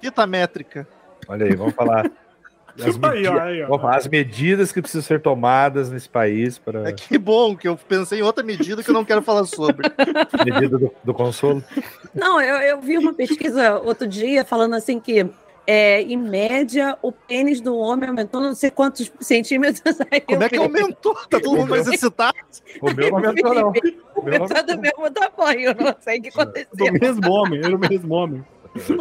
[0.00, 0.86] Fita métrica.
[1.28, 2.10] Olha aí, vamos falar.
[2.80, 3.66] As, Aí, ó, medi- aí, ó.
[3.66, 7.66] vamos falar as medidas que precisam ser tomadas nesse país para É que bom que
[7.66, 9.90] eu pensei em outra medida que eu não quero falar sobre.
[10.46, 11.64] medida do, do consolo.
[12.14, 15.28] Não, eu, eu vi uma pesquisa outro dia falando assim que,
[15.66, 19.82] é, em média, o pênis do homem aumentou não sei quantos centímetros.
[20.12, 21.14] Aí Como é que aumentou?
[21.28, 22.36] Tá todo mundo mais excitado.
[22.80, 23.68] O meu não aumentou, não.
[24.14, 26.92] O meu Aumentou do mesmo tamanho, eu não sei o que Do aconteceu.
[26.92, 28.44] mesmo homem, era o mesmo homem.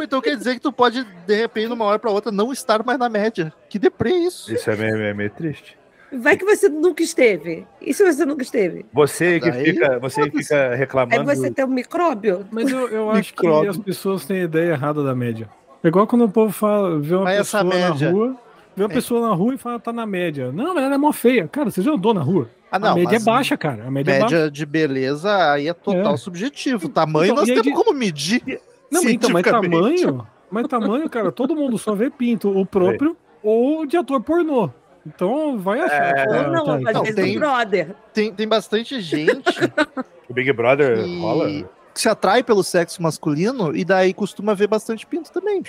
[0.04, 2.98] Então quer dizer que tu pode, de repente, numa hora pra outra, não estar mais
[3.00, 3.54] na média.
[3.70, 4.54] Que deprê isso.
[4.54, 5.78] Isso é meio, meio- meio triste.
[6.12, 7.68] Vai que você nunca esteve.
[7.82, 8.86] E se você nunca esteve?
[8.94, 11.26] Você que Daí, fica, você que fica Aí reclamando.
[11.26, 12.46] você tem um micróbio?
[12.50, 13.72] Mas eu, eu acho que Micróbio.
[13.72, 15.50] as pessoas têm ideia errada da média.
[15.84, 18.38] É igual quando o povo fala, vê uma Mas pessoa na rua,
[18.76, 18.94] vê uma É.
[18.94, 20.50] pessoa na rua e fala, tá na média.
[20.54, 21.46] Não, mas ela é mó feia.
[21.50, 22.50] Cara, você já andou na rua?
[22.72, 23.86] Ah, a média é baixa, cara.
[23.86, 24.36] A média, é baixa.
[24.36, 26.18] Média de beleza aí é total É.
[26.18, 26.88] subjetivo.
[26.90, 28.62] Tamanho Então, nós aí temos de- como medir.
[28.92, 33.16] Não, mas então, mas tamanho, mas tamanho, cara, todo mundo só vê pinto, o próprio
[33.44, 34.70] ou de ator pornô.
[35.06, 36.18] Então vai achar.
[36.18, 37.96] É, que Ou não, tá- vezes tem- brother.
[38.14, 39.44] Tem, tem bastante gente
[40.30, 41.70] O Big Brother que rola?
[41.94, 45.64] se atrai pelo sexo masculino e daí costuma ver bastante pinto também.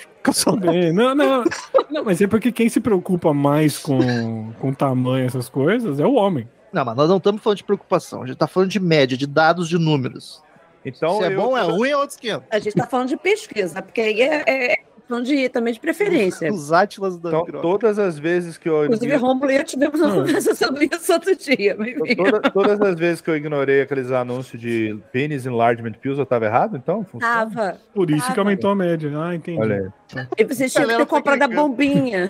[0.91, 1.43] Não, não,
[1.89, 6.13] não, mas é porque quem se preocupa mais com, com tamanho, essas coisas, é o
[6.15, 6.47] homem.
[6.71, 8.21] Não, mas nós não estamos falando de preocupação.
[8.23, 10.43] A gente tá falando de média, de dados, de números.
[10.85, 12.43] Então, se é eu- bom, é ruim, é outro esquema.
[12.49, 14.77] A gente tá falando de pesquisa, porque aí é, é, é
[15.07, 16.49] falando de, também de preferência.
[16.53, 20.09] Os átilas da Então, todas as vezes que eu Inclusive, Romulo e eu tivemos uma
[20.09, 20.15] Hum.
[20.25, 21.75] conversa sobre isso outro dia.
[21.79, 22.15] enfim.
[22.15, 26.45] toda- todas as vezes que eu ignorei aqueles anúncios de penis enlargement pills, eu tava
[26.45, 27.03] errado, então?
[27.03, 27.33] Funciona?
[27.33, 27.77] Tava.
[27.93, 29.11] Por isso Ah, que aumentou a média.
[29.19, 29.59] Ah, entendi.
[29.59, 30.25] Olha aí.
[30.37, 32.29] E você tinha que ter comprado a bombinha.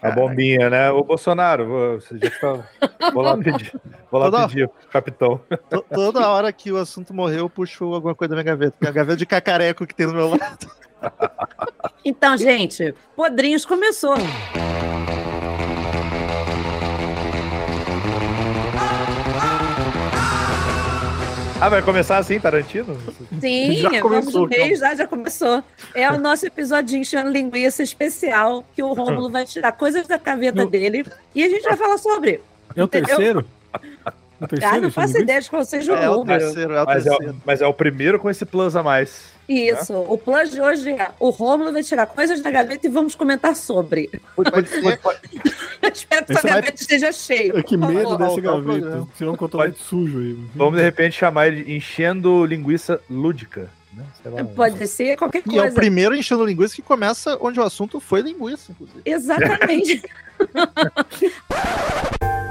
[0.00, 0.90] A bombinha, né?
[0.90, 3.72] O Bolsonaro, vou, você já tá, vou lá pedir.
[4.10, 5.40] Vou lá Toda- pedir, capitão.
[5.70, 8.72] To- Toda hora que o assunto morreu, eu puxo alguma coisa da minha gaveta.
[8.72, 10.70] Porque é a gaveta de cacareco que tem no meu lado.
[12.04, 14.14] Então, gente, Podrinhos começou.
[21.64, 22.98] Ah, vai começar assim, Tarantino?
[23.40, 25.62] Sim, Já vamos começou, no mês, já, já começou.
[25.94, 30.62] É o nosso episódio enchendo linguiça especial que o Rômulo vai tirar coisas da gaveta
[30.62, 32.40] Eu- dele e a gente vai falar sobre.
[32.74, 33.44] É o terceiro?
[33.72, 33.80] É o
[34.44, 34.80] Ah, terceiro?
[34.80, 36.40] não faço ideia de qual seja É o o número.
[36.40, 37.32] terceiro, é o Mas é, terceiro.
[37.32, 39.30] o, mas é o primeiro com esse plus a mais.
[39.48, 39.94] Isso.
[39.94, 43.54] O plus de hoje é o Rômulo vai tirar coisas da gaveta e vamos comentar
[43.54, 44.10] sobre.
[44.34, 44.68] Pode, Pode
[44.98, 45.20] pode-
[45.92, 47.62] Espero que sua vai- gaveta esteja cheia.
[47.62, 48.38] Que por medo favor.
[48.38, 49.06] o gaveta.
[49.16, 50.38] Tirar um cotonete sujo aí.
[50.54, 53.68] vamos de repente chamar ele de enchendo linguiça lúdica.
[53.92, 54.04] Né?
[54.24, 54.44] Lá.
[54.44, 55.74] Pode ser qualquer E é o coisa.
[55.74, 59.02] primeiro enchendo linguiça que começa onde o assunto foi linguiça, inclusive.
[59.04, 60.02] Exatamente.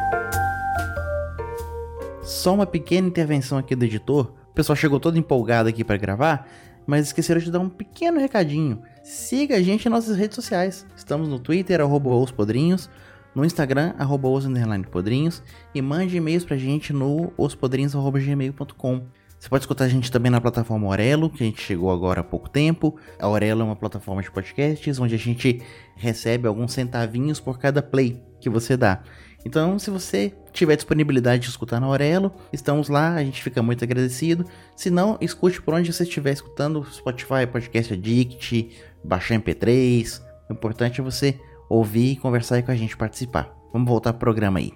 [2.23, 4.31] Só uma pequena intervenção aqui do editor.
[4.51, 6.47] O pessoal chegou todo empolgado aqui para gravar,
[6.85, 8.81] mas esqueceram de dar um pequeno recadinho.
[9.03, 10.85] Siga a gente em nossas redes sociais.
[10.95, 12.89] Estamos no Twitter, arroba os podrinhos,
[13.33, 14.45] no Instagram, arroba os
[14.89, 15.41] podrinhos,
[15.73, 19.01] e mande e-mails pra gente no ospodrinhos.gmail.com.
[19.41, 22.23] Você pode escutar a gente também na plataforma Aurelo, que a gente chegou agora há
[22.23, 22.95] pouco tempo.
[23.19, 25.63] A Aurelo é uma plataforma de podcasts onde a gente
[25.95, 29.01] recebe alguns centavinhos por cada play que você dá.
[29.43, 33.83] Então, se você tiver disponibilidade de escutar na Aurelo, estamos lá, a gente fica muito
[33.83, 34.45] agradecido.
[34.75, 38.69] Se não, escute por onde você estiver escutando, Spotify, Podcast Addict,
[39.03, 40.21] baixar MP3.
[40.49, 41.39] O importante é você
[41.71, 43.49] ouvir e conversar aí com a gente, participar.
[43.71, 44.73] Vamos voltar pro programa aí.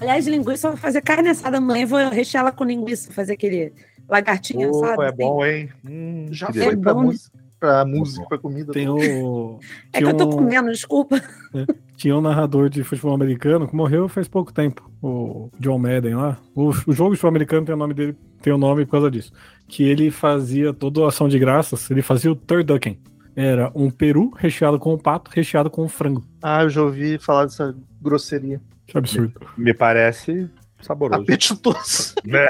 [0.00, 1.84] Aliás, linguiça, eu vou fazer carne assada amanhã.
[1.86, 3.72] Vou rechear ela com linguiça, fazer aquele
[4.08, 5.02] lagartinho Opa, assado.
[5.02, 5.16] é assim.
[5.18, 5.68] bom, hein?
[5.84, 6.80] Hum, Já foi delícia.
[6.80, 7.02] pra bom.
[7.02, 8.72] música, pra música, pra comida.
[8.72, 9.58] Tem o.
[9.92, 11.20] É que eu tô comendo, desculpa.
[11.96, 16.38] Tinha um narrador de futebol americano que morreu faz pouco tempo, o John Madden lá.
[16.54, 19.10] O, o jogo de futebol americano tem o nome dele, tem o nome por causa
[19.10, 19.32] disso.
[19.68, 22.98] Que ele fazia toda a ação de graças, ele fazia o turducken.
[23.40, 26.22] Era um peru recheado com pato, recheado com frango.
[26.42, 28.60] Ah, eu já ouvi falar dessa grosseria.
[28.86, 29.40] Que absurdo.
[29.56, 30.50] Me parece
[30.82, 31.22] saboroso.
[31.22, 32.14] Apetitoso.
[32.24, 32.48] né?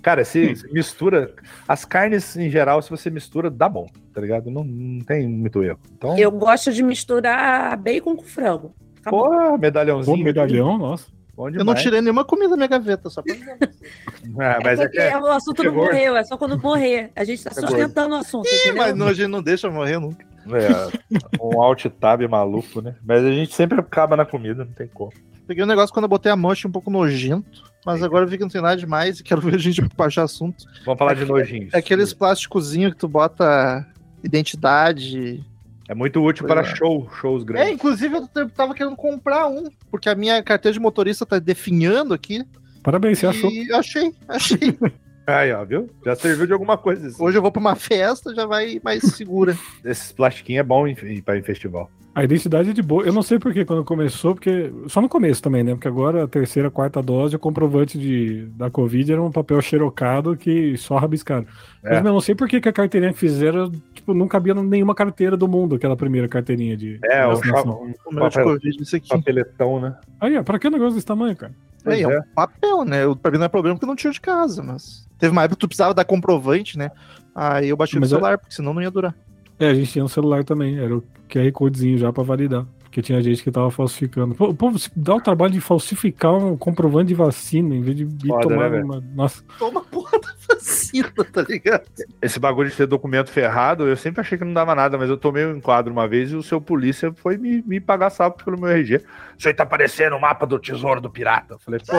[0.00, 1.34] Cara, se mistura.
[1.68, 4.50] As carnes em geral, se você mistura, dá bom, tá ligado?
[4.50, 5.78] Não, não tem muito erro.
[5.92, 8.74] Então, Eu gosto de misturar bacon com frango.
[9.04, 9.28] Bom.
[9.28, 10.16] pô, medalhãozinho.
[10.16, 11.06] Pô, medalhão, nossa.
[11.36, 13.34] Bom Eu não tirei nenhuma comida da minha gaveta, só pra.
[14.38, 15.84] Ah, mas é que é, o assunto não chegou.
[15.84, 17.10] morreu, é só quando morrer.
[17.14, 20.24] A gente tá sustentando o assunto, Ih, mas não, a gente não deixa morrer nunca.
[20.46, 22.94] é, um alt tab maluco, né?
[23.04, 25.12] Mas a gente sempre acaba na comida, não tem como.
[25.46, 27.64] Peguei um negócio quando eu botei a mão, achei um pouco nojento.
[27.84, 30.22] Mas agora eu vi que não tem nada demais e quero ver a gente baixar
[30.22, 30.64] assunto.
[30.86, 31.74] Vamos falar de nojinhos.
[31.74, 33.86] É aqueles plásticozinhos que tu bota
[34.22, 35.44] identidade.
[35.88, 36.74] É muito útil Pois para é.
[36.76, 37.72] show, shows É, grandes.
[37.74, 42.42] inclusive eu tava querendo comprar um, porque a minha carteira de motorista tá definhando aqui.
[42.82, 43.50] Parabéns, você achou.
[43.74, 44.58] Achei, achei.
[45.26, 45.88] Aí, ó, viu?
[46.04, 47.08] Já serviu de alguma coisa.
[47.08, 47.22] Isso.
[47.22, 49.56] Hoje eu vou pra uma festa, já vai mais segura.
[49.84, 51.90] Esses plastiquinhos é bom em, pra ir em festival.
[52.14, 53.02] A identidade é de boa.
[53.04, 54.72] Eu não sei por que quando começou, porque.
[54.86, 55.72] Só no começo também, né?
[55.72, 60.36] Porque agora a terceira, quarta dose, o comprovante de, da Covid era um papel xerocado
[60.36, 61.44] que só rabiscaram.
[61.82, 61.96] É.
[61.96, 64.94] Mas eu não sei por que, que a carteirinha que fizeram, tipo, não cabia nenhuma
[64.94, 67.50] carteira do mundo, aquela primeira carteirinha de É, o um O de
[68.20, 69.08] papel, Covid, isso aqui.
[69.08, 69.96] papeletão, né?
[70.20, 71.52] Aí, ó, pra que um negócio desse tamanho, cara?
[71.84, 72.18] É, é é.
[72.20, 73.04] um papel, né?
[73.04, 75.04] Eu- Pra mim não é problema porque eu não tiro de casa, mas.
[75.18, 76.90] Teve uma época que tu precisava dar comprovante, né?
[77.34, 79.14] Aí eu baixei Mas é- celular, porque senão não ia durar.
[79.58, 82.66] É, a gente tinha no celular também, era o QR Codezinho já pra validar.
[82.94, 84.36] Porque tinha gente que tava falsificando.
[84.36, 87.96] Pô, O povo se dá o trabalho de falsificar um comprovante de vacina em vez
[87.96, 89.02] de Foda, tomar né, uma.
[89.16, 89.42] Nossa.
[89.58, 91.82] Toma a porra da vacina, tá ligado?
[92.22, 95.16] Esse bagulho de ter documento ferrado, eu sempre achei que não dava nada, mas eu
[95.16, 98.60] tomei um enquadro uma vez e o seu polícia foi me, me pagar salto pelo
[98.60, 99.00] meu RG.
[99.36, 101.54] Isso aí tá parecendo o mapa do tesouro do pirata.
[101.54, 101.94] Eu falei, pô,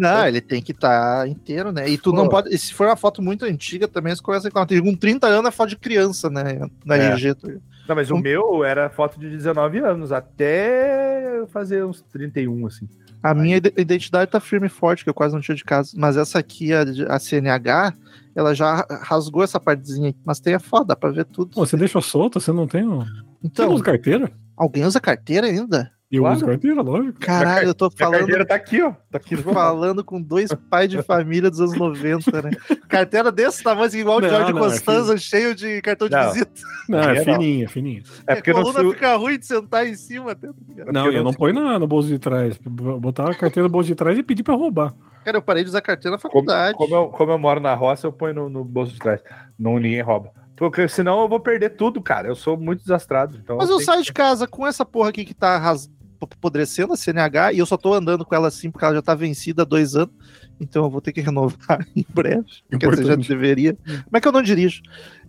[0.00, 1.88] Não, ele tem que estar inteiro, né?
[1.88, 2.30] E tu não Pô.
[2.30, 2.54] pode.
[2.54, 4.68] E se for uma foto muito antiga, também você começa a reclamar.
[4.68, 6.60] Tem com 30 anos é foto de criança, né?
[6.84, 7.12] Na É.
[7.12, 7.34] RG.
[7.34, 7.48] tá
[7.88, 12.88] não, mas o Um- meu era foto de 19 anos, até fazer uns 31, assim.
[13.22, 15.90] A minha ide- identidade tá firme e forte, que eu quase não tinha de casa.
[15.96, 17.92] Mas essa aqui, a, a CNH,
[18.34, 20.16] ela já rasgou essa partezinha aí.
[20.24, 21.50] Mas tem a foto, dá pra ver tudo.
[21.54, 22.86] Pô, você deixa solta, você não tem.
[22.86, 23.00] Um...
[23.00, 23.10] Você
[23.42, 24.30] Então, usa carteira?
[24.56, 25.90] alguém usa carteira ainda?
[26.10, 26.36] Eu Claro.
[26.36, 27.20] uso carteira, lógico.
[27.20, 28.18] Caralho, eu tô Minha falando.
[28.20, 28.92] carteira tá aqui, ó.
[29.10, 32.50] Tá aqui Falando com dois pais de família dos anos 90, né?
[32.88, 36.16] Carteira desse tamanho, assim, igual o Não, Jorge não, é Costanza, cheio de cartão de
[36.16, 36.32] Não.
[36.32, 36.50] visita.
[36.88, 38.02] Não, É, é fininha, fininha.
[38.26, 40.32] É porque a coluna fica ruim de sentar em cima.
[40.32, 40.48] Até.
[40.90, 42.58] Não, eu não- põe na, no bolso de trás.
[42.64, 44.94] Botar a carteira no bolso de trás e pedir pra roubar.
[45.26, 46.74] Cara, eu parei de usar carteira na Como, faculdade.
[46.78, 49.20] como eu, como eu moro na roça, eu ponho no, no bolso de trás.
[49.58, 50.30] Não ninguém rouba.
[50.56, 52.26] Porque senão eu vou perder tudo, cara.
[52.28, 53.36] Eu sou muito desastrado.
[53.36, 55.88] Então Mas eu tenho saio que- de casa com essa porra aqui que tá ras...
[56.20, 59.14] apodrecendo a CNH e eu só tô andando com ela assim porque ela já tá
[59.14, 60.14] vencida há dois anos.
[60.60, 62.44] Então eu vou ter que renovar em breve.
[62.70, 63.28] Quer dizer, já Importante.
[63.28, 63.74] deveria.
[63.84, 64.82] Como é que eu não dirijo?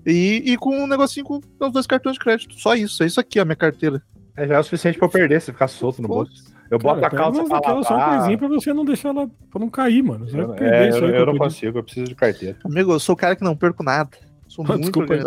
[0.05, 2.55] E, e com um negocinho com os dois cartões de crédito.
[2.59, 3.03] Só isso.
[3.03, 4.01] É isso aqui, ó, minha carteira.
[4.35, 6.31] É já é o suficiente pra eu perder, se ficar solto no bolso.
[6.71, 8.17] Eu boto Cara, a calça pra daquelas só uma lavar.
[8.19, 9.27] coisinha pra você não deixar ela.
[9.49, 10.29] pra não cair, mano.
[10.29, 12.57] Você Eu, é, eu, eu não consigo, eu preciso de carteira.
[12.63, 14.11] Amigo, eu sou o cara que não perco nada.
[14.47, 15.19] Sou Ah, muito desculpa aí.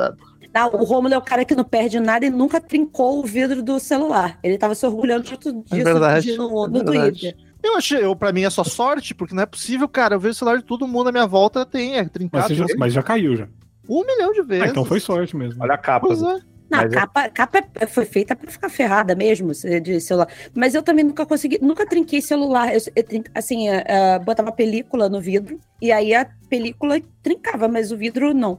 [0.55, 3.63] Não, o Romulo é o cara que não perde nada e nunca trincou o vidro
[3.63, 4.39] do celular.
[4.43, 7.21] Ele tava se orgulhando de tudo disso verdade, de- no, é no verdade.
[7.21, 7.37] Twitter.
[7.63, 10.17] Eu achei, eu, pra mim é só sorte, porque não é possível, cara.
[10.17, 12.49] Eu vejo o celular de todo mundo à minha volta, tem, é Mas, trincado.
[12.49, 13.47] você já, mas já caiu já.
[13.89, 14.71] Um milhão de Ah, vezes.
[14.71, 15.63] então foi sorte mesmo.
[15.63, 16.07] Olha a capa.
[16.09, 16.25] Pois é.
[16.25, 20.01] Não, a Mas é- capa, capa é- foi feita pra ficar ferrada mesmo, se- de
[20.01, 20.27] celular.
[20.55, 22.75] Mas eu também nunca consegui, nunca trinquei celular.
[22.75, 27.97] Eu, eu assim, eh, botava película no vidro e aí a película trincava, mas o
[27.97, 28.59] vidro não.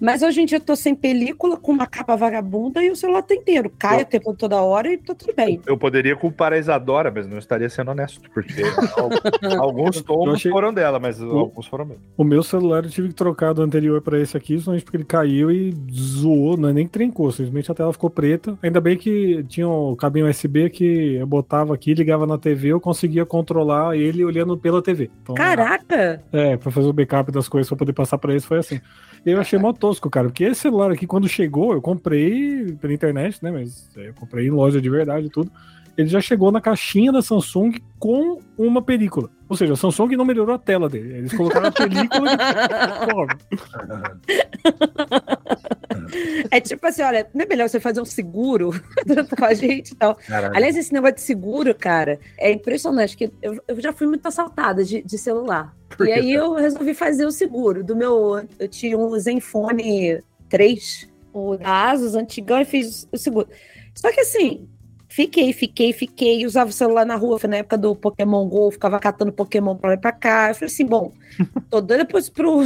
[0.00, 3.22] Mas hoje em dia eu tô sem película, com uma capa vagabunda e o celular
[3.22, 3.70] tá inteiro.
[3.78, 5.60] Cai Eu- o tempo toda hora e tá tudo bem.
[5.66, 8.62] Eu poderia culpar a Isadora, mas não estaria sendo honesto, porque
[8.96, 12.00] al- alguns tombos achei- foram dela, mas alguns foram meus.
[12.16, 15.04] O meu celular eu tive que trocar do anterior pra esse aqui, somente porque ele
[15.04, 18.58] caiu e zoou, não é nem trincou, simplesmente a tela ficou preta.
[18.62, 22.80] Ainda bem que tinha o cabinho USB que eu botava aqui, ligava na TV, eu
[22.80, 25.10] conseguia controlar ele olhando pela TV.
[25.22, 26.22] Então, Caraca!
[26.32, 28.80] É, pra fazer o backup das coisas pra poder passar pra eles foi assim.
[29.26, 32.94] E eu achei mó tosco, cara, porque esse celular aqui, quando chegou, eu comprei pela
[32.94, 33.50] internet, né?
[33.50, 35.52] Mas é, eu comprei em loja de verdade e tudo.
[35.96, 39.30] Ele já chegou na caixinha da Samsung com uma película.
[39.48, 41.18] Ou seja, a Samsung não melhorou a tela dele.
[41.18, 42.36] Eles colocaram a película e.
[46.50, 48.70] É tipo assim, olha, não é melhor você fazer um seguro
[49.36, 50.16] com a gente e tal.
[50.16, 50.56] Caralho.
[50.56, 54.84] Aliás, esse negócio de seguro, cara, é impressionante, que eu, eu já fui muito assaltada
[54.84, 55.74] de, de celular.
[55.96, 58.46] Por E aí eu resolvi fazer o seguro do meu.
[58.58, 63.48] Eu tinha um Zenfone 3, o da Asus antigão, e fiz o seguro.
[63.94, 64.68] Só que assim,
[65.14, 68.98] fiquei, fiquei, fiquei, usava o celular na rua, foi na época do Pokémon GO, ficava
[68.98, 70.48] catando Pokémon pra lá e pra cá.
[70.50, 71.12] Eu falei assim, bom,
[71.70, 72.62] tô doida depois pro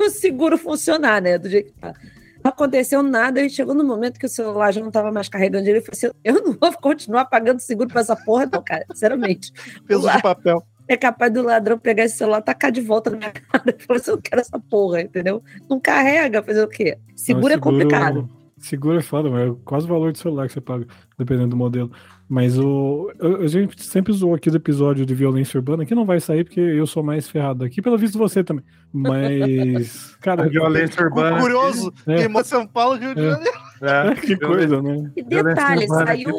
[0.00, 1.38] o seguro funcionar, né?
[1.38, 1.94] Do jeito que tá.
[2.42, 5.68] Não aconteceu nada e chegou no momento que o celular já não tava mais carregando
[5.68, 5.78] ele.
[5.78, 8.84] Eu falei assim: eu não vou continuar pagando seguro pra essa porra, não, cara.
[8.92, 9.52] Sinceramente.
[9.86, 10.60] Peso de papel.
[10.88, 14.00] É capaz do ladrão pegar esse celular, tacar de volta na minha cara e falar
[14.00, 15.40] assim: eu não quero essa porra, entendeu?
[15.70, 16.98] Não carrega, fazer o quê?
[17.14, 18.28] Seguro é complicado.
[18.62, 20.86] Seguro é foda, mas é quase o valor do celular que você paga,
[21.18, 21.90] dependendo do modelo.
[22.28, 23.12] Mas o.
[23.18, 26.44] eu- A gente sempre zoou aqui do episódio de violência urbana, que não vai sair
[26.44, 28.64] porque eu sou mais ferrado aqui, pelo visto você também.
[28.92, 30.16] Mas.
[30.22, 31.38] Cara, A violência urbana.
[31.40, 31.92] Curioso.
[32.06, 32.16] É.
[32.16, 33.30] Queimou São Paulo, Rio de É.
[33.30, 33.58] Janeiro.
[33.82, 35.10] É, que coisa, né?
[35.16, 36.32] E violência detalhe, saiu.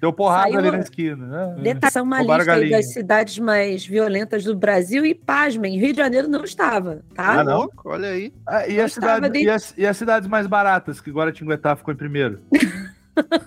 [0.00, 1.26] Deu porrada saiu- ali na esquina.
[1.26, 1.62] Né?
[1.62, 5.98] Detalhe, saiu uma Roubaram lista das cidades mais violentas do Brasil e, pasmem, Rio de
[5.98, 7.40] Janeiro não estava, tá?
[7.40, 7.56] Ah, não?
[7.62, 8.32] Louco, olha aí.
[8.46, 11.10] Ah, e, Eu as estava cidades, de- e, as, e as cidades mais baratas, que
[11.10, 12.40] Guaratinguetá ficou em primeiro?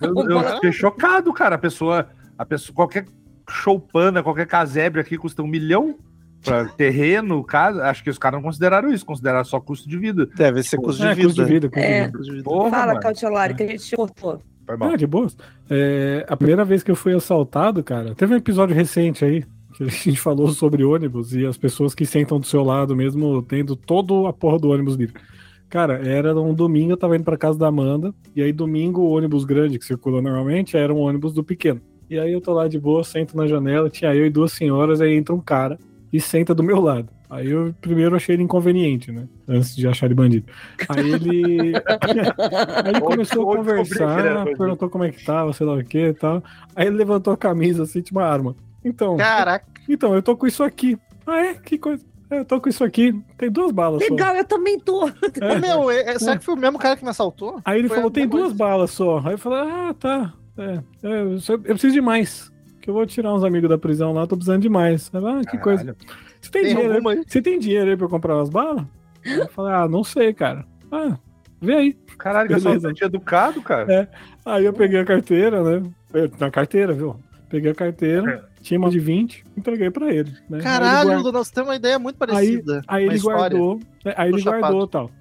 [0.01, 1.55] Eu, eu fiquei chocado, cara.
[1.55, 2.07] A pessoa,
[2.37, 3.05] a pessoa, qualquer
[3.49, 5.95] choupana, qualquer casebre aqui custa um milhão.
[6.43, 7.83] pra terreno, casa.
[7.85, 10.27] Acho que os caras não consideraram isso, consideraram só custo de vida.
[10.35, 11.27] Deve ser custo de É, vida.
[11.27, 11.69] custo de vida.
[11.69, 12.05] custo É.
[12.05, 12.17] vida.
[12.17, 12.43] Custo de vida.
[12.43, 12.99] Porra, Fala, mano.
[12.99, 14.41] Cautelari, que a gente te cortou.
[14.65, 14.89] Foi mal.
[14.91, 15.37] Ah, de boas.
[15.69, 19.43] É, a primeira vez que eu fui assaltado, cara, teve um episódio recente aí
[19.75, 23.41] que a gente falou sobre ônibus e as pessoas que sentam do seu lado, mesmo
[23.43, 25.21] tendo todo a porra do ônibus livre.
[25.69, 29.09] Cara, era um domingo, eu tava indo pra casa da Amanda, e aí domingo o
[29.11, 31.81] ônibus grande que circula normalmente era um ônibus do pequeno.
[32.09, 35.01] E aí eu tô lá de boa, sento na janela, tinha eu e duas senhoras,
[35.01, 35.77] aí entra um cara
[36.13, 37.09] e senta do meu lado.
[37.29, 39.27] Aí eu primeiro achei ele inconveniente, né?
[39.47, 40.45] Antes de achar ele bandido.
[40.87, 41.73] Aí ele.
[41.75, 45.97] Aí ele Ou- começou a conversar, perguntou como é que tava, sei lá o que
[46.09, 46.43] e tal.
[46.75, 48.55] Aí ele levantou a camisa assim, tinha uma arma.
[48.83, 50.97] Então, Caraca, então, eu tô com isso aqui.
[51.25, 51.53] Ah, é?
[51.55, 52.05] Que coisa.
[52.29, 53.13] É, Eu tô com isso aqui.
[53.37, 54.13] Tem duas balas só.
[54.13, 55.07] Legal, eu também tô.
[55.41, 55.59] É.
[55.59, 57.61] meu, é- é- será que foi o mesmo cara que me assaltou?
[57.63, 58.55] Aí ele Foi falou, tem duas coisa.
[58.57, 59.19] balas só.
[59.25, 60.33] Aí eu falei, ah, tá.
[60.57, 62.51] É, é, eu, só- eu preciso de mais.
[62.81, 65.09] Que eu vou tirar uns amigos da prisão lá, tô precisando de mais.
[65.13, 65.83] Aí, ah, que coisa.
[65.83, 65.97] Caralho.
[66.41, 66.97] Você tem, Tem dinheiro aí?
[66.97, 67.23] alguma aí?
[67.27, 68.85] Você tem dinheiro aí pra eu comprar umas balas?
[69.25, 70.63] Eu falei, ah, não sei, cara.
[70.91, 71.17] Ah,
[71.59, 71.93] vê aí.
[72.17, 72.69] Caralho, que Beleza.
[72.77, 73.91] assaltante educado, cara.
[73.91, 74.07] É.
[74.45, 75.89] Aí eu peguei a carteira, né?
[76.13, 77.15] Eu- Na carteira, viu?
[77.49, 80.31] Peguei a carteira, tinha mais de 20, entreguei pra ele.
[80.31, 80.37] Né?
[80.51, 82.81] Aí ele Caralho, guarda- nós temos uma ideia muito parecida.
[82.87, 83.39] Aí uma ele história.
[83.57, 84.61] guardou, né, aí ele chapado.
[84.61, 85.11] guardou tal.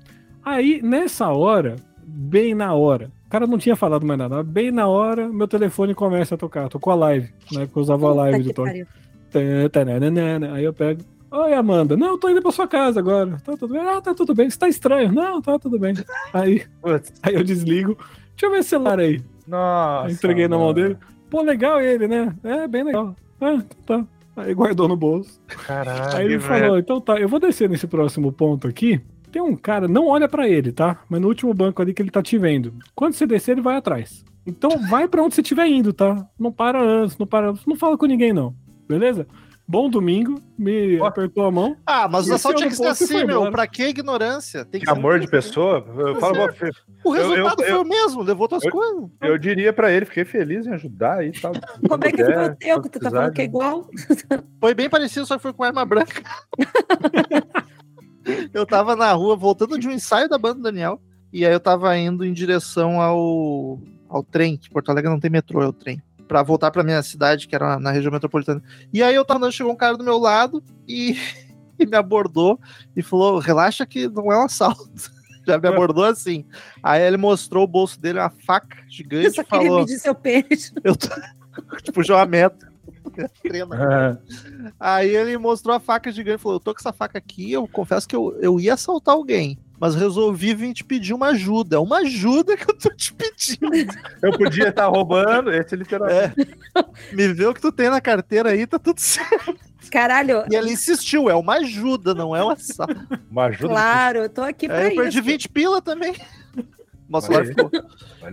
[0.44, 1.76] Aí, nessa hora,
[2.06, 5.94] bem na hora, o cara não tinha falado mais nada, bem na hora, meu telefone
[5.94, 6.68] começa a tocar.
[6.68, 8.86] Tocou a live, na época eu usava a live de que toque.
[10.52, 11.02] Aí eu pego.
[11.30, 11.96] Oi, Amanda.
[11.96, 13.38] Não, tô indo pra sua casa agora.
[13.44, 13.82] Tá tudo bem?
[13.82, 14.48] Ah, tá tudo bem.
[14.48, 15.10] Você tá estranho?
[15.12, 15.94] Não, tá tudo bem.
[16.32, 16.62] Aí,
[17.22, 17.96] aí eu desligo.
[18.36, 19.20] Deixa eu ver esse celular aí.
[19.46, 20.06] Nossa.
[20.06, 20.74] Aí entreguei na mão mano.
[20.74, 20.96] dele.
[21.34, 22.32] Pô, legal ele, né?
[22.44, 23.16] É, bem legal.
[23.40, 24.06] Ah, tá.
[24.36, 25.40] Aí guardou no bolso.
[25.48, 26.16] Caralho.
[26.16, 26.62] Aí ele velho.
[26.62, 29.00] falou: então tá, eu vou descer nesse próximo ponto aqui.
[29.32, 31.02] Tem um cara, não olha pra ele, tá?
[31.08, 32.72] Mas no último banco ali que ele tá te vendo.
[32.94, 34.24] Quando você descer, ele vai atrás.
[34.46, 36.24] Então vai pra onde você estiver indo, tá?
[36.38, 37.52] Não para antes, não para.
[37.66, 38.54] Não fala com ninguém, não.
[38.88, 39.26] Beleza?
[39.66, 41.06] Bom domingo, me Ó.
[41.06, 41.74] apertou a mão.
[41.86, 43.36] Ah, mas o Desceu assalto tinha que ser assim, meu.
[43.38, 43.50] embora.
[43.50, 44.62] Pra que ignorância?
[44.62, 45.30] Tem Que ser amor de assim.
[45.30, 45.82] pessoa.
[45.96, 46.46] Eu falo, bom,
[47.02, 49.08] O Eu- resultado eu- foi o mesmo, levou tuas eu- coisas.
[49.22, 51.52] eu diria pra ele, fiquei feliz em ajudar e tal.
[51.88, 53.88] Como é que foi o teu que tu tá falando que é igual?
[54.60, 56.22] Foi bem parecido, só que foi com arma branca.
[58.52, 61.00] eu tava na rua, voltando de um ensaio da banda do Daniel,
[61.32, 65.30] e aí eu tava indo em direção ao, ao trem, que Porto Alegre não tem
[65.30, 66.00] metrô, é o trem.
[66.26, 68.62] Pra voltar pra minha cidade, que era na região metropolitana.
[68.92, 71.16] E aí eu tava andando, chegou um cara do meu lado e,
[71.78, 72.58] e me abordou
[72.96, 74.90] e falou: relaxa que não é um assalto.
[75.46, 76.46] Já me abordou assim.
[76.82, 79.98] Aí ele mostrou o bolso dele, uma faca Eu gigante, só e queria falou: medir
[79.98, 80.72] seu pênis.
[80.82, 81.08] eu tô...
[81.82, 82.72] tipo, João Meta.
[83.42, 83.76] Trena.
[83.76, 84.72] É.
[84.80, 87.68] Aí ele mostrou a faca gigante e falou: Eu tô com essa faca aqui, eu
[87.68, 89.58] confesso que eu, eu ia assaltar alguém.
[89.78, 91.80] Mas resolvi vir te pedir uma ajuda.
[91.80, 93.92] Uma ajuda que eu tô te pedindo.
[94.22, 96.40] Eu podia estar roubando, esse literalmente.
[96.40, 97.14] É.
[97.14, 99.56] Me vê o que tu tem na carteira aí, tá tudo certo.
[99.90, 102.94] Caralho, E ele insistiu: é uma ajuda, não é um assalto.
[103.30, 103.68] Uma ajuda.
[103.68, 104.96] claro, eu tô aqui pra Aí eu isso.
[105.02, 106.14] perdi 20 pila também.
[107.08, 107.48] Mas Olha lá aí.
[107.48, 107.70] ficou.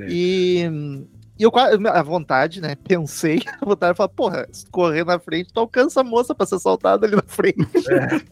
[0.09, 1.03] E,
[1.41, 2.75] e eu quase, a vontade, né?
[2.75, 6.45] Pensei, a vontade de falar, porra, se correr na frente, tu alcança a moça pra
[6.45, 7.57] ser assaltada ali na frente.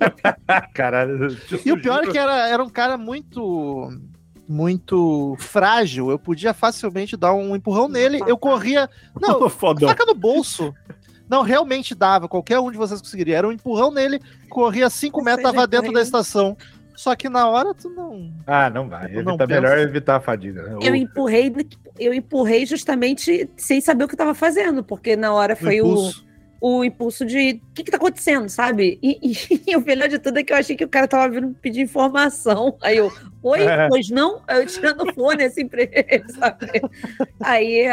[0.75, 1.35] Caralho.
[1.65, 3.89] E o pior é que era, era um cara muito.
[4.47, 6.09] Muito frágil.
[6.09, 8.19] Eu podia facilmente dar um empurrão nele.
[8.27, 8.89] Eu corria.
[9.19, 10.73] Não, faca no bolso.
[11.27, 12.27] Não, realmente dava.
[12.27, 13.37] Qualquer um de vocês conseguiria.
[13.37, 16.55] Era um empurrão nele, corria 5 Você metros, tava dentro da estação.
[16.99, 18.29] Só que na hora tu não.
[18.45, 19.05] Ah, não vai.
[19.15, 20.63] Eu não Evita, melhor evitar a fadiga.
[20.63, 20.79] né?
[20.81, 21.49] Eu O- empurrei,
[21.97, 25.85] eu empurrei justamente sem saber o que eu tava fazendo, porque na hora foi o,
[25.87, 26.25] impulso.
[26.59, 28.99] o impulso de o que, que tá acontecendo, sabe?
[29.01, 29.17] E,
[29.71, 31.79] e o melhor de tudo é que eu achei que o cara tava vindo pedir
[31.79, 32.75] informação.
[32.81, 33.09] Aí eu,
[33.43, 33.87] oi, É.
[33.87, 34.41] pois não?
[34.45, 36.81] Aí eu tirando o fone assim pra ele, sabe?
[37.39, 37.85] Aí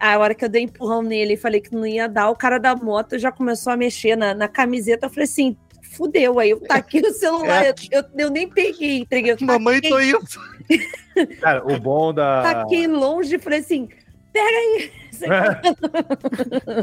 [0.00, 2.56] a hora que eu dei empurrão nele e falei que não ia dar, o cara
[2.56, 5.04] da moto já começou a mexer na, na camiseta.
[5.04, 5.54] Eu falei assim.
[5.92, 7.70] Fudeu, aí eu taquei o celular, É.
[7.70, 10.18] eu, eu, eu nem peguei, entreguei, eu Mamãe, tô indo.
[11.40, 12.42] Cara, o bom da.
[12.42, 13.88] taquei longe e falei assim:
[14.32, 14.90] pega aí.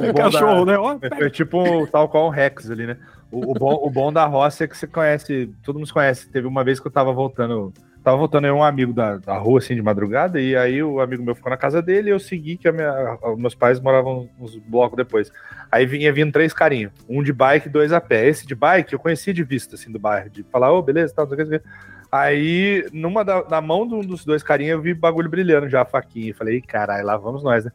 [0.10, 0.78] o bom Cachorro, da- né?
[0.78, 2.98] Ó, Foi tipo um- tal qual um Rex ali, né?
[3.32, 6.28] O, o bom, o bom da roça é que você conhece, todo mundo se conhece.
[6.30, 7.74] Teve uma vez que eu tava voltando,
[8.06, 11.24] tava voltando aí um amigo da, da rua, assim, de madrugada, e aí o amigo
[11.24, 14.96] meu ficou na casa dele e eu segui, que minha, meus pais moravam uns blocos
[14.96, 15.32] depois.
[15.72, 18.28] Aí vinha vindo três carinhos, um de bike e dois a pé.
[18.28, 21.28] Esse de bike eu conheci de vista, assim, do bairro, de falar, ô, beleza, tal,
[21.28, 21.68] que, não sei o que.
[22.12, 25.82] Aí, numa da, na mão de um dos dois carinhas, eu vi bagulho brilhando já,
[25.82, 26.34] a faquinha.
[26.36, 27.72] Falei, "Ih, caralho, lá vamos nós, né?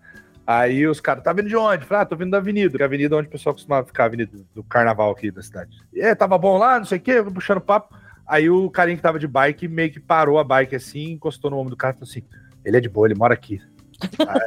[0.47, 1.85] Aí os caras, tá vindo de onde?
[1.85, 4.05] Falei, ah, tô vindo da avenida, que é a avenida onde o pessoal costumava ficar,
[4.05, 5.77] a avenida do carnaval aqui da cidade.
[5.93, 7.95] E é, tava bom lá, não sei o quê, puxando papo.
[8.31, 11.59] Aí o carinha que tava de bike meio que parou a bike assim, encostou no
[11.59, 12.23] ombro do cara e falou assim:
[12.65, 13.61] ele é de boa, ele mora aqui.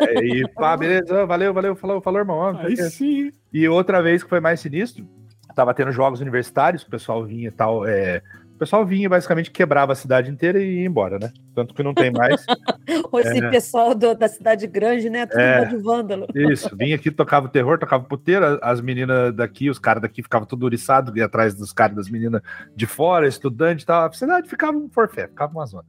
[0.01, 2.57] Aí, pá, beleza, valeu, valeu, falou, falou, irmão.
[2.57, 3.29] Aí sim.
[3.51, 5.05] E outra vez que foi mais sinistro,
[5.53, 7.85] tava tendo jogos universitários, o pessoal vinha e tal.
[7.85, 8.21] É,
[8.55, 11.33] o pessoal vinha basicamente quebrava a cidade inteira e ia embora, né?
[11.53, 12.45] Tanto que não tem mais.
[13.11, 13.49] Ou esse É.
[13.49, 15.25] pessoal do- da cidade grande, né?
[15.25, 15.65] Tudo É.
[15.65, 16.27] de vândalo.
[16.35, 20.45] Isso, vinha aqui, tocava o terror, tocava puteira, as meninas daqui, os caras daqui ficavam
[20.47, 22.41] tudo oriçados, ia atrás dos caras das meninas
[22.75, 24.05] de fora, estudante e tal.
[24.05, 25.85] A cidade ficava um forfé, ficava uma zona.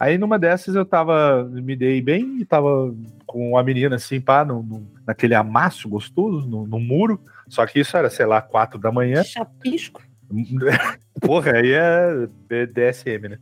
[0.00, 2.94] Aí numa dessas eu tava, me dei bem e tava
[3.26, 7.20] com uma menina assim, pá, no, no- naquele amasso gostoso, no, no muro.
[7.48, 9.22] Só que isso era, sei lá, quatro da manhã.
[9.24, 10.00] Chapisco.
[11.20, 13.38] Porra, aí é BDSM, né?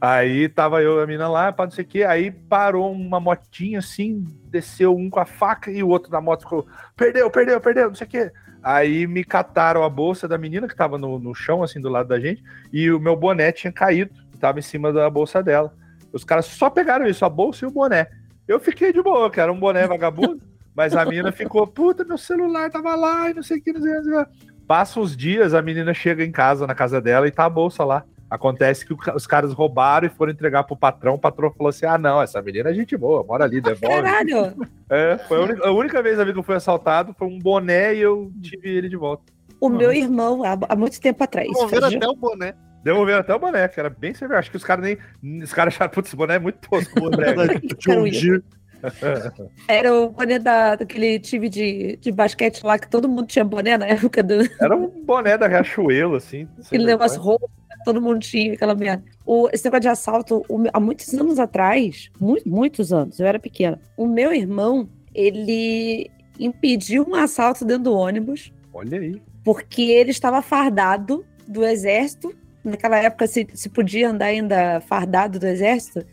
[0.00, 3.18] Aí tava eu e a mina lá, pra não sei o quê, aí parou uma
[3.18, 7.60] motinha assim, desceu um com a faca e o outro da moto ficou, perdeu, perdeu,
[7.60, 8.32] perdeu, não sei o quê.
[8.62, 12.08] Aí me cataram a bolsa da menina que tava no, no chão, assim, do lado
[12.08, 15.74] da gente, e o meu boné tinha caído, tava em cima da bolsa dela.
[16.12, 18.08] Os caras só pegaram isso, a bolsa e o boné.
[18.46, 20.40] Eu fiquei de boa, que era um boné vagabundo,
[20.76, 23.80] mas a menina ficou, puta, meu celular tava lá e não sei o que, não
[23.80, 24.08] sei o que.
[24.08, 24.58] não sei o que.
[24.68, 27.84] Passa uns dias, a menina chega em casa, na casa dela, e tá a bolsa
[27.84, 28.04] lá.
[28.30, 31.14] Acontece que os caras roubaram e foram entregar pro patrão.
[31.14, 34.02] O patrão falou assim: ah, não, essa menina é gente boa, mora ali, devolve.
[34.02, 34.54] Caralho.
[34.90, 37.38] É, foi a, única, a única vez na vida que eu fui assaltado, foi um
[37.38, 39.22] boné e eu tive ele de volta.
[39.60, 41.46] O meu irmão, há, há muito tempo atrás.
[41.68, 42.54] Fazia- até o boné.
[42.82, 44.38] Devolveram até o boné, que era bem severo.
[44.38, 45.42] Acho que os caras nem.
[45.42, 46.98] Os caras acharam, putz, esse boné é muito tosco.
[46.98, 47.34] Boné.
[47.80, 48.42] John Deere.
[49.66, 53.76] Era o boné da, daquele time de, de basquete lá que todo mundo tinha boné
[53.76, 56.48] na época do Era um boné da Riachuelo, assim.
[56.64, 57.50] aquele negócio roubo,
[57.84, 59.02] todo mundo tinha aquela merda.
[59.24, 63.38] O, esse negócio de assalto, o há muitos anos atrás, muito, muitos anos, eu era
[63.38, 69.20] pequena, o meu irmão, ele impediu um assalto dentro do ônibus Olha aí.
[69.44, 72.32] porque ele estava fardado do exército.
[72.62, 76.04] Naquela época se, se podia andar ainda fardado do exército.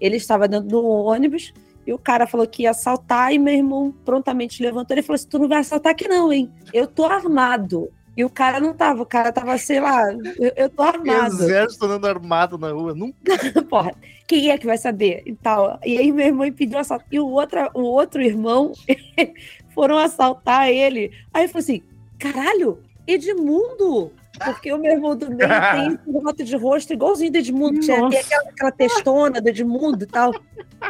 [0.00, 1.52] Ele estava dentro do ônibus
[1.86, 4.94] e o cara falou que ia assaltar e meu irmão prontamente levantou.
[4.94, 6.50] Ele falou assim: Tu não vai assaltar aqui, não, hein?
[6.72, 7.90] Eu tô armado.
[8.16, 10.04] E o cara não tava, o cara tava, sei lá,
[10.38, 11.34] eu, eu tô armado.
[11.34, 12.94] Exército andando armado na rua.
[12.94, 13.36] Nunca
[13.68, 13.92] Porra,
[14.26, 15.22] quem é que vai saber?
[15.26, 15.80] E tal.
[15.84, 17.04] E aí meu irmão impediu o assalto.
[17.10, 18.72] E o outro, o outro irmão
[19.74, 21.10] foram assaltar ele.
[21.32, 21.82] Aí ele falou assim:
[22.18, 24.12] caralho, Edmundo!
[24.44, 25.48] Porque o meu irmão do meio
[26.04, 27.80] tem formato de rosto igualzinho do Edmundo.
[27.80, 28.18] Tem Nossa.
[28.18, 30.32] aquela, aquela testona do Edmundo e tal.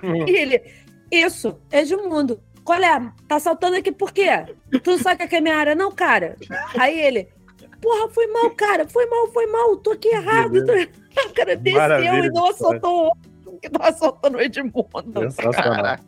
[0.02, 0.62] E ele,
[1.14, 2.40] isso, Edmundo.
[2.64, 3.12] Qual é?
[3.28, 4.28] Tá assaltando aqui por quê?
[4.82, 6.36] Tu não sabe que é minha área, não, cara?
[6.78, 7.28] Aí ele,
[7.80, 10.56] porra, foi mal, cara, foi mal, foi mal, tô aqui errado.
[10.56, 10.64] O
[11.34, 15.30] cara desceu Maravilha e não assaltou o outro, que tava assaltando o Edmundo.
[15.30, 15.98] Sensacional.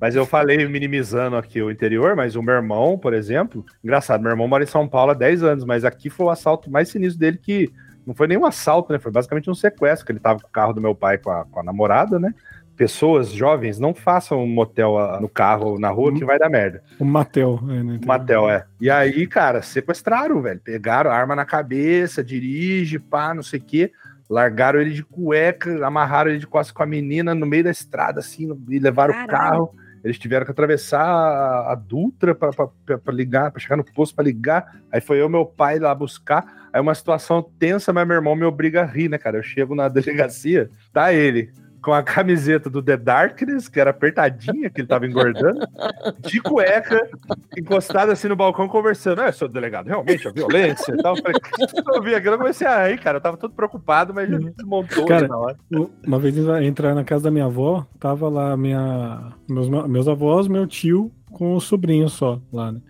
[0.00, 4.30] Mas eu falei minimizando aqui o interior, mas o meu irmão, por exemplo, engraçado, meu
[4.30, 7.18] irmão mora em São Paulo há 10 anos, mas aqui foi o assalto mais sinistro
[7.18, 7.72] dele que
[8.06, 8.98] não foi nenhum assalto, né?
[8.98, 11.44] Foi basicamente um sequestro, que ele tava com o carro do meu pai com a,
[11.44, 12.32] com a namorada, né?
[12.76, 16.50] Pessoas jovens, não façam um motel ah, no carro ou na rua que vai dar
[16.50, 16.82] merda.
[16.98, 17.58] O Matel.
[17.70, 18.66] É, né, Matel, é.
[18.78, 20.60] E aí, cara, sequestraram, velho.
[20.62, 23.92] Pegaram arma na cabeça, dirige, pá, não sei o quê.
[24.28, 28.20] Largaram ele de cueca, amarraram ele de costas com a menina no meio da estrada,
[28.20, 29.28] assim, e levaram o Caralho.
[29.30, 29.74] carro.
[30.04, 32.50] Eles tiveram que atravessar a, a Dutra pra
[33.08, 34.80] ligar, pra chegar no posto pra ligar.
[34.92, 36.68] Aí foi eu meu pai lá buscar.
[36.72, 39.38] Aí uma situação tensa, mas meu irmão me obriga a rir, né, cara?
[39.38, 41.50] Eu chego na delegacia, tá ele
[41.86, 45.60] com a camiseta do The Darkness, que era apertadinha, que ele tava engordando,
[46.18, 47.08] de cueca,
[47.56, 49.20] encostado assim no balcão, conversando.
[49.20, 51.14] É, seu delegado, realmente, a violência e tal.
[51.14, 51.40] Eu falei,
[51.94, 53.18] eu vi aquilo, eu comecei a rir, cara.
[53.18, 55.56] Eu tava todo preocupado, mas já desmontou Cara, na hora.
[56.04, 60.66] Uma vez entrar na casa da minha avó, tava lá minha, meus, meus avós, meu
[60.66, 62.80] tio, com o sobrinho só lá, né?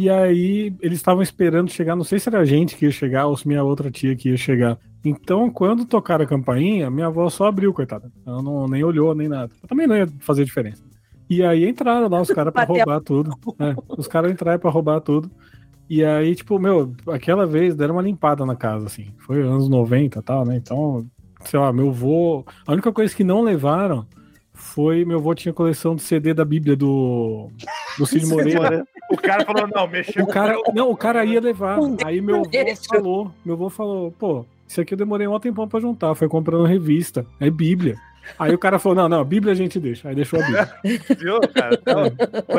[0.00, 3.26] E aí eles estavam esperando chegar, não sei se era a gente que ia chegar
[3.26, 4.78] ou se minha outra tia que ia chegar.
[5.04, 8.10] Então, quando tocaram a campainha, minha avó só abriu, coitada.
[8.26, 9.52] Ela não, nem olhou, nem nada.
[9.62, 10.82] Eu também não ia fazer diferença.
[11.28, 13.30] E aí entraram lá os caras pra roubar tudo.
[13.58, 15.30] É, os caras entraram pra roubar tudo.
[15.86, 19.12] E aí, tipo, meu, aquela vez deram uma limpada na casa, assim.
[19.18, 20.56] Foi anos 90 e tal, né?
[20.56, 21.06] Então,
[21.44, 22.42] sei lá, meu vô.
[22.66, 24.06] A única coisa que não levaram
[24.54, 27.50] foi meu vô tinha coleção de CD da Bíblia do,
[27.98, 28.82] do Cid Moreira.
[29.22, 31.78] O cara falou, não, mexeu O cara, não, o cara ia levar.
[32.04, 32.82] Aí meu vô deixa.
[32.88, 36.64] falou, meu vô falou, pô, isso aqui eu demorei um tempão pra juntar, foi comprando
[36.64, 37.96] revista, é Bíblia.
[38.38, 40.08] Aí o cara falou, não, não, Bíblia a gente deixa.
[40.08, 40.70] Aí deixou a Bíblia.
[41.18, 41.74] viu, cara?
[41.80, 42.04] Então,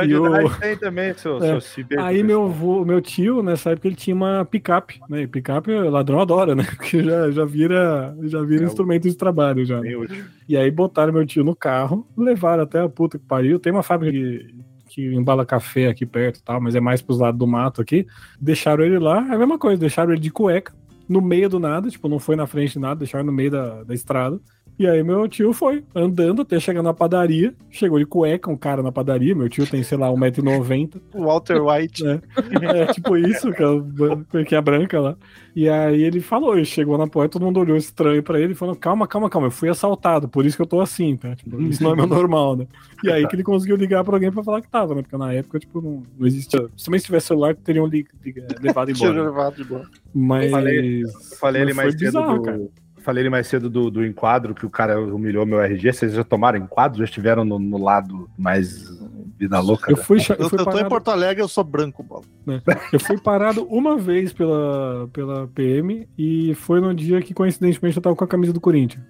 [0.05, 1.47] E o- bandidagem tem também, seu, É.
[1.47, 1.99] seu ciber.
[1.99, 5.21] Aí meu vô, meu tio, nessa época, ele tinha uma picape, né?
[5.21, 6.63] E picape, o ladrão adora, né?
[6.75, 9.79] Porque já, já vira, já vira É instrumento de trabalho já.
[9.79, 10.25] Bem útil.
[10.49, 13.57] E aí botaram meu tio no carro, levaram até a puta que pariu.
[13.59, 14.53] Tem uma fábrica que,
[14.91, 18.05] que embala café aqui perto e tal, mas é mais pros lados do mato aqui.
[18.39, 20.73] Deixaram ele lá, é a mesma coisa, deixaram ele de cueca,
[21.07, 23.83] no meio do nada, tipo, não foi na frente de nada, deixaram no meio da,
[23.83, 24.39] da estrada.
[24.79, 27.53] E aí meu tio foi andando até chegar na padaria.
[27.69, 29.35] Chegou de cueca, um cara na padaria.
[29.35, 30.99] Meu tio tem, sei lá, 1,90m.
[31.13, 32.03] Walter White.
[32.07, 32.19] É,
[32.81, 35.15] é tipo isso, que é a cuequinha branca lá.
[35.55, 38.55] E aí ele falou, ele chegou na porta, todo mundo olhou estranho pra ele e
[38.55, 41.35] falou: calma, calma, calma, eu fui assaltado, por isso que eu tô assim, tá?
[41.35, 42.65] Tipo, isso não é meu normal, né?
[43.03, 45.01] E aí que ele conseguiu ligar pra alguém pra falar que tava, né?
[45.03, 46.67] Porque na época, tipo, não, não existia.
[46.75, 49.25] Se também se tivesse celular, teriam li, li, levado Tinha embora.
[49.29, 49.83] levado embora.
[50.13, 50.49] Mas.
[50.51, 51.03] Falei-
[51.39, 52.71] Falei ele mas mais foi cedo bizarro, do.
[53.03, 55.91] Falei mais cedo do, do enquadro, que o cara humilhou meu RG.
[55.91, 56.99] Vocês já tomaram enquadro?
[56.99, 58.89] Já estiveram no, no lado mais
[59.41, 59.91] vida louca?
[59.91, 62.23] Eu fui, eu Eu, fui eu tô em parado, Porto Alegre, eu sou branco, bola.
[62.93, 68.03] eu fui parado uma vez pela, pela PM e foi no dia que, coincidentemente, eu
[68.03, 69.03] tava com a camisa do Corinthians.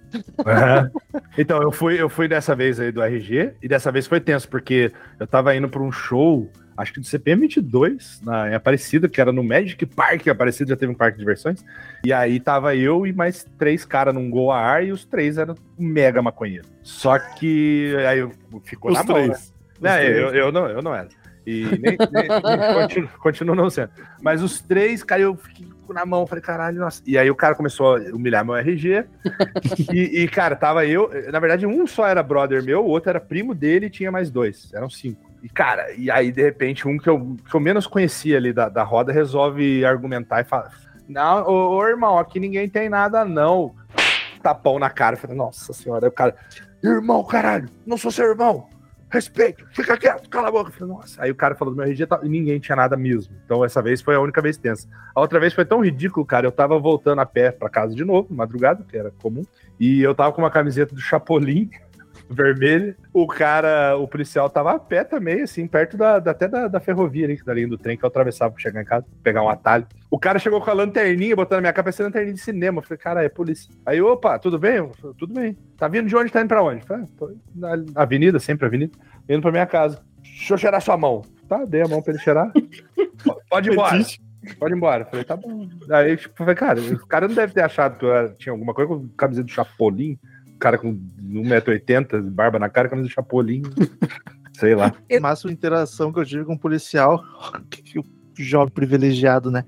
[0.46, 0.90] Aham.
[1.36, 4.48] Então, eu fui, eu fui dessa vez aí do RG, e dessa vez foi tenso,
[4.48, 6.50] porque eu tava indo pra um show,
[6.82, 10.76] acho que do CPM 22, na, em Aparecida, que era no Magic Park, Aparecida já
[10.76, 11.64] teve um parque de diversões,
[12.04, 15.38] e aí tava eu e mais três caras num gol a ar, e os três
[15.38, 16.66] eram mega maconheiro.
[16.82, 18.32] Só que aí eu-
[18.64, 19.22] ficou Os na mão, né?
[19.28, 19.54] três.
[19.80, 20.16] Não, três.
[20.16, 21.08] eu, eu não, eu não era.
[21.46, 23.90] E nem, nem- nem- continuo, continuo não sendo.
[24.20, 27.02] Mas os três, cara, eu fiquei na mão, falei, caralho, nossa.
[27.04, 29.04] E aí o cara começou a humilhar meu RG.
[29.92, 31.10] e, e, cara, tava eu.
[31.32, 34.30] Na verdade, um só era brother meu, o outro era primo dele e tinha mais
[34.30, 34.72] dois.
[34.72, 35.31] Eram cinco.
[35.42, 38.68] E, cara, e aí, de repente, um que eu, que eu menos conhecia ali da,
[38.68, 40.70] da roda resolve argumentar e fala:
[41.08, 43.74] Não, ô, ô, irmão, aqui ninguém tem nada, não.
[44.42, 45.16] Tapão na cara.
[45.16, 46.06] Falei, nossa senhora.
[46.06, 46.36] Aí o cara,
[46.82, 48.68] irmão, caralho, não sou seu irmão
[49.12, 50.70] respeito, fica quieto, cala a boca.
[50.70, 51.22] Falei, nossa.
[51.22, 53.34] Aí o cara falou do meu RG e ninguém tinha nada mesmo.
[53.44, 54.88] Então essa vez foi a única vez tensa.
[55.14, 56.46] A outra vez foi tão ridículo, cara.
[56.46, 59.42] Eu tava voltando a pé pra casa de novo, madrugada, que era comum.
[59.78, 61.68] E eu tava com uma camiseta do Chapolin
[62.32, 62.96] vermelha.
[63.12, 66.80] O cara, o policial tava a pé também, assim, perto da, da- até da, da
[66.80, 69.48] ferrovia ali, da linha do trem que eu atravessava pra chegar em casa, pegar um
[69.48, 69.86] atalho.
[70.10, 72.78] O cara chegou com a lanterninha, botando na minha cara, parecendo lanterninha de cinema.
[72.78, 73.72] Eu falei, cara, é polícia.
[73.86, 74.76] Aí, opa, tudo bem?
[74.76, 75.56] Eu falei, tudo bem.
[75.76, 76.30] Tá vindo de onde?
[76.32, 76.80] Tá indo pra onde?
[76.82, 78.92] Eu falei, "Ah, na avenida, sempre avenida,
[79.28, 80.00] indo pra minha casa.
[80.22, 81.22] Deixa eu cheirar sua mão.
[81.48, 82.50] Tá, dei a mão pra ele cheirar.
[83.50, 83.98] Pode ir embora.
[84.58, 85.04] Pode ir embora.
[85.04, 85.68] Falei, tá bom.
[85.90, 88.88] Aí, tipo, falei, cara, o cara não deve ter achado que eu tinha alguma coisa
[88.92, 90.18] com camisa do Chapolin.
[90.62, 93.62] Cara com 1,80m, barba na cara, camisa do Chapolin.
[94.54, 94.94] Sei lá.
[95.10, 97.20] A máxima interação que eu tive com um policial,
[97.68, 98.04] que o
[98.36, 99.64] jovem privilegiado, né?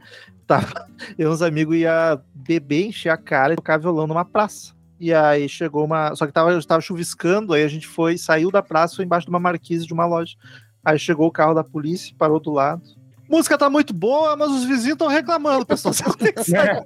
[0.46, 0.86] Tava,
[1.18, 4.72] eu e uns amigos ia beber, encher a cara e tocar violão numa praça.
[5.00, 6.14] E aí chegou uma.
[6.14, 9.30] Só que tava, tava chuviscando, aí a gente foi, saiu da praça, foi embaixo de
[9.30, 10.36] uma marquise de uma loja.
[10.84, 12.84] Aí chegou o carro da polícia, parou do lado.
[13.28, 15.94] Música tá muito boa, mas os vizinhos estão reclamando, pessoal.
[15.94, 16.84] Você tem que sair.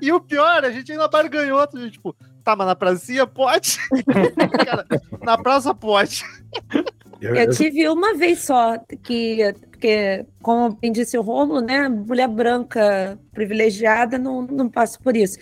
[0.00, 3.78] E o pior, a gente ainda barganhou, a gente, tipo, tá, mas na pracinha pode.
[4.64, 4.86] Cara,
[5.22, 6.24] na praça pode.
[7.20, 11.88] Eu, tive uma vez só, que, porque, como bem disse o Romulo, né?
[11.88, 15.38] Mulher branca privilegiada não, não passa por isso.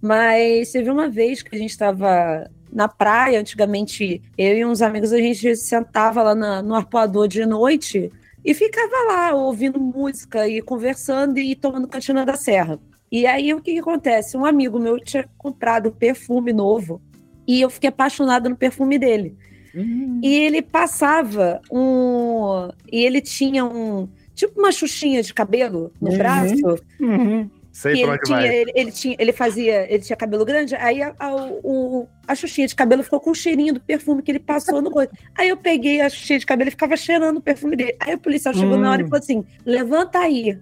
[0.00, 5.12] Mas teve uma vez que a gente estava na praia, antigamente, eu e uns amigos,
[5.12, 8.12] a gente sentava lá na- no arpoador de noite
[8.46, 12.78] e ficava lá ouvindo música e conversando e tomando cantina da serra.
[13.10, 14.36] E aí o que, que acontece?
[14.36, 17.02] Um amigo meu tinha comprado perfume novo
[17.46, 19.36] e eu fiquei apaixonada no perfume dele.
[20.22, 22.68] E ele passava um.
[22.90, 24.08] E ele tinha um.
[24.34, 26.16] Tipo uma xuxinha de cabelo no Uhum.
[26.18, 26.76] braço.
[27.76, 31.14] Sei que ele tinha, ele, ele tinha, ele fazia, ele tinha cabelo grande, aí a,
[31.18, 34.80] a, o, a xuxinha de cabelo ficou com o cheirinho do perfume que ele passou
[34.80, 35.14] no rosto.
[35.36, 37.94] Aí eu peguei a xuxinha de cabelo e ficava cheirando o perfume dele.
[38.00, 39.08] Aí o policial chegou na hora e Hum.
[39.08, 40.58] falou assim: levanta aí.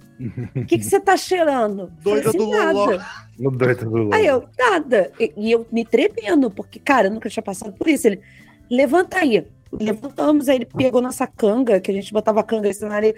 [0.57, 1.93] O que, que você tá cheirando?
[2.03, 3.05] Doida do assim.
[3.39, 5.13] No doido do Aí eu, nada.
[5.19, 8.09] E, e eu me tremendo, porque, cara, eu nunca tinha passado por isso.
[8.09, 8.21] Ele,
[8.69, 9.47] levanta aí.
[9.73, 13.15] Levantamos, aí ele pegou nossa canga, que a gente botava a canga assim na areia,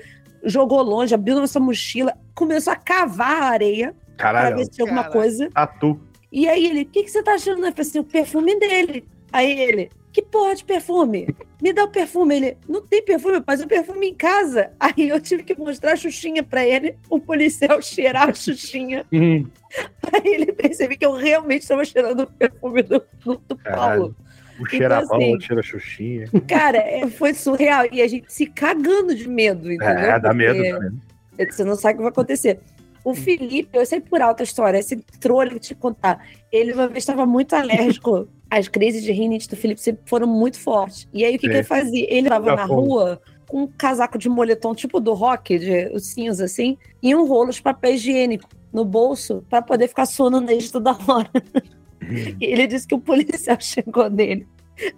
[0.46, 4.84] jogou longe, abriu nossa mochila, começou a cavar a areia para Caralho, ver se tinha
[4.84, 5.20] alguma Caralho.
[5.20, 5.50] coisa.
[5.50, 6.00] tatu.
[6.32, 7.58] E aí ele, o que, que você tá achando?
[7.64, 9.04] Eu falei assim, o perfume dele.
[9.32, 11.28] Aí ele, que porra de perfume?
[11.62, 12.34] Me dá o perfume.
[12.36, 14.70] Ele, não tem perfume, mas o perfume em casa.
[14.80, 19.04] Aí eu tive que mostrar a Xuxinha pra ele, o policial cheirar a Xuxinha.
[19.12, 24.14] Aí ele percebeu que eu realmente estava cheirando o perfume do, do, do Paulo.
[24.58, 26.26] O Então, pão, assim, o cheira xuxinha.
[26.48, 27.86] Cara, é, foi surreal.
[27.92, 30.10] E a gente se cagando de medo, entendeu?
[30.10, 31.00] É, dá medo, dá medo.
[31.38, 32.60] Você não sabe o que vai acontecer.
[33.04, 36.26] O Felipe, eu sei por alta história, esse trolho que te contar.
[36.50, 38.28] Ele uma vez estava muito alérgico.
[38.50, 41.08] As crises de rinite do Felipe sempre foram muito fortes.
[41.12, 42.06] E aí o que, que ele fazia?
[42.08, 46.00] Ele estava Já na rua com um casaco de moletom tipo do rock, de o
[46.00, 50.68] cinza assim, e um rolo de papel higiênico no bolso para poder ficar suando nele
[50.68, 51.30] toda hora.
[52.02, 54.46] E ele disse que o policial chegou nele,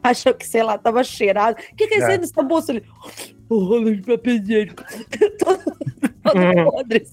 [0.03, 1.57] achou que, sei lá, tava cheirado.
[1.73, 2.19] O que, que é isso aí É.
[2.19, 2.73] no seu bolso?
[2.73, 2.83] Ele,
[3.49, 4.83] o rolo de papel higiênico.
[5.39, 5.63] todo
[6.23, 7.05] todo podre.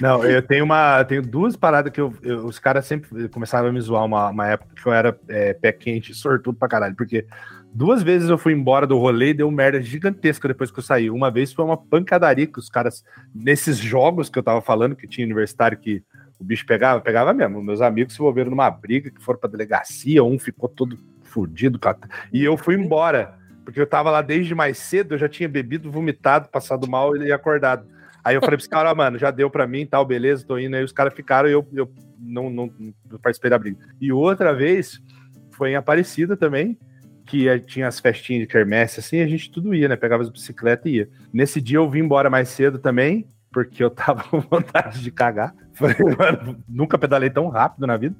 [0.00, 1.04] Não, eu tenho uma.
[1.04, 4.46] Tenho duas paradas que eu, eu- os caras sempre começaram a me zoar uma, uma
[4.46, 6.94] época que eu era é, pé quente, sortudo pra caralho.
[6.96, 7.26] Porque
[7.74, 11.10] duas vezes eu fui embora do rolê e deu merda gigantesca depois que eu saí.
[11.10, 15.06] Uma vez foi uma pancadaria que os caras, nesses jogos que eu tava falando, que
[15.06, 16.02] tinha universitário que
[16.40, 17.62] o bicho pegava, pegava mesmo.
[17.62, 21.78] Meus amigos se envolveram numa briga, que foram pra delegacia, um ficou todo fudido.
[22.32, 23.38] E eu fui embora.
[23.64, 27.30] Porque eu tava lá desde mais cedo, eu já tinha bebido, vomitado, passado mal e
[27.30, 27.86] acordado.
[28.24, 30.74] Aí eu falei pros caras, "Ó, mano, já deu pra mim, tal, beleza, tô indo.
[30.74, 32.72] Aí os caras ficaram e eu, eu não, não,
[33.10, 33.78] não participei da briga.
[34.00, 35.00] E outra vez
[35.52, 36.78] foi em Aparecida também,
[37.26, 39.94] que tinha as festinhas de quermesse, assim, a gente tudo ia, né?
[39.94, 41.08] Pegava as bicicletas e ia.
[41.32, 45.54] Nesse dia eu vim embora mais cedo também, porque eu tava com vontade de cagar.
[45.80, 48.14] Falei, mano, nunca pedalei tão rápido na vida.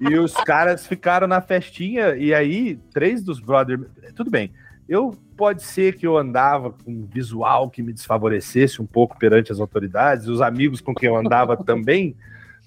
[0.00, 3.82] E os caras ficaram na festinha, e aí, três dos brothers.
[4.16, 4.50] Tudo bem.
[4.88, 9.52] Eu pode ser que eu andava com um visual que me desfavorecesse um pouco perante
[9.52, 12.16] as autoridades, os amigos com quem eu andava também,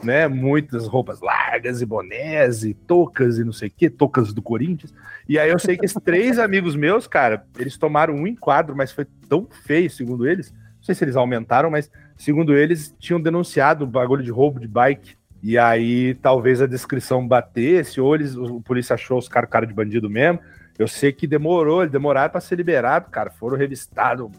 [0.04, 0.28] né?
[0.28, 4.94] Muitas roupas largas e bonés e toucas e não sei o que, toucas do Corinthians.
[5.28, 8.92] E aí eu sei que esses três amigos meus, cara, eles tomaram um enquadro, mas
[8.92, 10.52] foi tão feio, segundo eles.
[10.52, 14.68] Não sei se eles aumentaram, mas segundo eles, tinham denunciado o bagulho de roubo de
[14.68, 15.16] bike.
[15.44, 19.74] E aí talvez a descrição batesse, ou eles, o polícia achou os caras cara de
[19.74, 20.40] bandido mesmo.
[20.78, 23.30] Eu sei que demorou, eles demoraram pra ser liberado, cara.
[23.30, 24.30] Foram revistados,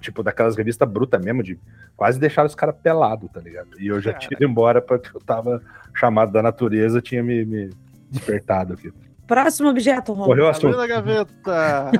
[0.00, 1.58] tipo, daquelas revistas brutas mesmo, de
[1.96, 3.80] quase deixaram os caras pelados, tá ligado?
[3.80, 4.20] E eu já Cara.
[4.20, 5.62] tinha ido embora porque eu tava
[5.94, 7.70] chamado da natureza, tinha me, me
[8.10, 8.92] despertado aqui.
[9.26, 10.28] Próximo objeto, Romulo.
[10.28, 10.76] Correu o Abriu assunto.
[10.76, 11.90] na gaveta.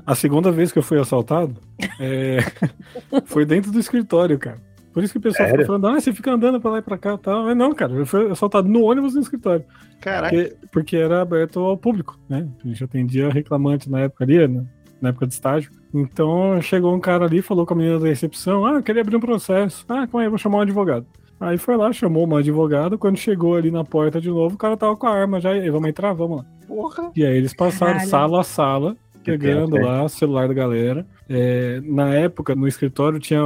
[0.06, 1.56] A segunda vez que eu fui assaltado
[1.98, 2.38] é,
[3.24, 4.60] foi dentro do escritório, cara.
[4.92, 5.64] Por isso que o pessoal Sério?
[5.64, 7.44] fica falando, ah, você fica andando pra lá e pra cá e tal.
[7.44, 9.64] Mas não, cara, eu fui assaltado no ônibus no escritório.
[10.00, 10.36] Caraca.
[10.36, 12.46] Porque, porque era aberto ao público, né?
[12.64, 14.64] A gente atendia reclamante na época ali, né?
[15.04, 15.70] na época de estágio.
[15.92, 19.16] Então chegou um cara ali, falou com a menina da recepção: Ah, eu queria abrir
[19.16, 19.84] um processo.
[19.88, 21.06] Ah, calma aí, eu vou chamar um advogado.
[21.40, 22.98] Aí foi lá, chamou uma advogado.
[22.98, 25.56] Quando chegou ali na porta de novo, o cara tava com a arma já.
[25.56, 26.12] E vamos entrar?
[26.12, 26.44] Vamos lá.
[26.66, 27.10] Porra.
[27.14, 28.10] E aí eles passaram Caralho.
[28.10, 31.06] sala a sala, pegando lá o celular da galera.
[31.28, 33.40] É, na época, no escritório, tinha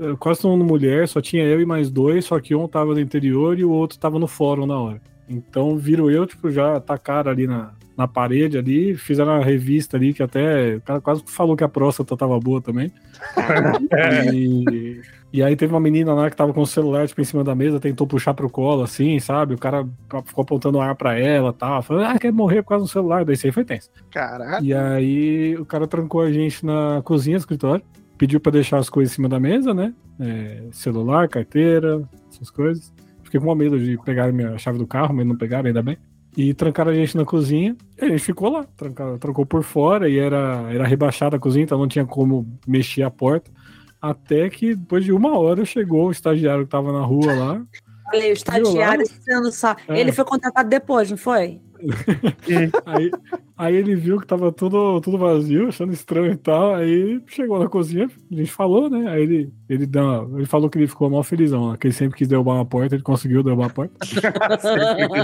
[0.00, 2.94] eh, quase todo mundo mulher, só tinha eu e mais dois, só que um tava
[2.94, 5.00] no interior e o outro tava no fórum na hora.
[5.28, 10.12] Então viram eu, tipo, já atacaram ali na, na parede ali, fizeram a revista ali,
[10.12, 12.92] que até o cara quase falou que a próstata tava boa também.
[14.32, 15.00] E,
[15.34, 17.56] e aí teve uma menina lá que tava com o celular, tipo, em cima da
[17.56, 19.54] mesa, tentou puxar pro colo, assim, sabe?
[19.54, 19.84] O cara
[20.24, 23.24] ficou apontando ar pra ela e tal, falando, ah, quer morrer por causa do celular,
[23.24, 23.90] daí isso aí foi tenso.
[24.12, 24.64] Caralho.
[24.64, 27.84] E aí o cara trancou a gente na cozinha escritório,
[28.16, 29.92] pediu pra deixar as coisas em cima da mesa, né?
[30.20, 32.94] É, celular, carteira, essas coisas.
[33.24, 35.98] Fiquei com medo de pegar minha chave do carro, mas não pegaram, ainda bem.
[36.36, 40.08] E trancaram a gente na cozinha, e a gente ficou lá, trancaram, trancou por fora,
[40.08, 43.50] e era, era rebaixada a cozinha, então não tinha como mexer a porta.
[44.04, 47.62] Até que depois de uma hora chegou o estagiário que tava na rua lá.
[48.04, 49.74] Falei, o estagiário sendo só.
[49.88, 49.98] É.
[49.98, 51.58] Ele foi contratado depois, não foi?
[52.86, 53.10] Aí,
[53.56, 56.74] aí ele viu que tava tudo, tudo vazio, achando estranho e tal.
[56.74, 59.08] Aí chegou na cozinha, a gente falou, né?
[59.10, 62.16] Aí ele, ele, dá, ele falou que ele ficou mal felizão, lá, que ele sempre
[62.18, 63.94] quis derrubar uma porta, ele conseguiu derrubar a porta.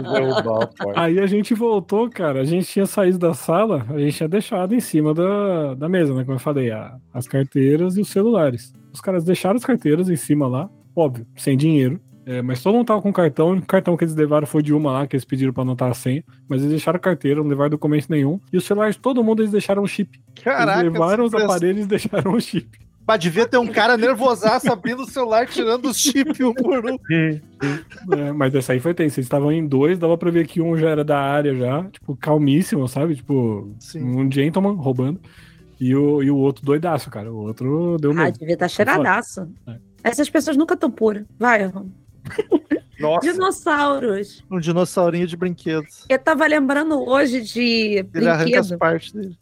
[0.03, 1.01] Derrubar a porta.
[1.01, 2.41] Aí a gente voltou, cara.
[2.41, 6.15] A gente tinha saído da sala, a gente tinha deixado em cima da, da mesa,
[6.15, 6.25] né?
[6.25, 8.73] Como eu falei, a- as carteiras e os celulares.
[8.93, 12.01] Os caras deixaram as carteiras em cima lá, óbvio, sem dinheiro.
[12.31, 13.55] É, mas todo mundo tava com cartão.
[13.57, 15.95] O cartão que eles levaram foi de uma lá, que eles pediram pra anotar a
[15.95, 16.23] senha.
[16.49, 18.39] Mas eles deixaram carteira, não levaram documento nenhum.
[18.53, 20.21] E os celulares de todo mundo eles deixaram o chip.
[20.43, 20.81] Caraca.
[20.81, 22.69] eles levaram os aparelhos e deixaram o chip.
[23.05, 26.97] Bah, devia ter um cara nervosaço abrindo o celular, tirando os chips um por um.
[27.11, 29.19] É, mas essa aí foi tenso.
[29.19, 32.15] Eles estavam em dois, dava pra ver que um já era da área já, tipo,
[32.17, 33.17] calmíssimo, sabe?
[33.17, 34.05] Tipo, Sim.
[34.05, 35.19] um gentleman roubando.
[35.81, 37.33] E o, e o outro doidaço, cara.
[37.33, 38.39] O outro deu Ah, medo.
[38.39, 39.49] devia estar cheiradaço.
[39.67, 39.77] É.
[40.05, 41.25] Essas pessoas nunca estão puras.
[41.39, 41.91] Vai, Romulo.
[42.99, 44.45] Nossa, Dinossauros.
[44.51, 46.05] Um dinossaurinho de brinquedos.
[46.09, 48.79] Eu tava lembrando hoje de Ele arranca as brinquedo.
[48.79, 49.39] partes dele.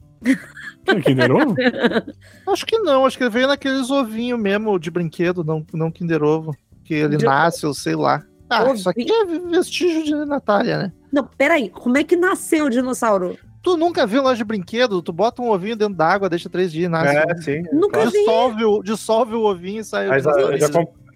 [0.84, 1.54] Tem Kinder Ovo?
[2.48, 6.22] Acho que não, acho que ele veio naqueles ovinhos mesmo de brinquedo, não, não Kinder
[6.22, 6.56] Ovo.
[6.84, 8.22] Que ele De- nasce, ou sei lá.
[8.48, 8.76] Ah, Ovinho.
[8.76, 10.92] isso aqui é vestígio de Natália, né?
[11.12, 11.68] Não, peraí.
[11.68, 13.36] Como é que nasceu o dinossauro?
[13.62, 15.02] Tu nunca viu loja de brinquedo?
[15.02, 17.16] Tu bota um ovinho dentro d'água, deixa três dias e nasce.
[17.16, 17.62] é, sim.
[17.72, 18.12] Nunca vi.
[18.12, 20.66] dissolve, o, dissolve o ovinho e sai o Mas, ah, eu, já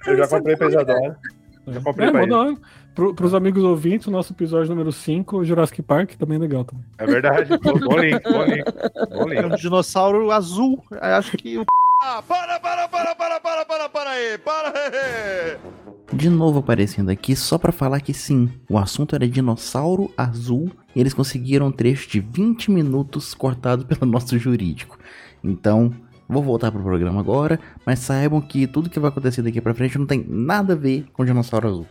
[0.06, 1.18] eu já comprei pra Isadora.
[1.66, 2.54] Já comprei É, pra.
[2.94, 6.84] Pro, pros amigos ouvintes, o nosso episódio número 5, Jurassic Park, também é legal também.
[6.98, 7.56] É verdade.
[7.62, 8.64] Bom, bom link, bom link.
[9.10, 9.52] Bom É link.
[9.52, 10.82] um dinossauro azul.
[10.90, 11.64] Eu Acho que o
[12.02, 15.56] Ah, para, para, para, para, para, para, para aí, para aí.
[16.12, 21.00] De novo aparecendo aqui só pra falar que sim, o assunto era dinossauro azul e
[21.00, 24.98] eles conseguiram um trecho de 20 minutos cortado pelo nosso jurídico.
[25.42, 25.94] Então,
[26.32, 29.98] Vou voltar pro programa agora, mas saibam que tudo que vai acontecer daqui pra frente
[29.98, 31.86] não tem nada a ver com o dinossauro azul.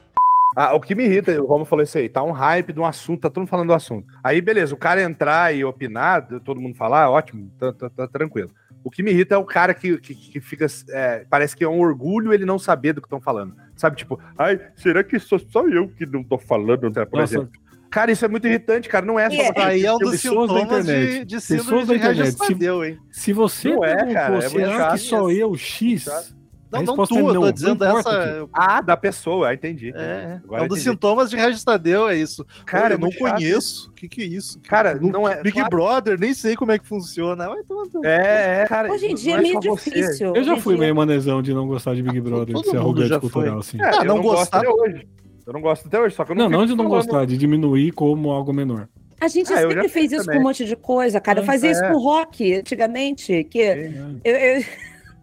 [0.56, 2.86] Ah, o que me irrita, o Romulo falou isso aí, tá um hype de um
[2.86, 4.08] assunto, tá todo mundo falando do assunto.
[4.24, 8.50] Aí, beleza, o cara entrar e opinar, todo mundo falar, ótimo, tá, tá- tá tranquilo.
[8.84, 10.66] O que me irrita é o cara que, que, que fica.
[10.90, 13.54] é, parece que é um orgulho ele não saber do que estão falando.
[13.78, 16.92] Sabe, tipo, ai, será que sou só eu que não tô falando?
[16.92, 17.52] Por Nossa, exemplo.
[17.92, 19.06] Cara, isso é muito irritante, cara.
[19.06, 19.36] Não é só.
[19.42, 19.52] É.
[19.52, 21.26] uma Aí é um dos sintomas de, internet.
[21.26, 22.18] de síndrome de internet.
[22.20, 22.98] Regis Tadeu, hein?
[23.12, 25.42] Se você Não é, cara, é muito que sou isso.
[25.42, 26.34] eu X?
[26.72, 28.48] Não, não tu, é eu não, tô não dizendo importa essa.
[28.54, 29.92] Ah, da pessoa, entendi.
[29.94, 30.90] É, Agora é um dos entendi.
[30.96, 32.46] sintomas de Regis Tadeu, é isso.
[32.66, 33.90] Cara, é eu não conheço.
[33.90, 34.58] O que, que é isso?
[34.62, 35.42] Cara, No- não é.
[35.44, 37.46] Big claro- Brother, nem sei como é que funciona.
[37.68, 38.90] Tomar no- É, é, cara.
[38.90, 39.90] Hoje em não dia é é meio só você.
[39.92, 40.34] difícil.
[40.34, 42.80] Eu já fui meio manezão de não gostar de Big Brother, de todo ser mundo
[42.80, 43.78] arrogante já cultural, assim.
[43.82, 45.06] É, Ah, eu não não gosto gostar- hoje.
[45.46, 46.92] Eu não gosto até hoje, só que eu não Não, não de não falando.
[46.92, 48.88] gostar, de diminuir como algo menor.
[49.20, 50.38] A gente Ah, sempre fez isso também.
[50.40, 51.40] com um monte de coisa, cara.
[51.42, 51.92] Eu fazia isso É.
[51.92, 53.44] com rock antigamente.
[53.46, 54.20] Que Sim.
[54.24, 54.64] eu, eu-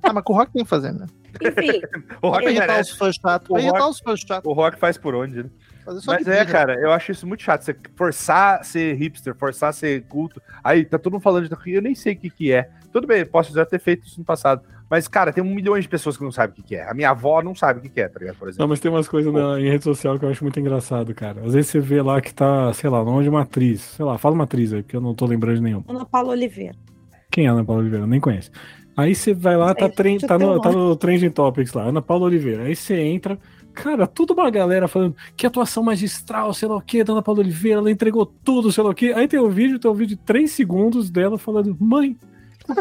[0.02, 1.07] Ah, mas com o Rock tem que fazer, né?
[1.42, 1.81] enfim,
[2.22, 2.92] O Rock irritar merece.
[2.92, 3.50] os fãs chatos.
[3.50, 4.50] O Pra irritar Rock- os fãs chatos.
[4.50, 5.50] O Rock faz por onde, né?
[6.07, 7.62] Mas é, cara, eu acho isso muito chato.
[7.64, 10.40] Você forçar a ser hipster, forçar a ser culto.
[10.62, 12.68] Aí tá todo mundo falando de eu nem sei o que, que é.
[12.92, 14.62] Tudo bem, posso já ter feito isso no passado.
[14.90, 16.88] Mas, cara, tem um milhão de pessoas que não sabem o que, que é.
[16.90, 18.37] A minha avó não sabe o que, que é, tá ligado?
[18.37, 18.68] Por Não, exemplo.
[18.68, 21.42] mas tem umas coisas na- em rede social que eu acho muito engraçado, cara.
[21.44, 23.81] Às vezes você vê lá que tá, sei lá, o nome de uma atriz.
[23.83, 25.85] Sei lá, fala uma atriz aí, porque eu não tô lembrando de nenhuma.
[25.88, 26.74] Ana Paula Oliveira.
[27.31, 28.07] Quem é a Ana Paula Oliveira?
[28.07, 28.51] Nem conhece.
[28.96, 32.24] Aí você vai lá, tá, eu tá, no, tá no Trending Topics lá, Ana Paula
[32.24, 32.64] Oliveira.
[32.64, 33.38] Aí você entra,
[33.72, 37.40] cara, tudo uma galera falando que atuação magistral, sei lá o que, da Ana Paula
[37.40, 39.12] Oliveira, ela entregou tudo, sei lá o que.
[39.12, 42.16] Aí tem um vídeo, tem um vídeo de 3 segundos dela falando, mãe.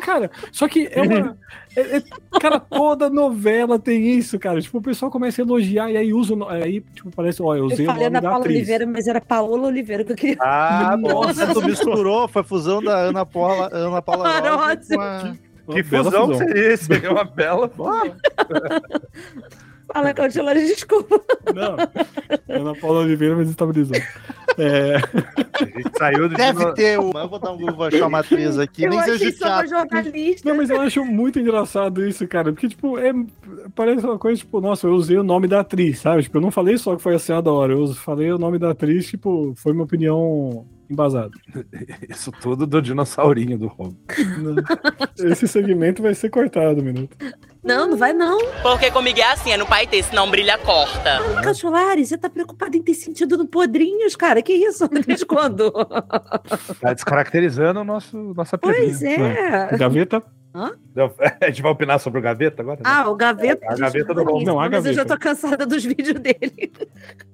[0.01, 1.37] Cara, só que é uma.
[1.75, 2.03] é- é-
[2.39, 4.61] cara, toda novela tem isso, cara.
[4.61, 6.33] Tipo, o pessoal começa a elogiar e aí usa.
[6.33, 8.57] o Aí, tipo, parece, ó, eu Eu usei o falei nome Ana da Paula atriz.
[8.57, 10.37] Oliveira, mas era Paola Oliveira que eu queria.
[10.41, 15.33] Ah, Nossa, tu misturou, foi a fusão da Ana Paula, Ana Paula Rosa com a...
[15.69, 16.93] Que Uma bela fusão que seria isso?
[16.93, 17.69] É uma bela.
[19.93, 21.21] Fala, Cautilana, desculpa.
[21.55, 21.77] Não,
[22.49, 23.95] Ana Paula Oliveira, mas estabilizou.
[24.57, 27.21] É, A gente saiu do Deve ter uma.
[27.21, 28.83] Eu vou dar um Google, vou achar uma atriz aqui.
[28.83, 29.69] eu nem achei seja só uma teatro.
[29.69, 30.49] jornalista.
[30.49, 32.51] Não, mas eu acho muito engraçado isso, cara.
[32.51, 33.13] Porque, tipo, é,
[33.75, 36.23] parece uma coisa, tipo, nossa, eu usei o nome da atriz, sabe?
[36.23, 37.73] Tipo, eu não falei só que foi assim da hora.
[37.73, 41.31] Eu falei o nome da atriz, tipo, foi minha opinião embasada.
[42.09, 43.95] Isso tudo do dinossaurinho do Romulo.
[45.19, 47.15] Esse segmento vai ser cortado, um minuto.
[47.67, 48.39] Não, não vai não.
[48.61, 51.19] Porque comigo é assim, é no pai ter, senão brilha corta.
[51.43, 54.41] Cachulari, você tá preocupado em ter sentido no podrinhos, cara?
[54.41, 54.87] Que isso?
[55.05, 55.69] Desde quando?
[56.79, 59.75] Tá descaracterizando o nosso, nossa Pois é.
[59.77, 60.23] Gaveta?
[61.41, 62.77] A gente vai opinar sobre o Gaveta agora?
[62.77, 62.83] né?
[62.85, 63.63] Ah, o Gaveta.
[63.69, 64.43] A gaveta do Romulo.
[64.45, 65.15] Não, a Mas eu já gaveta.
[65.15, 66.71] tô cansada dos vídeos dele.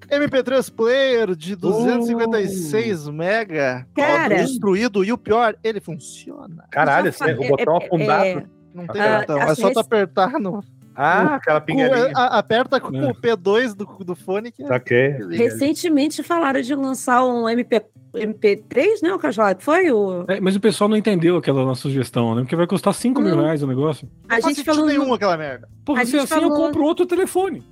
[0.10, 3.88] MP3 player de 256 mega.
[3.96, 4.36] Cara.
[4.38, 5.06] Destruído.
[5.06, 6.66] E o pior, ele funciona.
[6.70, 8.50] Caralho, esse é o botão é- afundado.
[8.74, 9.38] É- Não tem Ah, botão.
[9.38, 10.64] É assim, só tu apertar no.
[10.96, 12.12] Ah, aquela com- pinguelinha.
[12.16, 13.10] a- aperta com É.
[13.10, 15.16] o P2 do, do fone que Saquei.
[15.32, 17.82] Recentemente falaram de lançar um MP,
[18.14, 19.58] MP3, né, o Cachulari?
[19.60, 20.24] Foi o.
[20.28, 22.42] É, mas o pessoal não entendeu aquela nossa sugestão, né?
[22.42, 24.08] Porque vai custar 5 mil reais o negócio.
[24.30, 24.86] A Não gente falou.
[24.86, 25.68] nenhum aquela merda.
[25.84, 27.64] Pô, se gente assim eu falou- compro outro telefone.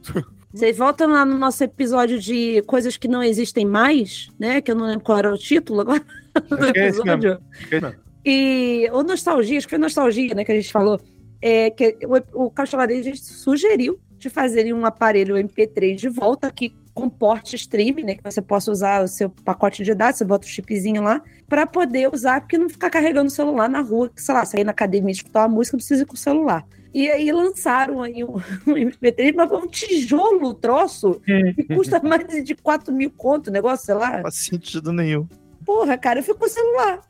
[0.52, 4.60] Vocês voltam lá no nosso episódio de coisas que não existem mais, né?
[4.62, 6.02] Que eu não lembro qual era o título agora
[6.50, 7.40] do é episódio.
[7.72, 7.94] É
[8.26, 10.44] E o Nostalgia, acho que foi Nostalgia, né?
[10.44, 11.00] Que a gente falou.
[11.42, 17.56] É, que o, o Cachorradejo sugeriu de fazerem um aparelho MP3 de volta que comporte
[17.56, 18.16] streaming, né?
[18.16, 21.66] Que você possa usar o seu pacote de dados, você bota o chipzinho lá, para
[21.66, 24.72] poder usar, porque não ficar carregando o celular na rua, que, sei lá, sair na
[24.72, 26.66] academia escutar uma música, não precisa ir com o celular.
[26.94, 28.36] E aí lançaram aí um,
[28.68, 31.22] um MP3, mas foi um tijolo o troço,
[31.56, 34.18] que custa mais de 4 mil conto o negócio, sei lá.
[34.18, 35.28] Não faz sentido nenhum.
[35.66, 37.02] Porra, cara, eu fico com o celular.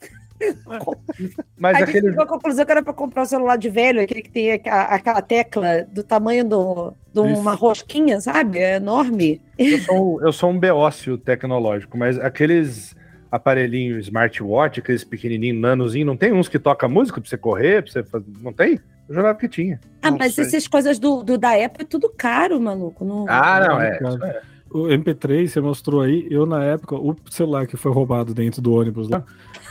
[1.57, 2.09] Mas Aí a gente aquele.
[2.09, 5.21] chegou à conclusão que era pra comprar um celular de velho, aquele que tem aquela
[5.21, 8.59] tecla do tamanho do- de uma rosquinha, sabe?
[8.59, 9.41] É enorme.
[9.57, 12.95] Eu sou, um- eu sou um beócio tecnológico, mas aqueles
[13.31, 17.91] aparelhinhos smartwatch, aqueles pequenininhos, nanozinho, não tem uns que toca música pra você correr, pra
[17.91, 18.25] você fazer...
[18.41, 18.79] Não tem?
[19.07, 19.79] Eu jurava que tinha.
[20.01, 20.45] Ah, Não mas sei.
[20.45, 23.05] essas coisas do, do da Apple é tudo caro, maluco.
[23.05, 23.25] Não...
[23.29, 23.97] Ah, não, é.
[23.97, 24.41] Cara, isso é.
[24.73, 28.73] O MP3, você mostrou aí, eu na época, o celular que foi roubado dentro do
[28.73, 29.21] ônibus lá.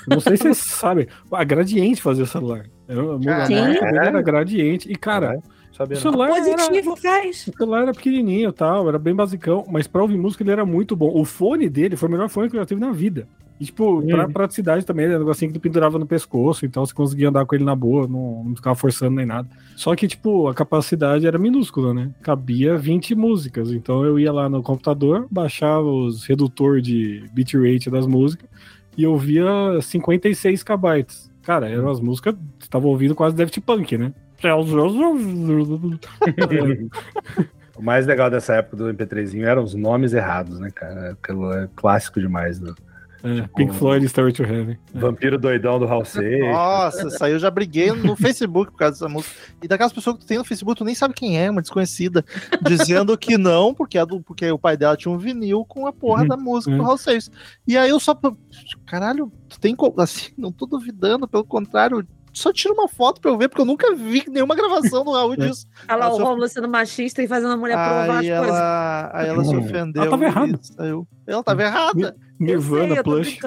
[0.08, 2.66] Não sei se vocês sabem, a Gradiente fazia celular.
[2.88, 3.54] Eu, a Sim.
[3.54, 4.90] marca dele era Gradiente.
[4.90, 5.40] E, cara,
[5.72, 7.46] Sabia o celular era, Positivo faz.
[7.46, 10.66] o celular era pequenininho e tal, era bem basicão, mas pra ouvir música ele era
[10.66, 11.10] muito bom.
[11.14, 13.26] O fone dele foi o melhor fone que eu já tive na vida.
[13.60, 16.84] E, tipo, pra praticidade também, ele era um negocinho que tu pendurava no pescoço, então
[16.84, 19.48] você conseguia andar com ele na boa, não, não ficava forçando nem nada.
[19.76, 22.10] Só que, tipo, a capacidade era minúscula, né?
[22.22, 23.70] Cabia 20 músicas.
[23.70, 28.48] Então eu ia lá no computador, baixava os redutor de bitrate das músicas
[28.96, 29.48] e ouvia
[29.80, 31.06] 56 KB.
[31.42, 34.12] Cara, eram as músicas, você tava ouvindo quase Daft Punk, né?
[37.80, 41.12] O mais legal dessa época do MP3zinho eram os nomes errados, né, cara?
[41.12, 42.58] Aquilo é clássico demais.
[42.58, 42.76] Do
[43.22, 44.78] É, Pink Floyd Story to Heaven.
[44.94, 46.02] Vampiro doidão do Hal.
[46.52, 49.34] Nossa, aí eu já briguei no Facebook por causa dessa música.
[49.62, 52.24] E daquelas pessoas que tu tem no Facebook, tu nem sabe quem é, uma desconhecida,
[52.62, 55.92] dizendo que não, porque, é do, porque o pai dela tinha um vinil com a
[55.92, 57.30] porra da música do Hal Seixas.
[57.66, 58.18] E aí eu só.
[58.86, 59.76] Caralho, tu tem.
[59.98, 62.06] Assim, não tô duvidando, pelo contrário.
[62.32, 65.36] Só tira uma foto pra eu ver, porque eu nunca vi nenhuma gravação do Raul
[65.36, 65.66] disso.
[65.88, 68.56] Olha lá, o Romulo sendo machista e fazendo a mulher provar as Aí coisas.
[68.56, 70.02] ela, aí ela se ofendeu.
[70.02, 70.58] Ela tava errada.
[70.62, 71.08] saiu.
[71.26, 72.16] Ela tava errada.
[72.40, 73.38] Nirvana sei, eu tô Plush.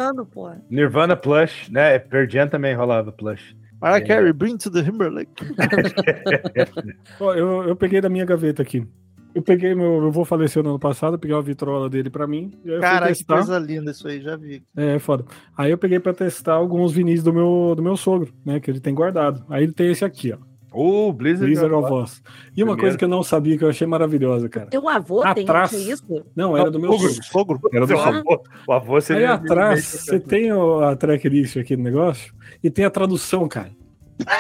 [0.70, 1.98] Nirvana Plush, né?
[1.98, 3.56] Pearl Jam também rolava Plush.
[3.82, 5.34] Mariah Carey, bring to the Timberlake.
[7.20, 8.88] Ó, eu, eu peguei da minha gaveta aqui.
[9.36, 10.04] Eu peguei meu.
[10.04, 12.52] Eu vou faleceu no ano passado, peguei uma vitrola dele pra mim.
[12.80, 14.64] Cara, que coisa linda isso aí, já vi.
[14.78, 15.26] É, foda.
[15.58, 18.60] Aí eu peguei pra testar alguns vinis do meu, do meu sogro, né?
[18.60, 19.44] Que ele tem guardado.
[19.50, 20.38] Aí ele tem esse aqui, ó.
[20.74, 22.22] O Blizzard, Blizzard of Oz.
[22.22, 22.78] E uma Primeiro.
[22.82, 24.68] coisa que eu não sabia, que eu achei maravilhosa, cara.
[24.68, 25.72] Teu avô Atrás.
[25.72, 26.04] tem isso?
[26.36, 27.24] Não, era do meu Sogro, sogro.
[27.60, 27.70] sogro.
[27.72, 28.20] Era do Seu sogro.
[28.20, 29.34] avô, o avô Aí seria.
[29.34, 33.70] atrás, você tem a tracklist aqui no negócio e tem a tradução, cara.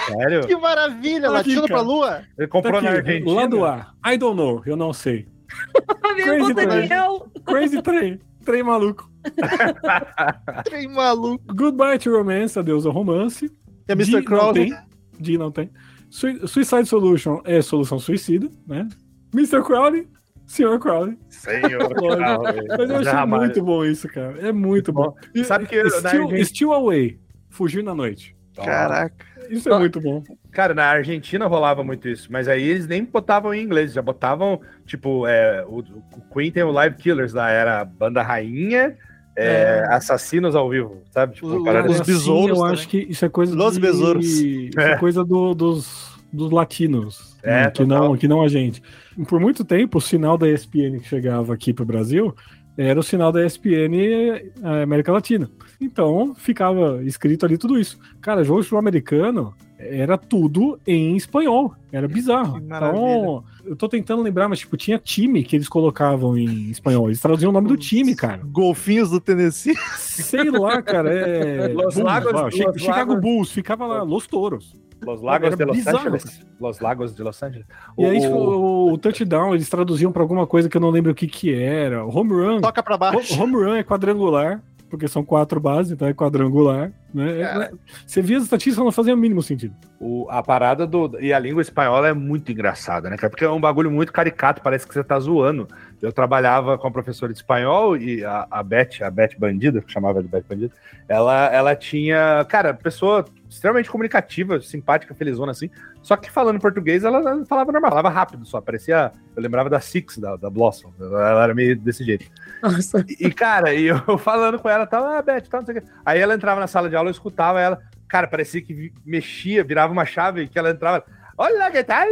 [0.07, 0.45] Sério?
[0.47, 2.21] Que maravilha, Aqui, latino pra lua.
[2.37, 3.33] Ele Tá comprou aqui, na Argentina.
[3.33, 3.93] lá do A.
[4.05, 5.27] I don't know, eu não sei.
[6.23, 7.27] Crazy Daniel.
[7.45, 8.19] Crazy Train.
[8.45, 9.09] Trem maluco.
[10.65, 11.43] Trem maluco.
[11.53, 13.51] Goodbye to Romance, adeus ao romance.
[13.87, 14.11] É Mr.
[14.15, 14.69] não Crowley.
[14.69, 14.77] tem.
[15.19, 15.69] D não tem.
[16.13, 18.87] Sui- Suicide Solution é solução suicida, né?
[19.33, 19.63] Mr.
[19.63, 20.07] Crowley,
[20.45, 20.77] Sr.
[20.79, 21.17] Crowley.
[21.27, 21.91] Senhor.
[21.99, 22.67] Lógico.
[22.77, 23.41] Mas eu achei Jamais.
[23.45, 24.37] muito bom isso, cara.
[24.47, 25.15] É muito bom.
[25.33, 27.19] E- Sabe que Still, Argentina- Still Away.
[27.49, 28.35] Fugir na noite.
[28.55, 29.25] Caraca.
[29.49, 30.23] Isso é muito bom.
[30.51, 34.61] Cara, na Argentina rolava muito isso, mas aí eles nem botavam em inglês, já botavam,
[34.85, 38.95] tipo, é, o, o Queen tem o Live Killers lá, era a banda rainha,
[39.35, 41.35] é, assassinos ao vivo, sabe?
[41.35, 42.71] Tipo, O- os besouros Eu também.
[42.73, 43.79] acho que isso é coisa Los de...
[43.79, 44.25] besouros.
[44.25, 44.97] Isso é É.
[44.97, 47.33] coisa do- dos, dos latinos.
[47.43, 48.03] É, né, que, total.
[48.09, 48.81] não, que não a gente.
[49.27, 52.33] Por muito tempo, o sinal da ESPN que chegava aqui pro Brasil
[52.77, 55.49] era o sinal da ESPN eh, América Latina.
[55.79, 57.99] Então, ficava escrito ali tudo isso.
[58.21, 59.53] Cara, jogo sul-americano
[59.91, 61.73] era tudo em espanhol.
[61.91, 62.57] Era bizarro.
[62.57, 67.07] Então, eu tô tentando lembrar, mas tipo, tinha time que eles colocavam em espanhol.
[67.07, 68.41] Eles traduziam o nome do time, cara.
[68.43, 69.75] Golfinhos do Tennessee.
[69.97, 71.13] Sei lá, cara.
[71.13, 71.67] É.
[71.73, 74.73] Los Bulls, Lagos- ó, Los Chicago Lagos- Bulls, ficava lá, Los Toros.
[75.05, 76.45] Los Lagos Era de Los bizarro, Angeles.
[76.61, 77.67] Los Lagos de Los Angeles.
[77.97, 80.89] E aí, O- tipo, o, o touchdown, eles traduziam pra alguma coisa que eu não
[80.89, 82.05] lembro o que que era.
[82.05, 82.61] Home run.
[82.61, 83.37] Toca pra baixo.
[83.37, 84.63] ho- Home run é quadrangular,
[84.93, 86.91] porque são quatro bases, então é quadrangular.
[87.11, 87.41] Né?
[87.41, 87.71] É-
[88.05, 89.73] Você via as estatísticas, não fazia o mínimo sentido.
[89.99, 91.17] o- a parada do.
[91.19, 93.29] E a língua espanhola é muito engraçada, né, cara?
[93.31, 95.67] Porque é um bagulho muito caricato, parece que você tá zoando.
[96.03, 99.89] Eu trabalhava com a professora de espanhol e a, a Beth, a Beth Bandida, que
[99.89, 100.73] chamava de Beth Bandida,
[101.07, 105.69] ela, ela tinha, cara, pessoa extremamente comunicativa, simpática, felizona assim.
[106.01, 108.59] Só que falando português, ela, falava normal, falava rápido só.
[108.59, 109.13] Parecia.
[109.33, 110.91] Eu lembrava da Six, da, da Blossom.
[110.99, 112.25] Ela era meio desse jeito.
[112.61, 113.05] Nossa.
[113.07, 115.87] E, cara, e eu falando com ela, tal, ah, Beth, tal, não sei o quê.
[116.05, 117.79] Aí ela entrava na sala de aula, eu escutava ela.
[118.09, 121.05] Cara, parecia que mexia, virava uma chave que ela entrava.
[121.37, 122.05] Olha que tal.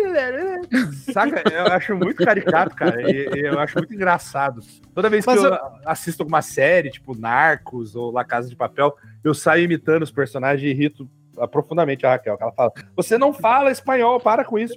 [1.14, 1.44] Saca?
[1.52, 3.02] Eu acho muito caricato, cara.
[3.12, 4.62] E, e eu acho muito engraçado.
[4.94, 8.96] Toda vez que eu, eu- assisto alguma série, tipo Narcos ou La Casa de Papel,
[9.24, 11.10] eu saio imitando os personagens e irrito
[11.52, 12.36] profundamente a Raquel.
[12.38, 14.76] que Ela fala: Você não fala espanhol, para com isso.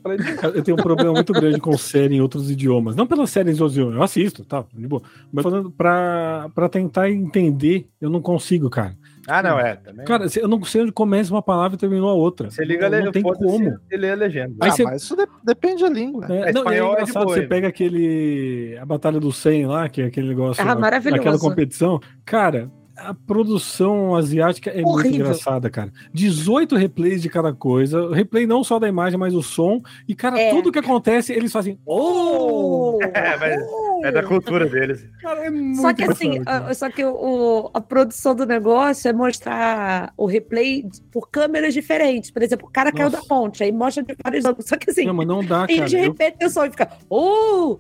[0.55, 2.95] Eu tenho um problema muito grande com série em outros idiomas.
[2.95, 5.03] Não pelas séries em outros idiomas, eu assisto, tá, de boa.
[5.33, 8.95] Mas falando pra, pra tentar entender, eu não consigo, cara.
[9.29, 9.77] Ah, não, é.
[9.77, 10.05] Também.
[10.05, 12.51] Cara, eu não sei onde começa uma palavra e terminou a outra.
[12.51, 13.39] você liga não, a não tem como.
[13.39, 14.55] Você lê a legenda.
[14.61, 16.27] Aí ah, você- mas isso de- depende da língua.
[16.29, 18.77] É, É, não, é é engraçado, você pega aquele.
[18.81, 20.63] A Batalha do 100 lá, que é aquele negócio.
[20.67, 21.21] Ah, maravilhoso.
[21.21, 22.01] Aquela competição.
[22.25, 25.21] Cara, a produção asiática é muito Horrível.
[25.27, 25.91] engraçada, cara.
[26.13, 28.01] 18 replays de cada coisa.
[28.03, 29.83] O replay não só da imagem, mas o som.
[30.07, 30.51] E, cara, É.
[30.51, 31.79] tudo que acontece, eles fazem.
[31.87, 32.99] Oh!
[33.15, 33.57] É, mas
[34.09, 35.09] é da cultura deles.
[35.21, 39.13] Cara, é muito Só que assim, a, só que o, a produção do negócio é
[39.13, 42.31] mostrar o replay por câmeras diferentes.
[42.31, 43.23] Por exemplo, o cara caiu Nossa.
[43.23, 44.67] da ponte, aí mostra de vários ângulos.
[44.69, 45.89] Só que assim, Não, mas não dá, e cara.
[45.89, 46.89] de Eu- repente o som fica.
[47.09, 47.79] Oh!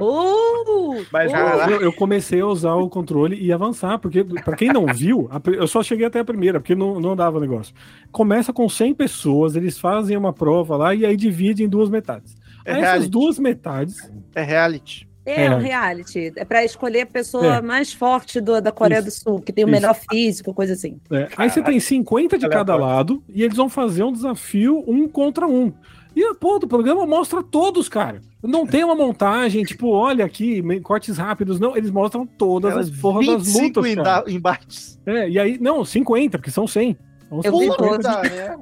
[0.00, 1.02] Oh!
[1.12, 1.34] Mas, oh.
[1.34, 5.28] cara, Eu, eu comecei a usar o controle e avançar, porque, pra quem não viu,
[5.30, 7.74] a eu só cheguei até a primeira, porque não, não andava o negócio.
[8.12, 12.36] Começa com 100 pessoas, eles fazem uma prova lá e aí divide em duas metades.
[12.64, 13.96] É essas duas metades.
[14.34, 15.08] É reality.
[15.26, 15.50] É, É.
[15.54, 16.32] um reality.
[16.36, 17.60] É pra escolher a pessoa É.
[17.60, 19.08] mais forte do- da Coreia Isso.
[19.08, 19.72] do Sul, que tem o Isso.
[19.72, 20.98] melhor físico, coisa assim.
[21.10, 21.28] né?
[21.36, 25.46] Aí você tem 50 de cada lado e eles vão fazer um desafio um contra
[25.46, 25.72] um.
[26.14, 28.22] E a porra do programa mostra todos, cara.
[28.42, 31.60] Não tem uma montagem, tipo, olha aqui, cortes rápidos.
[31.60, 34.20] Não, eles mostram todas as porras das 25 lutas, cara.
[34.20, 34.98] emba- embates.
[35.04, 36.96] É, e aí, não, 50, porque são 100.
[37.30, 38.06] Uns Eu vi 50 todos.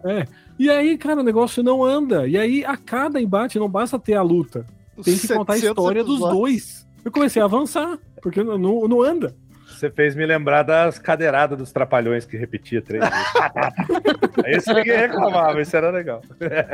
[0.03, 0.25] né?
[0.59, 2.27] E aí, cara, o negócio não anda.
[2.27, 4.67] E aí, a cada embate, não basta ter a luta.
[5.03, 6.39] Tem que contar a 700 história dos episódios.
[6.39, 6.87] dois.
[7.05, 9.37] Eu comecei a avançar, porque não, não, não anda.
[9.75, 13.25] Você fez me lembrar das cadeiradas dos trapalhões que repetia três vezes.
[14.45, 16.21] Aí isso ninguém reclamava, isso era legal.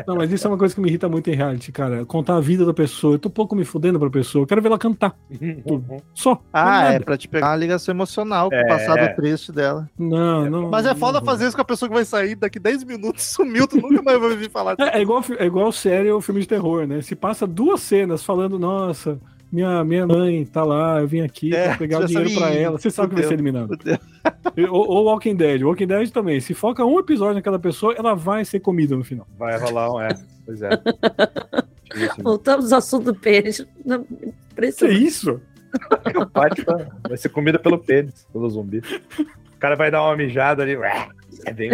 [0.07, 2.05] Não, mas isso é uma coisa que me irrita muito em reality, cara.
[2.05, 3.15] Contar a vida da pessoa.
[3.15, 4.43] Eu tô pouco me fudendo pra pessoa.
[4.43, 5.15] Eu quero ver ela cantar.
[6.15, 6.41] Só.
[6.53, 6.95] Ah, Nada.
[6.95, 8.63] é pra te pegar uma ligação emocional com É.
[8.65, 9.89] o passado triste dela.
[9.99, 10.71] Não, não.
[10.71, 11.27] Mas é foda não.
[11.27, 14.19] fazer isso com a pessoa que vai sair daqui 10 minutos, sumiu, tu nunca mais
[14.21, 14.89] vai ouvir falar disso.
[14.91, 17.01] É, é igual, é igual série ou filme de terror, né?
[17.03, 19.19] Se passa duas cenas falando, nossa,
[19.53, 22.55] minha, minha mãe tá lá, eu vim aqui É, pra pegar o dinheiro sabe, pra
[22.55, 22.79] ela.
[22.79, 23.77] Você sabe que vai ser eliminado.
[24.71, 25.63] Ou, ou Walking Dead.
[25.63, 26.41] Walking Dead também.
[26.41, 29.27] Se foca um episódio naquela pessoa, ela vai ser comida no final.
[29.39, 30.09] Vai rolar um, é.
[30.47, 30.71] Pois é.
[32.23, 33.67] Voltamos ao assunto do pênis.
[33.85, 35.05] Não, Que impressionante.
[35.05, 35.41] isso?
[36.33, 36.65] Pode,
[37.09, 38.83] vai ser comida pelo pênis, pelo zumbi.
[39.19, 40.77] O cara vai dar uma mijada ali.
[41.47, 41.71] É bem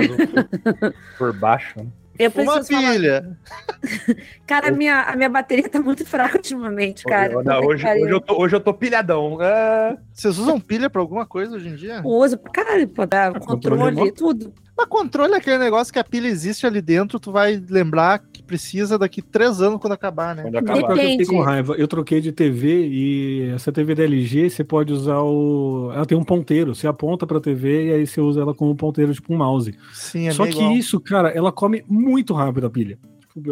[1.18, 1.79] por baixo.
[1.79, 1.87] Né?
[2.18, 3.38] Eu Uma preciso falar, pilha.
[4.46, 7.42] cara, a minha, a minha bateria tá muito fraca ultimamente, cara.
[7.42, 9.38] Não, hoje, hoje, eu tô, hoje eu tô pilhadão.
[9.40, 12.00] É, Vocês usam pilha pra alguma coisa hoje em dia?
[12.04, 14.14] Uso pra caralho, pra dar controle controle, remoto?
[14.14, 14.54] tudo.
[14.76, 18.36] Mas controle é aquele negócio que a pilha existe ali dentro, tu vai lembrar que
[18.47, 20.42] precisa daqui três anos quando acabar, né?
[20.42, 20.74] quando acabar.
[20.74, 21.26] que eu fiquei Depende.
[21.30, 21.74] com raiva.
[21.76, 25.90] Eu troquei de TV e essa TV da LG você pode usar o.
[25.94, 26.74] Ela tem um ponteiro.
[26.74, 29.74] Você aponta pra TV e aí você usa ela como ponteiro, tipo um mouse.
[29.92, 30.72] Sim, é Só que igual.
[30.72, 32.99] isso, cara, ela come muito rápido a pilha.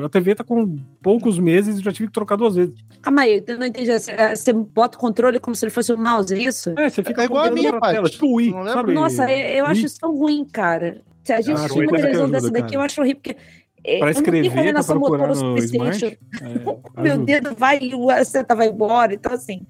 [0.03, 2.75] A TV tá com poucos meses e já tive que trocar duas vezes.
[3.03, 3.93] Calma aí, eu não entendi.
[3.93, 6.71] Você, é, você bota o controle como se ele fosse um mouse, é isso?
[6.79, 8.03] É, você fica É igual a minha, tela, pai.
[8.09, 8.73] tipo o Wii, Não lembra?
[8.73, 8.95] sabe?
[8.95, 11.03] Nossa, eu, eu acho isso tão ruim, cara.
[11.23, 12.75] Se a gente Ah, tinha uma televisão dessa daqui, cara.
[12.77, 13.37] eu acho horrível, porque
[13.85, 16.19] é, tenho escrever, motora no suficiente.
[16.33, 16.85] Smart.
[16.97, 19.13] é, Meu dedo vai e o seta vai embora.
[19.13, 19.67] Então, assim,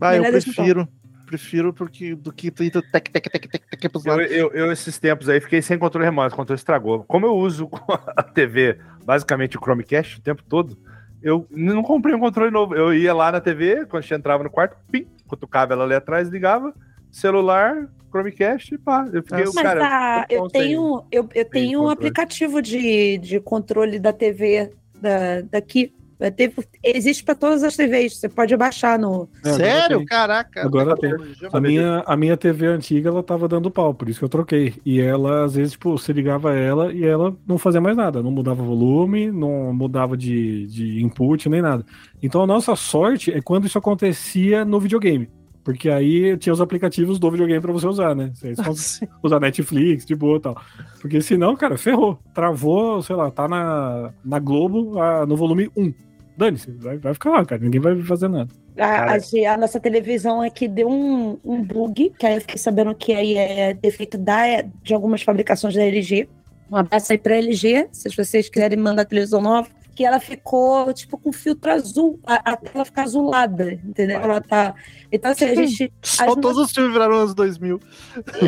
[0.00, 0.88] Ah, eu prefiro.
[1.26, 4.30] Prefiro porque do que tu tec, tec, tec, tec, tec pros lados.
[4.30, 7.02] eu, eu, esses tempos aí, fiquei sem controle remoto, o controle estragou.
[7.04, 7.68] Como eu uso
[8.14, 10.78] a TV, basicamente o Chromecast o tempo todo,
[11.22, 12.74] eu não comprei um controle novo.
[12.76, 15.94] Eu ia lá na TV, quando a gente entrava no quarto, pim, cutucava ela ali
[15.94, 16.74] atrás, ligava,
[17.10, 19.08] celular, Chromecast, pá.
[19.12, 23.98] Eu fiquei, mas cara, tá, eu tenho, eu, eu tenho um aplicativo de, de controle
[23.98, 25.92] da TV da, daqui.
[26.20, 28.18] A TV existe para todas as TVs.
[28.18, 29.28] Você pode baixar no.
[29.44, 29.98] É, Sério?
[29.98, 30.06] tem.
[30.06, 30.64] Caraca.
[30.64, 31.10] Agora tem.
[31.10, 34.28] tecnologia A minha, a minha TV antiga, ela tava dando pau, por isso que eu
[34.28, 34.74] troquei.
[34.86, 38.22] E ela, às vezes, tipo, você ligava ela e ela não fazia mais nada.
[38.22, 41.84] Não mudava volume, não mudava de, de input, nem nada.
[42.22, 45.28] Então a nossa sorte é quando isso acontecia no videogame.
[45.64, 48.30] Porque aí tinha os aplicativos do videogame pra você usar, né?
[48.34, 49.08] Você Sim.
[49.22, 50.62] usar Netflix, de boa e tal.
[51.00, 52.18] Porque senão, cara, ferrou.
[52.34, 55.94] Travou, sei lá, tá na, na Globo ah, no volume 1.
[56.36, 57.62] Dane-se, vai, vai ficar lá, cara.
[57.62, 58.50] Ninguém vai fazer nada.
[58.76, 62.94] A, a a nossa televisão aqui deu um, um bug, que aí eu fiquei sabendo
[62.94, 66.28] que aí é defeito da, de algumas fabricações da LG.
[66.70, 69.68] Um abraço aí pra LG, se vocês quiserem mandar televisão nova.
[69.94, 74.20] Que ela ficou, tipo, com filtro azul, a, a tela fica azulada, entendeu?
[74.20, 74.74] Ela tá.
[75.10, 75.92] Então, assim, a gente.
[76.02, 77.80] Só todos os filmes viraram anos 2000.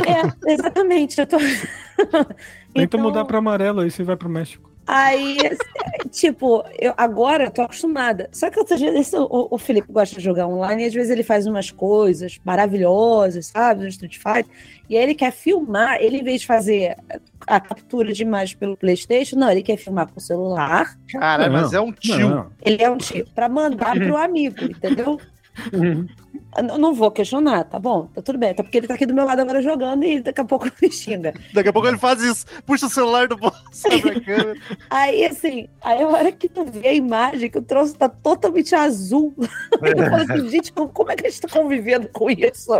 [0.07, 1.20] É, exatamente.
[1.20, 1.38] Eu tô...
[1.38, 2.36] Tenta
[2.74, 4.76] Então, mudar pra amarelo, aí você vai pro México.
[4.87, 5.37] Aí,
[6.11, 8.28] tipo, eu, agora eu tô acostumada.
[8.32, 11.24] Só que dia, esse, o, o Felipe gosta de jogar online e às vezes ele
[11.24, 13.82] faz umas coisas maravilhosas, sabe?
[13.82, 14.47] No Street Fighter.
[14.89, 16.97] E aí ele quer filmar, ele em vez de fazer
[17.47, 20.97] a captura de imagem pelo PlayStation, não, ele quer filmar com o celular.
[21.11, 22.28] Cara, Não, mas é um tio.
[22.28, 25.20] Não, Ele é um tipo pra mandar pro amigo, entendeu?
[26.57, 28.07] Eu não- vou questionar, tá bom?
[28.15, 28.51] Tá tudo bem.
[28.51, 30.91] Até porque ele tá aqui do meu lado agora jogando e daqui a pouco me
[30.91, 31.35] xinga.
[31.53, 32.47] Daqui a pouco ele faz isso.
[32.65, 33.57] Puxa o celular do bolso.
[34.89, 38.75] Aí, assim, aí a hora que tu vê a imagem, que o troço tá totalmente
[38.75, 39.35] azul.
[39.83, 42.73] Eu falo assim, gente, como, como é que a gente tá convivendo com isso?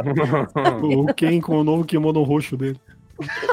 [0.83, 2.79] o Ken com o novo kimono roxo dele.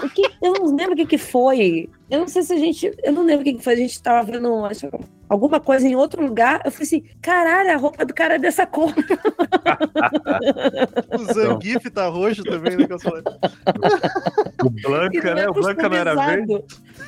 [0.04, 1.90] O que, eu não lembro o que, que foi.
[2.10, 2.92] Eu não sei se a gente.
[3.02, 3.74] Eu não lembro o que, que foi.
[3.74, 4.90] A gente tava vendo acho,
[5.30, 6.62] alguma coisa em outro lugar.
[6.66, 8.94] Eu falei assim: caralho, a roupa do cara é dessa cor.
[11.14, 12.88] O Zangief tá roxo também, né?
[12.88, 13.24] que eu falei.
[14.64, 15.44] O Blanca, não né?
[15.44, 16.64] é O Blanca não era verde?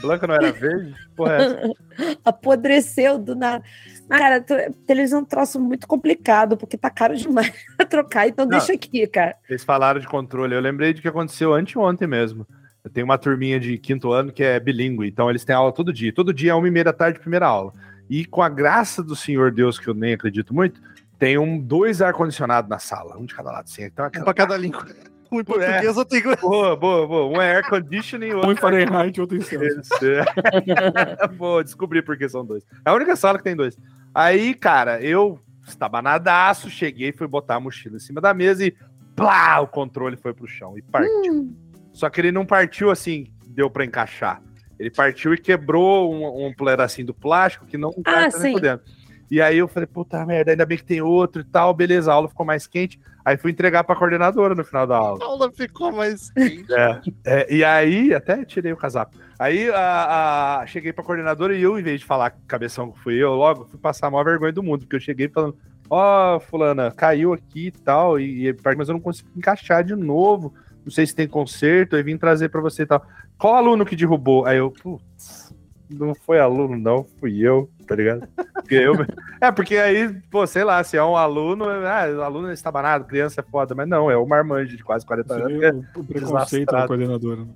[0.05, 0.93] Blanca não era verde?
[1.15, 2.17] Porra, é essa?
[2.23, 3.63] Apodreceu do nada.
[4.09, 4.53] Cara, tu-
[4.85, 8.51] televisão é um troço muito complicado, porque tá caro demais pra trocar, então Não.
[8.57, 9.35] deixa aqui, cara.
[9.47, 10.53] Vocês falaram de controle.
[10.55, 12.45] Eu lembrei de que aconteceu anteontem mesmo.
[12.83, 15.91] Eu tenho uma turminha de quinto ano que é bilíngue, então eles têm aula todo
[15.91, 16.13] dia.
[16.13, 17.73] Todo dia é uma e meia da tarde, primeira aula.
[18.07, 20.79] E com a graça do Senhor Deus, que eu nem acredito muito,
[21.17, 23.63] tem um, dois ar-condicionados na sala, um de cada lado.
[23.65, 23.85] Assim.
[23.85, 24.25] Então, Um aquela...
[24.25, 24.85] pra cada língua.
[25.31, 26.39] Um em português, outro em inglês.
[26.41, 27.37] Boa, boa, boa.
[27.37, 29.87] Um é air conditioning, o Um em outro Fahrenheit, outro em Celsius.
[29.91, 30.05] Isso.
[30.05, 31.27] é.
[31.37, 32.63] Vou descobrir por que são dois.
[32.85, 33.77] É a única sala que tem dois.
[34.13, 38.75] Aí, cara, eu estava nadaço, cheguei, fui botar a mochila em cima da mesa e
[39.15, 41.53] plá, o controle foi pro chão e partiu.
[41.91, 44.41] Só que ele não partiu assim, deu pra encaixar.
[44.77, 48.51] Ele partiu e quebrou um, um pedacinho do plástico que não Ah, sim.
[48.51, 48.85] por dentro.
[49.29, 52.15] E aí eu falei, puta merda, ainda bem que tem outro e tal, beleza, a
[52.15, 52.99] aula ficou mais quente.
[53.23, 55.19] Aí fui entregar pra coordenadora no final da aula.
[55.23, 56.71] A aula ficou mais quente.
[56.71, 59.13] É, é, e aí, até tirei o casaco.
[59.39, 63.15] Aí a, a- cheguei pra coordenadora e eu, em vez de falar cabeção que fui
[63.15, 65.57] eu, logo fui passar a maior vergonha do mundo, porque eu cheguei falando,
[65.89, 70.53] ó, fulana, caiu aqui e tal, e, e- mas eu não consigo encaixar de novo.
[70.85, 73.03] Não sei se tem conserto, aí vim trazer pra você e tal.
[73.39, 74.45] Qual aluno que derrubou?
[74.45, 75.51] Aí eu, putz,
[75.89, 78.27] não foi aluno, não, fui eu, tá ligado?
[78.65, 78.93] Porque eu,
[79.39, 83.05] é, porque aí, pô, sei lá, se é um aluno, ah, o aluno é estabanado,
[83.05, 85.63] criança é foda, mas não, é o marmanjo de quase 40 Você anos.
[85.63, 86.87] é- o, preconceito da desastrado.
[86.87, 87.47] coordenadora.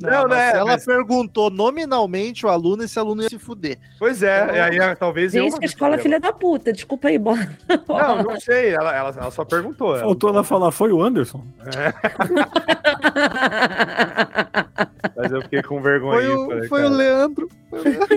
[0.00, 3.78] Não, né, Ela mas- perguntou nominalmente o aluno e esse aluno ia se fuder.
[3.98, 5.44] Pois é, e aí ah, talvez eu.
[5.44, 6.72] Gente, que escola é filha da puta.
[6.72, 7.48] Desculpa aí, bora.
[7.88, 9.94] Não, não sei, ela, ela, ela só perguntou.
[9.94, 11.42] ela- Faltou ela falar, foi o Anderson?
[15.16, 16.20] Mas eu fiquei com vergonha.
[16.20, 17.48] Foi, o, falei, foi o Leandro.
[17.70, 18.10] Foi o Leandro.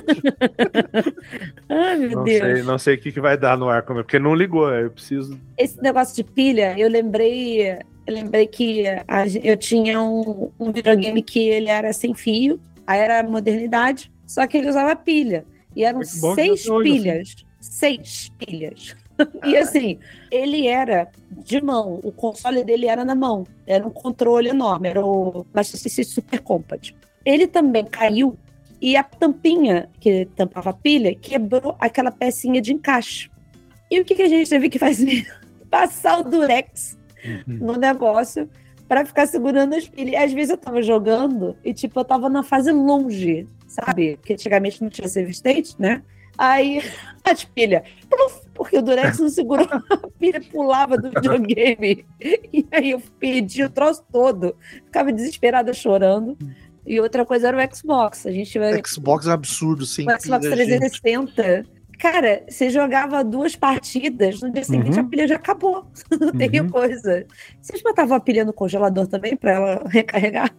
[1.70, 2.40] Ai, meu Não Deus.
[2.40, 4.92] sei, não sei o que, que vai dar no ar, é, porque não ligou, eu
[4.92, 5.40] preciso.
[5.58, 7.78] Esse negócio de pilha, eu lembrei,
[8.10, 13.00] eu lembrei que a eu tinha um, um videogame que ele era sem fio, aí
[13.00, 15.46] era modernidade, só que ele usava pilha.
[15.76, 17.36] E eram Xbox seis até hoje, pilhas.
[17.62, 18.96] Seis pilhas.
[19.46, 20.00] e assim,
[20.32, 23.46] ele era de mão, o console dele era na mão.
[23.68, 26.96] Era um controle enorme, era o Master System Super Compact.
[27.24, 28.38] Ele também caiu
[28.82, 33.30] e a tampinha que tampava a pilha quebrou aquela pecinha de encaixe.
[33.92, 35.28] E o que, que a gente teve que fazer?
[35.70, 36.99] Passar o durex
[37.46, 38.50] no negócio
[38.88, 40.14] para ficar segurando as pilhas.
[40.14, 44.18] E às vezes eu tava jogando e, tipo, eu tava na fase longe, sabe?
[44.18, 46.02] Porque antigamente não tinha save state, né?
[46.36, 46.82] Aí
[47.24, 47.84] as pilhas,
[48.56, 52.06] porque o durex não segurou, a pilha pulava do videogame.
[52.52, 54.56] E aí eu perdi o troço todo.
[54.86, 56.38] Ficava desesperada chorando.
[56.86, 58.26] E outra coisa era o Xbox.
[58.26, 60.06] A gente vai Xbox é um absurdo, sim.
[60.06, 61.79] o Xbox pilha, gente.
[62.00, 62.12] 360.
[62.12, 65.06] Cara, você jogava duas partidas, no dia seguinte Uhum.
[65.06, 65.86] a pilha já acabou.
[66.20, 66.70] Não tem Uhum.
[66.70, 67.26] coisa.
[67.62, 70.50] Vocês botavam a pilha no congelador também pra ela recarregar?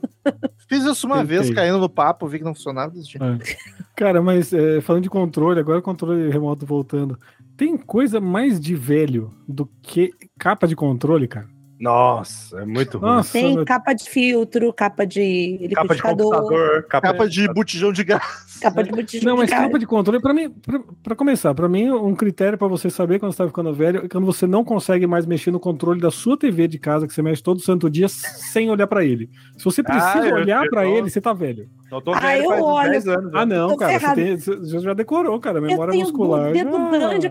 [0.68, 1.38] Fiz isso uma Tentei.
[1.38, 2.92] vez, caindo no papo, vi que não funcionava.
[2.92, 3.18] desisti.
[3.96, 7.18] Cara, mas é, falando de controle, agora controle remoto voltando.
[7.56, 11.48] Tem coisa mais de velho do que capa de controle, cara?
[11.80, 13.08] Nossa, é muito ruim.
[13.10, 18.04] Nossa, Tem meu- capa de filtro, capa de Capa de capa, Capa de botijão de
[18.04, 18.58] gás.
[18.60, 19.62] capa de botijão Não, de mas gás.
[19.64, 20.54] capa de controle, pra mim,
[21.02, 24.08] pra começar, pra mim, um critério pra você saber quando você tá ficando velho é
[24.08, 27.22] quando você não consegue mais mexer no controle da sua TV de casa, que você
[27.22, 29.30] mexe todo santo dia sem olhar pra ele.
[29.56, 31.66] Se você precisa Ah, olhar tô- ele, você tá velho.
[31.90, 32.90] Eu tô Ah, eu olho.
[32.90, 33.30] 10 anos.
[33.34, 36.52] Ah, não, cara, você, tem, você já decorou, cara, Eu memória tenho muscular.
[36.52, 37.30] dedo já- grande e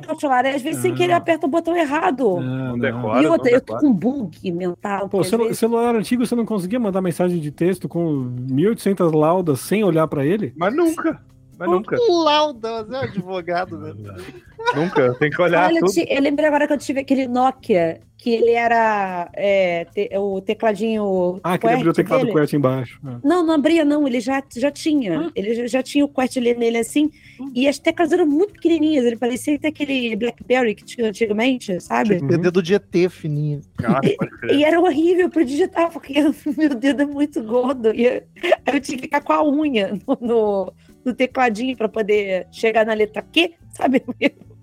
[0.56, 0.96] às vezes sem Ah.
[0.96, 2.38] querer aperta o botão errado.
[2.38, 2.80] Ah, Não não.
[2.80, 5.08] decora, e não outra, eu tô com um bug mental.
[5.10, 9.60] Pô, celu- vezes- celular antigo você não conseguia mandar mensagem de texto com 1800 laudas
[9.62, 10.54] sem olhar pra ele?
[10.58, 11.22] Mas nunca.
[11.60, 11.98] Mas nunca.
[12.10, 13.94] Lauda, mas é advogado, né?
[14.76, 15.14] Nunca.
[15.16, 15.94] Tem que olhar Olha, eu, tudo.
[15.94, 20.42] ti- eu lembrei agora que eu tive aquele Nokia, que ele era é, te- o
[20.42, 21.40] tecladinho.
[21.42, 22.34] Ah, que ele abriu o teclado dele.
[22.34, 23.00] QWERTY embaixo.
[23.06, 23.20] Ah.
[23.24, 24.06] Não, não abria, não.
[24.06, 25.18] Ele já, já tinha.
[25.18, 25.32] Hã?
[25.34, 27.10] Ele já, já tinha o QWERTY nele assim.
[27.56, 29.06] E as teclas eram muito pequenininhas.
[29.06, 32.16] Ele parecia até aquele Blackberry que tinha antigamente, sabe?
[32.16, 32.28] Uhum.
[32.28, 33.62] Tem dedo de ET fininho.
[33.82, 34.56] Ah, crer.
[34.58, 36.14] E era horrível pra digitar, porque
[36.58, 37.96] meu dedo é muito gordo.
[37.96, 38.24] E eu-
[38.66, 42.86] aí eu tinha que ficar com a unha no, no- no tecladinho pra poder chegar
[42.86, 44.04] na letra Q, sabe?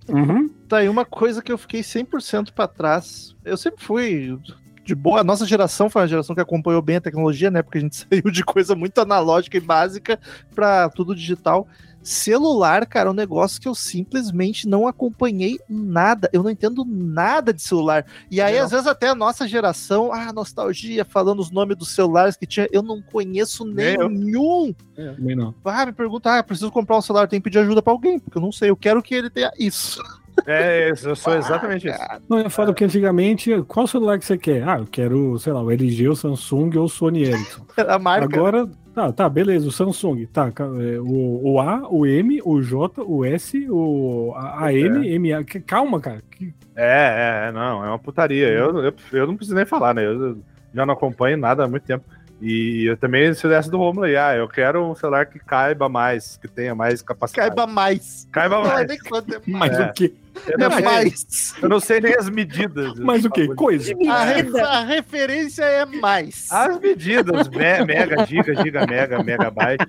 [0.08, 0.48] Uhum.
[0.68, 3.34] Tá aí uma coisa que eu fiquei 100% pra trás.
[3.44, 4.38] Eu sempre fui
[4.84, 5.20] de boa.
[5.20, 7.62] A nossa geração foi uma geração que acompanhou bem a tecnologia, né?
[7.62, 10.18] Porque a gente saiu de coisa muito analógica e básica
[10.54, 11.66] pra tudo digital.
[12.06, 16.30] Celular, cara, é um negócio que eu simplesmente não acompanhei nada.
[16.32, 18.06] Eu não entendo nada de celular.
[18.30, 18.64] E aí, Não.
[18.64, 22.68] às vezes, até a nossa geração, ah, nostalgia, falando os nomes dos celulares que tinha,
[22.70, 24.72] eu não conheço nenhum.
[24.94, 25.52] Também não.
[25.64, 28.38] Ah, me pergunta, ah, preciso comprar um celular, tem que pedir ajuda pra alguém, porque
[28.38, 30.00] eu não sei, eu quero que ele tenha isso.
[30.46, 31.98] É, eu sou exatamente isso.
[32.28, 34.68] Não, eu falo que antigamente, qual celular que você quer?
[34.68, 37.64] Ah, eu quero, sei lá, o LG, o Samsung ou o Sony Ericsson.
[37.88, 38.36] A marca.
[38.36, 43.02] Agora, tá, tá, beleza, o Samsung, tá, é, o, o A, o M, o J,
[43.02, 45.44] o S, o a, a M, M, A.
[45.44, 46.22] Calma, cara.
[46.30, 48.48] que- É, é, é, não, é uma putaria.
[48.48, 50.04] Eu, eu, eu não preciso nem falar, né?
[50.06, 50.38] Eu
[50.74, 52.04] já não acompanho nada há muito tempo.
[52.40, 55.88] E eu também se dessa do Romulo aí, ah, eu quero um celular que caiba
[55.88, 57.48] mais, que tenha mais capacidade.
[57.48, 58.28] Caiba mais.
[58.30, 58.90] Caiba é mais.
[58.90, 58.96] é
[59.46, 59.86] Mas É.
[59.86, 60.14] o quê?
[60.48, 61.54] Eu não, É sei, mais.
[61.62, 62.98] eu não sei nem as medidas.
[62.98, 63.48] Mas o quê?
[63.54, 63.92] Coisa.
[64.08, 64.68] A, re- Medida.
[64.68, 66.46] a referência é mais.
[66.50, 69.86] As medidas, me- mega, giga, giga, mega, megabyte,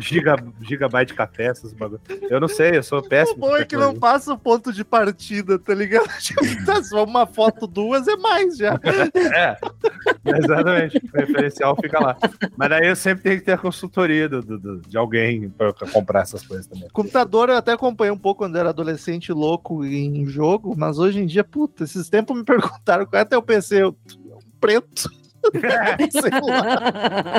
[0.00, 2.00] giga, gigabyte café, essas bagulho.
[2.28, 3.38] Eu não sei, eu sou O péssimo.
[3.40, 6.08] bom é que não passa o ponto de partida, tá ligado?
[6.66, 8.78] Tá, for uma foto, duas é mais já.
[9.14, 9.56] É,
[10.38, 10.98] exatamente.
[10.98, 12.16] O referencial fica lá.
[12.56, 15.72] Mas daí eu sempre tenho que ter a consultoria do, do- do- de alguém pra
[15.72, 16.88] pra comprar essas coisas também.
[16.92, 21.26] Computador eu até acompanhei um pouco quando era adolescente louco em jogo, mas hoje em
[21.26, 23.82] dia, puta, esses tempos me perguntaram qual é teu PC.
[23.82, 23.96] Eu,
[24.60, 25.10] preto.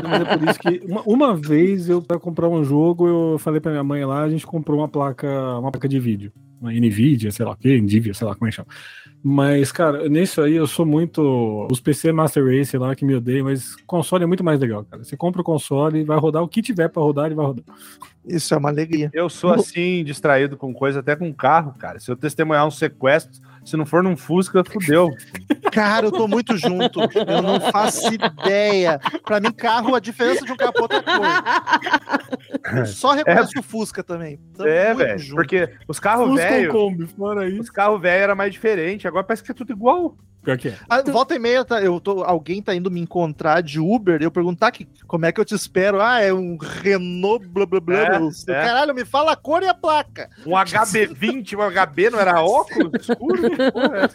[0.03, 3.61] Mas é por isso que uma, uma vez eu para comprar um jogo, eu falei
[3.61, 5.27] pra minha mãe lá, a gente comprou uma placa,
[5.59, 8.49] uma placa de vídeo, uma Nvidia, sei lá o que, Nvidia, sei lá como é
[8.49, 8.69] que chama.
[9.23, 11.67] Mas, cara, nisso aí eu sou muito.
[11.71, 15.03] Os PC Master Race lá que me odeiam, mas console é muito mais legal, cara.
[15.03, 17.63] Você compra o console, vai rodar o que tiver pra rodar, ele vai rodar.
[18.25, 19.09] Isso é uma alegria.
[19.13, 21.99] Eu sou assim, distraído com coisa, até com carro, cara.
[21.99, 25.09] Se eu testemunhar um sequestro, se não for num Fusca, fudeu.
[25.71, 26.99] Cara, eu tô muito junto.
[26.99, 28.99] Eu não faço ideia.
[29.23, 32.85] Pra mim, carro, a diferença de um carro pra outro é cor.
[32.87, 34.39] Só reconheço o Fusca também.
[34.55, 35.35] Tamo é, velho.
[35.35, 36.73] Porque os carros ou velhos.
[37.59, 40.15] Os carros velhos era mais diferente, agora parece que é tudo igual.
[40.43, 40.75] Pior que é.
[40.89, 44.31] Ah, volta e meia, tá, eu tô, alguém tá indo me encontrar de Uber, eu
[44.31, 46.01] pergunto, tá, que, como é que eu te espero?
[46.01, 47.95] Ah, é um Renault, blá blá blá.
[47.99, 48.29] É, blá.
[48.47, 48.65] é.
[48.65, 50.31] Caralho, me fala a cor e a placa.
[50.43, 53.39] Um HB20, um HB não era óculos escuro?
[53.71, 54.07] Porra é?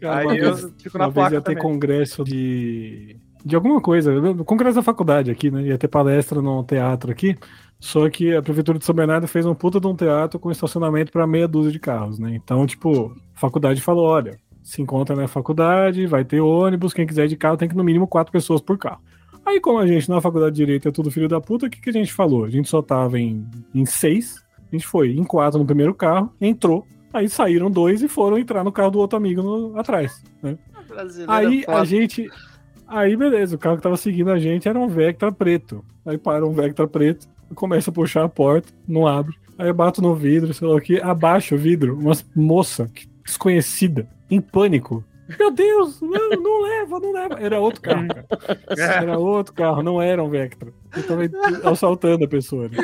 [0.00, 1.62] Cara, Aí uma eu vez- fico na Uma vez placa ia ter também.
[1.62, 3.16] congresso de.
[3.48, 4.12] De alguma coisa,
[4.44, 5.62] congresso da faculdade aqui, né?
[5.62, 7.36] Ia ter palestra no teatro aqui.
[7.80, 11.10] Só que a prefeitura de São Bernardo fez um puta de um teatro com estacionamento
[11.12, 12.34] para meia dúzia de carros, né?
[12.34, 17.24] Então, tipo, a faculdade falou: olha, se encontra na faculdade, vai ter ônibus, quem quiser
[17.24, 19.00] ir de carro tem que no mínimo quatro pessoas por carro.
[19.46, 21.80] Aí, como a gente na faculdade de direito é tudo filho da puta, o que,
[21.80, 22.44] que a gente falou?
[22.44, 26.30] A gente só tava em, em seis, a gente foi em quatro no primeiro carro,
[26.40, 26.84] entrou,
[27.14, 30.58] aí saíram dois e foram entrar no carro do outro amigo no- atrás, né?
[30.86, 31.78] Brasileiro Aí é foda.
[31.80, 32.28] a gente.
[32.88, 35.84] Aí beleza, o carro que tava seguindo a gente era um Vectra preto.
[36.06, 39.36] Aí para um Vectra preto, começa a puxar a porta, não abre.
[39.58, 42.90] Aí eu bato no vidro, sei lá o que, abaixa o vidro, uma moça
[43.24, 45.04] desconhecida, em pânico.
[45.38, 47.34] Meu Deus, não, não leva, não leva.
[47.38, 48.26] Era outro carro, cara.
[49.02, 50.72] Era outro carro, não era um Vectra.
[50.96, 52.68] Eu tava assaltando a pessoa.
[52.68, 52.78] Né?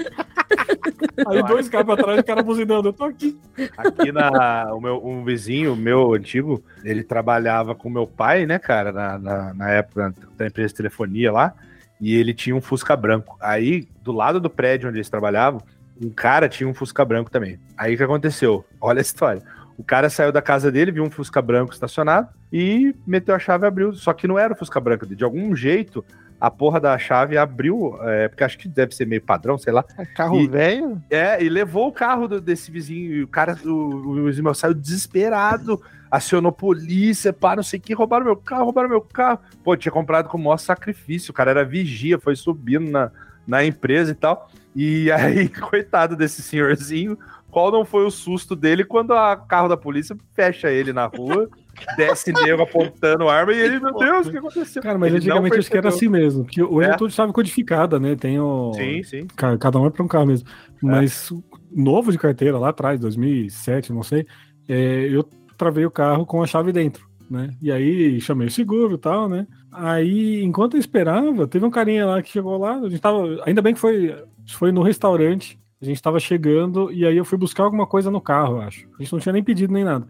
[1.26, 3.38] Aí dois carros pra trás, o cara buzinando, eu tô aqui.
[3.76, 4.74] Aqui na.
[4.74, 9.54] O meu, um vizinho meu antigo, ele trabalhava com meu pai, né, cara, na, na,
[9.54, 11.54] na época da empresa de telefonia lá,
[12.00, 13.36] e ele tinha um Fusca branco.
[13.40, 15.60] Aí, do lado do prédio onde eles trabalhavam,
[16.00, 17.58] um cara tinha um Fusca branco também.
[17.76, 18.64] Aí o que aconteceu?
[18.80, 19.42] Olha a história.
[19.76, 23.64] O cara saiu da casa dele, viu um Fusca branco estacionado e meteu a chave
[23.64, 23.92] e abriu.
[23.94, 25.06] Só que não era o Fusca branco.
[25.06, 26.04] De algum jeito,
[26.46, 29.84] a porra da chave abriu, é, porque acho que deve ser meio padrão, sei lá.
[29.98, 31.00] É Carro E- velho?
[31.10, 33.12] É, e levou o carro do- desse vizinho.
[33.14, 35.80] E o cara, o, o meu saiu desesperado,
[36.10, 39.38] acionou polícia, pá, não sei o que, roubaram meu carro, roubaram meu carro.
[39.62, 41.30] Pô, tinha comprado com o maior sacrifício.
[41.30, 43.10] O cara era vigia, foi subindo na,
[43.46, 44.50] na empresa e tal.
[44.76, 47.18] E aí, coitado desse senhorzinho,
[47.50, 51.48] qual não foi o susto dele quando a carro da polícia fecha ele na rua,
[51.96, 54.82] desce nego apontando arma e ele, meu Deus, o que aconteceu?
[54.82, 56.44] Cara, mas Ele antigamente acho que era assim mesmo.
[56.44, 56.92] Porque hoje É.
[56.92, 58.14] é tudo chave codificada, né?
[58.16, 58.72] Tem o.
[58.74, 59.26] Sim, sim.
[59.36, 60.48] Ca- Cada um é para um carro mesmo.
[60.82, 61.42] Mas o
[61.74, 64.26] novo de carteira, lá atrás, 2007, não sei,
[64.68, 65.24] é, eu
[65.56, 67.50] travei o carro com a chave dentro, né?
[67.62, 69.46] E aí chamei o seguro e tal, né?
[69.72, 73.42] Aí, enquanto eu esperava, teve um carinha lá que chegou lá, a gente tava.
[73.46, 74.14] Ainda bem que foi,
[74.48, 78.20] foi no restaurante, a gente tava chegando, e aí eu fui buscar alguma coisa no
[78.20, 78.86] carro, eu acho.
[78.98, 80.06] A gente não tinha nem pedido nem nada.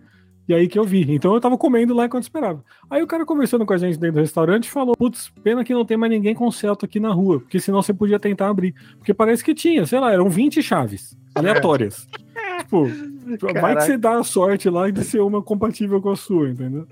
[0.47, 1.07] E aí que eu vi.
[1.15, 2.63] Então eu tava comendo lá enquanto esperava.
[2.91, 5.85] Aí o cara conversando com a gente dentro do restaurante falou: Putz, pena que não
[5.85, 8.75] tem mais ninguém com Celta aqui na rua, porque senão você podia tentar abrir.
[8.99, 12.07] Porque parece que tinha, sei lá, eram 20 chaves aleatórias.
[12.61, 13.81] tipo, vai que Caraca.
[13.81, 16.87] você dá a sorte lá de ser uma compatível com a sua, entendeu?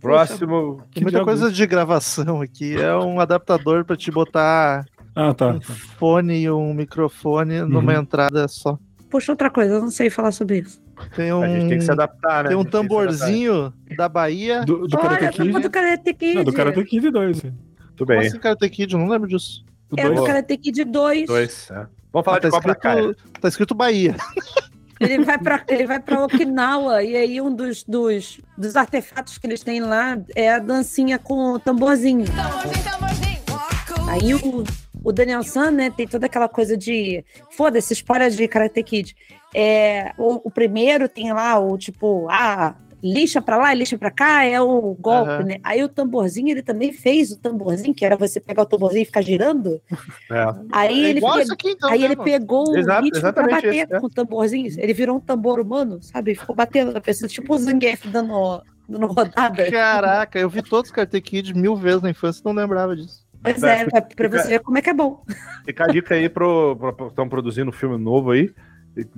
[0.00, 0.78] Próximo.
[0.78, 2.74] Tem Que muita diabo coisa de gravação aqui.
[2.76, 5.48] É um adaptador pra te botar Ah, tá.
[5.54, 8.00] um fone e um microfone numa Uhum.
[8.00, 8.78] entrada só.
[9.10, 10.80] Puxa outra coisa, eu não sei falar sobre isso.
[11.14, 12.48] Tem um, A gente tem que se adaptar, né?
[12.50, 14.64] tem um tamborzinho da Bahia.
[14.64, 15.60] Do, do Olha, Karate do, Kid.
[15.60, 16.34] do Karate Kid.
[16.34, 17.40] Não, do Karate Kid 2.
[17.40, 17.52] Tudo
[17.98, 18.28] Como bem.
[18.28, 18.92] assim, Karate Kid?
[18.94, 19.64] Eu não lembro disso.
[19.88, 20.26] Do É do dois.
[20.26, 21.26] Karate Kid 2.
[21.26, 21.68] Dois.
[21.70, 21.86] é.
[22.12, 22.98] Vamos falar Ah, tá, de Cobra Kai.
[23.00, 24.16] escrito, tá escrito Bahia.
[24.98, 29.46] Ele vai pra, ele vai pra Okinawa e aí um dos, dos, dos artefatos que
[29.46, 32.24] eles têm lá é a dancinha com o tamborzinho.
[34.08, 34.64] Aí o,
[35.02, 37.24] o Daniel San, né, tem toda aquela coisa de.
[37.52, 39.16] Foda-se, spoiler de Karate Kid.
[39.54, 44.44] É, o, o primeiro tem lá o tipo, ah, lixa pra lá, lixa pra cá,
[44.44, 45.42] é o golpe, Aham.
[45.44, 45.56] né?
[45.64, 49.06] Aí o tamborzinho, ele também fez o tamborzinho, que era você pegar o tamborzinho e
[49.06, 49.80] ficar girando.
[50.30, 50.44] É.
[50.70, 51.90] Aí É ele, pe- então.
[51.90, 52.24] aí né, ele mano?
[52.30, 54.00] pegou o ritmo pra exatamente bater isso, é.
[54.00, 54.70] com o tamborzinho.
[54.78, 56.34] Ele virou um tambor humano, sabe?
[56.36, 59.68] Ficou batendo na pessoa, tipo o Zangief dando, dando rodada.
[59.70, 63.26] Caraca, eu vi todos os Karate Kid mil vezes na infância e não lembrava disso.
[63.42, 65.22] Pois é, pra, pra você ver como é que é bom.
[65.64, 66.78] Fica a dica aí pro.
[67.08, 68.52] Estão produzindo um filme novo aí.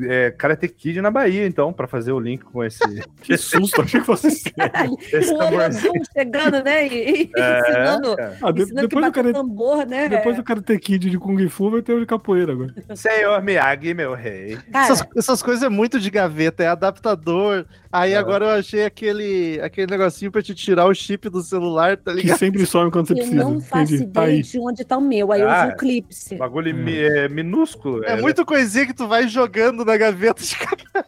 [0.00, 2.78] É, Karate Kid na Bahia, então, pra fazer o link com esse.
[3.22, 4.96] Que susto, achei que fosse sério.
[5.12, 5.92] esse tamborzinho.
[6.12, 6.86] Chegando, né?
[6.88, 8.16] E, e É, ensinando.
[8.42, 10.08] Ah, de- ensinando que depois, cara, tambor, né?
[10.08, 12.74] depois do Karate Kid de Kung Fu, vai ter o de capoeira agora.
[12.96, 14.58] Senhor Miyagi, meu rei.
[14.72, 17.64] Cara, Essas, essas coisas é muito de gaveta, é adaptador.
[17.92, 18.16] Aí É.
[18.16, 22.22] agora eu achei aquele, aquele negocinho pra te tirar o chip do celular, tá Que
[22.22, 22.38] ligado?
[22.38, 23.44] sempre some quando você eu precisa.
[23.44, 24.10] não faço Entendi.
[24.10, 24.42] Tá ideia aí.
[24.42, 25.30] de onde tá o meu.
[25.30, 26.34] Aí eu Ah, uso o Clipse.
[26.36, 26.84] Bagulho Hum.
[26.88, 28.02] é, minúsculo.
[28.04, 31.04] É muito coisinha que tu vai jogando na gaveta de cada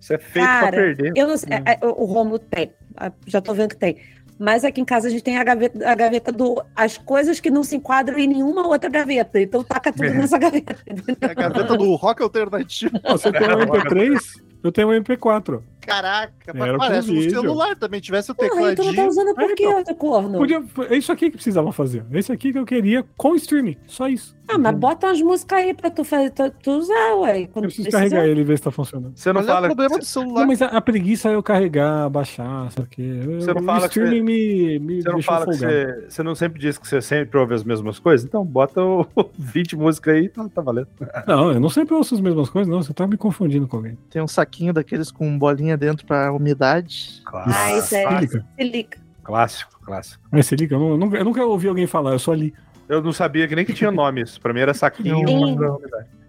[0.00, 1.12] Isso é feito pra Cara, perder.
[1.16, 2.70] Eu não sei, é, é, o Romulo tem.
[2.96, 3.96] Ah, Já tô vendo que tem.
[4.38, 6.62] Mas aqui em casa a gente tem a gaveta, a gaveta do.
[6.74, 9.38] As coisas que não se enquadram em nenhuma outra gaveta.
[9.38, 10.76] Então taca tudo nessa gaveta.
[10.88, 11.16] entendeu?
[11.20, 12.98] a gaveta do rock alternativo.
[13.06, 14.18] Você tem um MP3,
[14.64, 15.60] eu tenho um MP4.
[15.80, 18.00] Caraca, Era parece um celular também.
[18.00, 19.08] Tivesse o Porra, então não tá tecladinho.
[19.08, 19.78] usando por É, quê, então.
[19.78, 20.38] outro corno?
[20.38, 22.04] Podia, é isso aqui que precisava fazer.
[22.12, 23.76] Esse aqui que eu queria com streaming.
[23.86, 24.38] Só isso.
[24.52, 27.42] Ah, mas bota umas músicas aí pra tu, fazer, tu, tu usar, ué.
[27.42, 27.98] Eu Quando preciso precisar.
[28.10, 29.12] carregar ele e ver se tá funcionando.
[29.16, 29.66] Você não Mas é o fala.
[29.68, 30.46] problema do Não, celular.
[30.46, 33.00] mas a, a preguiça é eu carregar, baixar, sabe o quê?
[33.02, 35.72] Eu- Você não o fala que streaming você- me, me Você não fala que folgado.
[35.72, 38.26] você, você não sempre diz que você sempre ouve as mesmas coisas?
[38.26, 39.06] Então bota o
[39.38, 40.88] 20 músicas aí, tá, tá valendo.
[41.28, 42.82] Não, eu não sempre ouço as mesmas coisas, não.
[42.82, 43.96] Você tá me confundindo com alguém.
[44.10, 47.22] Tem um saquinho daqueles com bolinha dentro pra umidade.
[47.32, 48.08] Ah, isso é.
[48.08, 48.46] Silica.
[48.58, 49.00] Silica.
[49.22, 50.22] Clássico, clássico.
[50.30, 52.52] Mas se liga, eu, não- eu nunca, eu nunca ouvi alguém falar, eu só li.
[52.88, 54.40] Eu não sabia que nem que tinha nome isso.
[54.40, 55.26] Pra mim era saquinho.
[55.28, 55.56] Sim.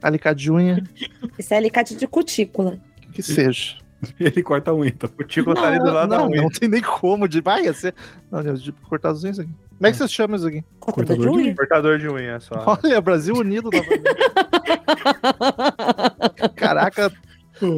[0.01, 0.83] Alicate de unha,
[1.37, 2.77] Isso é alicate de cutícula.
[3.13, 3.75] que seja.
[4.19, 5.09] Ele corta a unha, então.
[5.19, 6.41] O Tico tá ali do lado da não, unha.
[6.41, 7.39] não tem nem como de.
[7.41, 7.93] Vai, ia ser.
[8.31, 9.49] Não, Deus, de cortar as unhas aqui.
[9.77, 10.63] Como é que vocês chamam isso aqui?
[10.79, 11.55] Cortador de Cortador de unha.
[11.55, 12.77] Cortador de unha só.
[12.83, 14.03] Olha, Brasil unido novamente.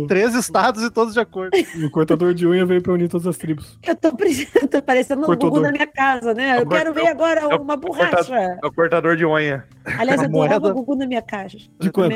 [0.07, 1.51] Três estados e todos de acordo.
[1.85, 3.77] O cortador de unha veio pra unir todas as tribos.
[3.85, 4.09] Eu tô,
[4.61, 5.51] eu tô parecendo um Cortador.
[5.51, 6.57] Gugu na minha casa, né?
[6.57, 8.35] Eu É quero ver agora é uma borracha.
[8.35, 9.63] É o cortador de unha.
[9.97, 10.71] Aliás, eu Uma adorava moeda.
[10.71, 11.57] o Gugu na minha casa.
[11.79, 12.15] De quanto?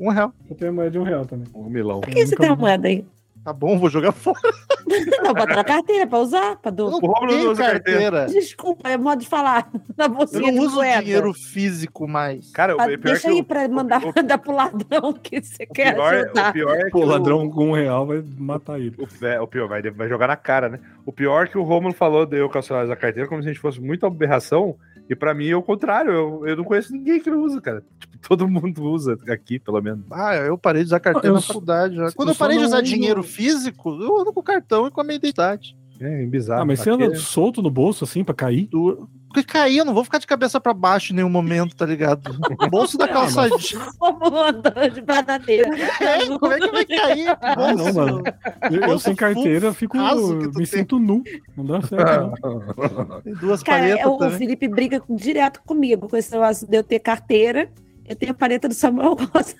[0.00, 0.32] Um real.
[0.50, 1.46] Eu tenho moeda de um real também.
[1.54, 2.00] Um milão.
[2.00, 3.04] Por que você tem uma moeda aí?
[3.46, 4.40] Tá bom, vou jogar fora.
[5.22, 6.56] Não, bota na carteira pra usar.
[6.56, 6.90] Pra Eu do...
[6.90, 8.10] não tenho carteira.
[8.10, 8.26] carteira.
[8.26, 9.70] Desculpa, é modo de falar.
[9.96, 11.00] Na Eu não uso moeda.
[11.04, 12.50] dinheiro físico mais.
[12.50, 15.62] Cara, o Ah, pior deixa aí o- pra mandar o- mandar pro ladrão que você
[15.62, 16.50] O quer pior, ajudar.
[16.50, 18.96] o pior é que Pô, o- ladrão com um real vai matar ele.
[18.98, 20.80] O, é, o pior, vai, vai jogar na cara, né?
[21.04, 23.52] O pior é que o Romulo falou de eu cancelar a carteira como se a
[23.52, 24.74] gente fosse muito aberração.
[25.08, 26.10] E pra mim é o contrário.
[26.12, 27.82] Eu, eu não conheço ninguém que não usa, cara.
[27.98, 30.04] Tipo, todo mundo usa aqui, pelo menos.
[30.10, 31.94] Ah, eu parei de usar carteira Eu na faculdade.
[31.96, 32.10] já.
[32.12, 35.04] Quando eu parei de usar dinheiro físico, eu ando com o cartão e com a
[35.04, 35.76] minha identidade.
[36.00, 36.62] É bizarro.
[36.62, 38.66] Ah, mas você anda é- solto no bolso assim pra cair?
[38.66, 41.84] Do- Porque cair, eu não vou ficar de cabeça pra baixo em nenhum momento, tá
[41.86, 42.30] ligado?
[42.70, 43.74] Bolso da calça jeans.
[43.98, 45.68] Como andando de banadeira.
[46.00, 47.26] É, como é que vai cair?
[47.40, 48.22] Ah, não, mano.
[48.70, 49.96] Eu, eu sem carteira fico.
[49.96, 50.66] Me tem.
[50.66, 51.22] sinto nu.
[51.56, 53.20] Não dá certo, não.
[53.22, 54.30] Tem duas Cara, é, o, o.
[54.30, 57.70] Felipe briga com- direto comigo com esse negócio de eu ter carteira.
[58.08, 59.54] Eu tenho a paleta do Samuel Rosa.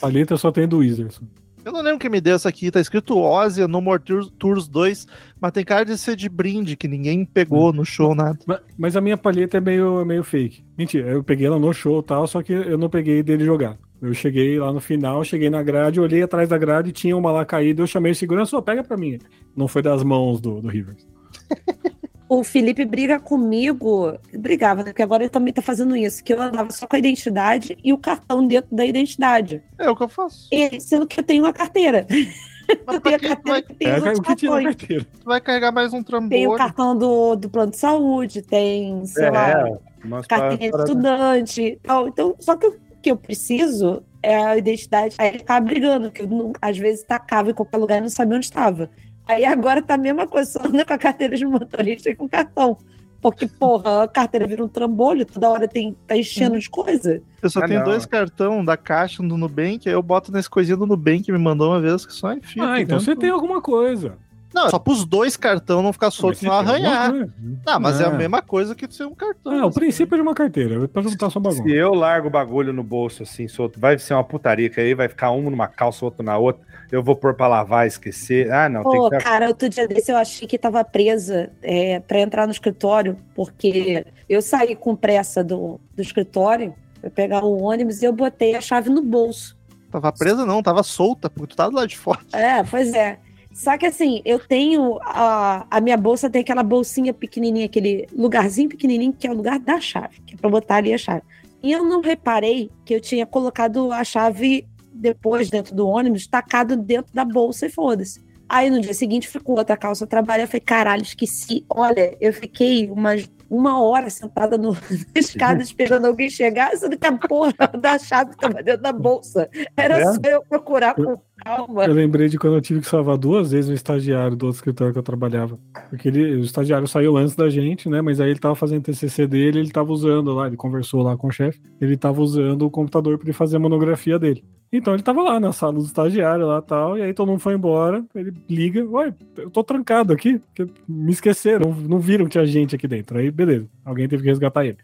[0.00, 1.20] Paleta só tem do Wizards.
[1.68, 2.70] Eu não lembro quem me deu essa aqui.
[2.70, 5.06] Tá escrito Ozzy, No More Tours, Tours 2,
[5.38, 8.38] mas tem cara de ser de brinde, que ninguém pegou no show, nada.
[8.46, 10.64] Mas, mas a minha paleta é meio, é meio fake.
[10.78, 13.76] Mentira, eu peguei ela no show e tal, só que eu não peguei dele jogar.
[14.00, 17.44] Eu cheguei lá no final, cheguei na grade, olhei atrás da grade, tinha uma lá
[17.44, 19.18] caída, eu chamei o segurança, ó, pega pra mim.
[19.54, 21.06] Não foi das mãos do, do Rivers.
[22.28, 24.18] O Felipe briga comigo.
[24.32, 24.90] Brigava, né?
[24.90, 26.22] Porque agora ele também tá fazendo isso.
[26.22, 29.62] Que eu andava só com a identidade e o cartão dentro da identidade.
[29.78, 30.46] É o que eu faço.
[30.52, 32.06] Ele, sendo que eu tenho uma carteira.
[32.10, 32.26] Mas
[32.96, 34.64] Eu tenho a carteira vai, que tem É os cartões.
[34.76, 35.04] carteira.
[35.20, 36.56] tu vai carregar mais um Tem o trambolho?
[36.58, 41.62] cartão do, do plano de saúde, tem, sei lá, É, umas carteirinha de estudante.
[41.62, 42.08] e tal.
[42.08, 45.14] Então, só que o que eu preciso é a identidade.
[45.18, 48.36] Aí ele ficava brigando, que eu às vezes tacava em qualquer lugar e não sabia
[48.36, 48.90] onde estava.
[49.28, 52.26] Aí agora tá a mesma coisa, só anda com a carteira de motorista e com
[52.28, 52.78] cartão.
[53.20, 57.20] Porque, porra, a carteira vira um trambolho, toda hora tem, tá enchendo de coisa.
[57.42, 57.86] Eu só Ah, tenho não.
[57.86, 61.38] dois cartão da caixa do Nubank, aí eu boto nesse coisinha do Nubank que me
[61.38, 62.64] mandou uma vez que só enfia.
[62.64, 64.14] Ah, então você tem alguma coisa.
[64.54, 67.10] Não, só pros dois cartão não ficar solto e não arranhar.
[67.10, 67.34] coisa.
[67.66, 68.12] Não, mas é a Ah.
[68.12, 69.52] mesma coisa que ser um cartão.
[69.52, 71.62] Ah, o princípio é de uma carteira, é pra juntar sua bagunça.
[71.64, 74.94] Se eu largo o bagulho no bolso assim, solto, vai ser uma putaria, que aí
[74.94, 76.64] vai ficar um numa calça, outro na outra.
[76.90, 78.50] Eu vou pôr pra lavar, esquecer.
[78.50, 79.22] Ah, não, tem Pô, que ter.
[79.22, 84.06] cara, outro dia desse eu achei que tava presa é, para entrar no escritório, porque
[84.28, 88.60] eu saí com pressa do, do escritório pra pegar o ônibus e eu botei a
[88.60, 89.56] chave no bolso.
[89.90, 92.20] Tava presa não, tava solta, porque tu tava do lado de fora.
[92.32, 93.18] É, pois é.
[93.52, 94.98] Só que assim, eu tenho.
[95.02, 99.58] A, a minha bolsa tem aquela bolsinha pequenininha, aquele lugarzinho pequenininho que é o lugar
[99.58, 101.22] da chave, que é pra botar ali a chave.
[101.62, 104.64] E eu não reparei que eu tinha colocado a chave
[104.98, 108.26] depois dentro do ônibus, tacado dentro da bolsa e foda-se.
[108.48, 111.66] Aí no dia seguinte fui com outra calça trabalho, eu falei, caralho, esqueci.
[111.68, 114.72] Olha, eu fiquei umas uma hora sentada no,
[115.14, 119.48] na escada esperando alguém chegar, sendo que a porra da chave estava dentro da bolsa.
[119.76, 120.04] Era É?
[120.12, 121.84] só eu procurar com calma.
[121.84, 124.92] Eu lembrei de quando eu tive que salvar duas vezes um estagiário do outro escritório
[124.92, 125.58] que eu trabalhava.
[125.88, 128.00] Porque ele, o estagiário saiu antes da gente, né?
[128.00, 131.28] Mas aí ele tava fazendo TCC dele, ele tava usando lá, ele conversou lá com
[131.28, 134.44] o chefe, ele tava usando o computador para ele fazer a monografia dele.
[134.70, 137.54] Então ele tava lá na sala do estagiário lá tal, e aí todo mundo foi
[137.54, 140.38] embora, ele liga, ué, eu tô trancado aqui,
[140.86, 143.16] me esqueceram, não viram que tinha gente aqui dentro.
[143.16, 144.76] Aí beleza, alguém teve que resgatar ele.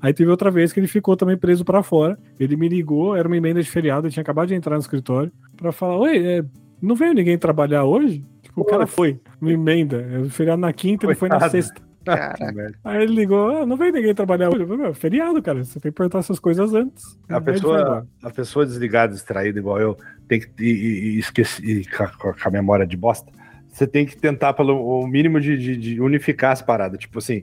[0.00, 2.18] Aí teve outra vez que ele ficou também preso pra fora.
[2.38, 5.32] Ele me ligou, era uma emenda de feriado, eu tinha acabado de entrar no escritório,
[5.56, 6.44] pra falar: Oi, é,
[6.80, 8.24] não veio ninguém trabalhar hoje?
[8.42, 9.96] Tipo, o cara foi, uma emenda.
[10.12, 11.52] Eu feriado na quinta, ele foi na Coitado.
[11.52, 11.86] sexta.
[12.04, 12.78] Cara, Merda.
[12.84, 14.60] Aí ele ligou: ah, não veio ninguém trabalhar hoje.
[14.60, 17.18] Eu falei, "Meu, feriado, cara, você tem que perguntar essas coisas antes.
[17.28, 19.96] A pessoa, a pessoa desligada, distraída igual eu,
[20.28, 23.32] tem que e, e- e esquecer e com, a, com a memória de bosta.
[23.68, 27.00] Você tem que tentar pelo o mínimo de, de- de unificar as paradas.
[27.00, 27.42] Tipo assim,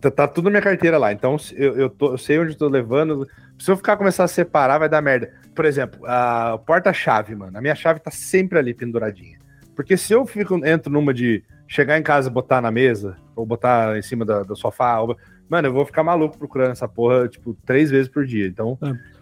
[0.00, 1.12] tá, tá tudo na minha carteira lá.
[1.12, 3.26] Então eu, eu, tô- eu sei onde eu tô levando.
[3.58, 5.32] Se eu ficar começar a separar, vai dar merda.
[5.54, 7.56] Por exemplo, a porta-chave, mano.
[7.58, 9.38] A minha chave tá sempre ali penduradinha.
[9.74, 13.96] Porque se eu fico, entro numa de chegar em casa botar na mesa, ou botar
[13.98, 15.16] em cima da- do sofá, ou-
[15.48, 18.46] mano, eu vou ficar maluco procurando essa porra, tipo, três vezes por dia.
[18.46, 18.78] Então,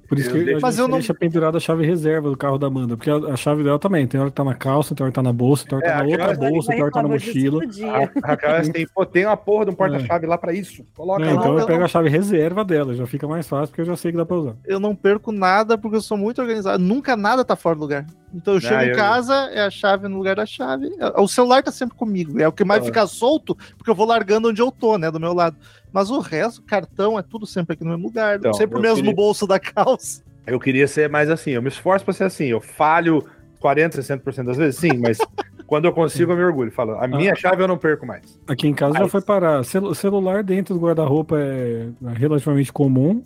[0.09, 2.67] Por isso Eu que Mas eu não- deixa pendurada a chave reserva do carro da
[2.69, 5.11] Amanda, porque a, a chave dela também, tem hora que tá na calça, tem hora
[5.11, 6.97] que tá na bolsa, tem hora que É, tá na outra bolsa, tem hora que
[6.97, 7.67] tá na mochila.
[7.67, 7.93] dia.
[8.23, 10.85] A Raquel pô, tem uma porra de um porta-chave lá pra isso.
[10.97, 11.41] Coloca Não, lá.
[11.41, 13.87] então eu eu pego não- a chave reserva dela, já fica mais fácil, porque eu
[13.87, 14.55] já sei que dá pra usar.
[14.65, 16.83] eu não perco nada porque eu sou muito organizado.
[16.83, 18.07] Nunca nada tá fora do lugar.
[18.35, 20.91] Então eu chego Ah, em eu- casa, é a chave no lugar da chave.
[20.99, 22.39] É- O celular tá sempre comigo.
[22.41, 22.85] É o que mais Ah.
[22.85, 25.11] fica solto, porque eu vou largando onde eu tô, né?
[25.11, 25.57] Do meu lado.
[25.97, 28.37] Mas o resto, cartão, é tudo sempre aqui no mesmo lugar.
[28.37, 30.23] Então, sempre o mesmo queria- bolso da calça.
[30.47, 32.45] Eu queria ser mais assim, eu me esforço pra ser assim.
[32.45, 33.25] Eu falho
[33.61, 35.17] 40, 60% das vezes, sim, mas
[35.67, 36.71] quando eu consigo, eu me orgulho.
[36.71, 38.39] Falo, a minha chave eu não perco mais.
[38.47, 39.65] Aqui em casa já Mas- foi parar.
[39.65, 43.25] Celu- celular dentro do guarda-roupa é relativamente comum.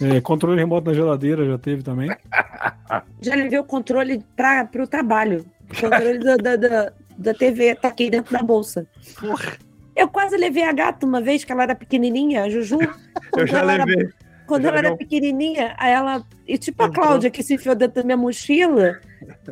[0.00, 2.08] É, controle remoto na geladeira já teve também.
[3.20, 5.44] Já levei o controle para o trabalho.
[5.68, 8.86] O controle da, da, da, da TV tá aqui dentro da bolsa.
[9.94, 12.78] Eu quase levei a gata uma vez, que ela era pequenininha, a Juju.
[12.80, 12.90] Eu
[13.30, 14.08] Quando já ela era- levei.
[14.46, 16.26] Quando já ela era levei um- pequenininha, ela.
[16.46, 16.90] E tipo a.
[16.90, 19.00] Cláudia, que se enfiou dentro da minha mochila.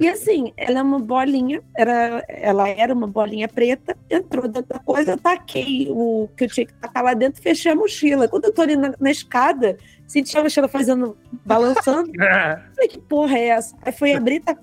[0.00, 4.80] E assim, ela é uma bolinha, era, ela era uma bolinha preta, entrou dentro da
[4.80, 8.26] coisa, eu taquei o que eu tinha que tacar lá dentro, fechei a mochila.
[8.28, 9.76] Quando eu tô ali na, na escada,
[10.08, 11.16] senti a mochila fazendo,
[11.46, 12.10] balançando.
[12.74, 13.76] Falei, que porra é essa?
[13.82, 14.56] Aí fui abrir, tá.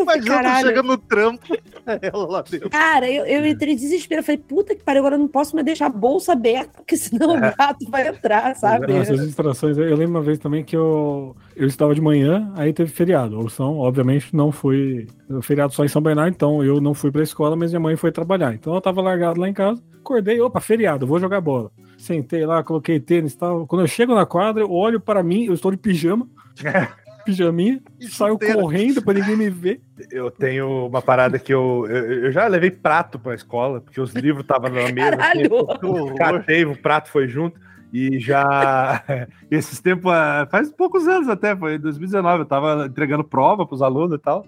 [0.00, 0.66] Imagina tu Caralho.
[0.66, 1.46] chega no trampo,
[2.00, 2.70] ela lá dentro.
[2.70, 4.22] Cara, eu, eu entrei em desespero.
[4.22, 7.36] Falei, puta que pariu, agora eu não posso mais deixar a bolsa aberta, porque senão
[7.36, 8.92] o gato vai entrar, sabe?
[8.92, 9.76] Essas distrações.
[9.76, 13.38] Eu lembro uma vez também que eu, eu estava de manhã, aí teve feriado.
[13.38, 15.06] Ou são, obviamente, não foi
[15.42, 18.10] feriado só em São Bernardo, então eu não fui pra escola, mas minha mãe foi
[18.10, 18.54] trabalhar.
[18.54, 21.70] Então eu tava largado lá em casa, acordei, opa, feriado, vou jogar bola.
[21.96, 23.66] Sentei lá, coloquei tênis e tal.
[23.66, 26.26] Quando eu chego na quadra, eu olho para mim, eu estou de pijama,
[27.24, 28.54] pijaminha, E saio chuteira.
[28.54, 29.80] correndo pra ninguém me ver.
[30.10, 34.12] Eu tenho uma parada que eu, eu, eu já levei prato pra escola, porque os
[34.14, 35.16] livros estavam na mesa.
[35.16, 36.14] assim, Caralho!
[36.16, 37.58] catei, o prato foi junto.
[37.92, 39.02] E já.
[39.50, 43.82] Esses tempos, ah, faz poucos anos até, foi em 2019, eu tava entregando prova pros
[43.82, 44.46] alunos e tal.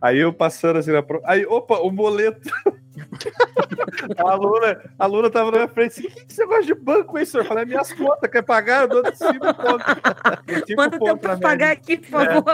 [0.00, 1.24] Aí eu passando assim na prova.
[1.26, 2.50] Aí, opa, o boleto.
[4.18, 6.74] a, aluna, a aluna tava na minha frente assim: o que, que você gosta de
[6.74, 7.42] banco, hein, senhor?
[7.44, 8.82] Eu falei, "É minhas contas, quer pagar?
[8.82, 9.86] Eu dou de cinco pontos.
[10.66, 12.44] Cinco Manda pontos pra pagar aqui, por favor.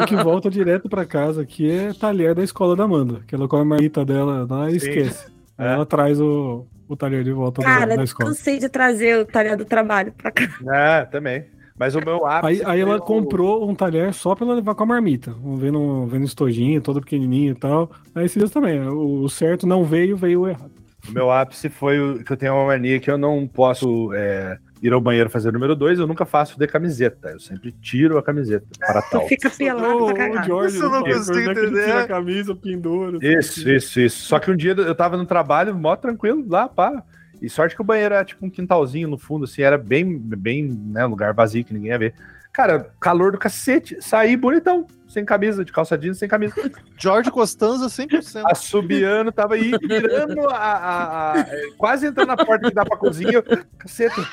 [0.00, 3.48] O que volta direto pra casa aqui é talher da escola da Amanda, que ela
[3.48, 4.88] come a marmita dela lá e Sim.
[4.88, 5.26] esquece.
[5.58, 5.72] Aí É.
[5.74, 8.30] ela traz o, o talher de volta da, Cara, da escola.
[8.30, 10.44] cansei de trazer o talher do trabalho pra cá.
[10.72, 11.44] É, também.
[11.78, 12.62] Mas o meu ápice.
[12.64, 15.34] Aí, aí ela o- comprou um talher só pra ela levar com a marmita.
[15.56, 17.90] Vendo, vendo estojinho, todo pequenininho e tal.
[18.14, 18.80] Aí esses dias também.
[18.88, 20.70] O, certo não veio, veio o errado.
[21.08, 24.56] O meu ápice foi o que eu tenho uma mania que eu não posso é,
[24.80, 27.30] ir ao banheiro fazer o número dois, eu nunca faço de camiseta.
[27.30, 29.26] Eu sempre tiro a camiseta para Tu tal.
[29.26, 30.44] fica pelado pra cagar.
[30.46, 31.84] George, Isso eu não consigo entender.
[31.86, 33.18] Tira a camisa, pendura.
[33.20, 34.22] Isso, isso, isso.
[34.26, 37.02] Só que um dia eu tava no trabalho, mó tranquilo, lá, pá.
[37.42, 40.64] E sorte que o banheiro era tipo um quintalzinho no fundo, assim, era bem, bem,
[40.64, 42.14] né, lugar vazio que ninguém ia ver.
[42.52, 46.54] Cara, calor do cacete, saí bonitão, sem camisa, de calça jeans, sem camisa.
[46.98, 48.42] George Costanza 100%.
[48.46, 51.46] Assobiando, tava aí virando a, a- a-
[51.76, 53.42] quase entrando na porta que dá pra cozinha.
[53.78, 54.26] Caceta.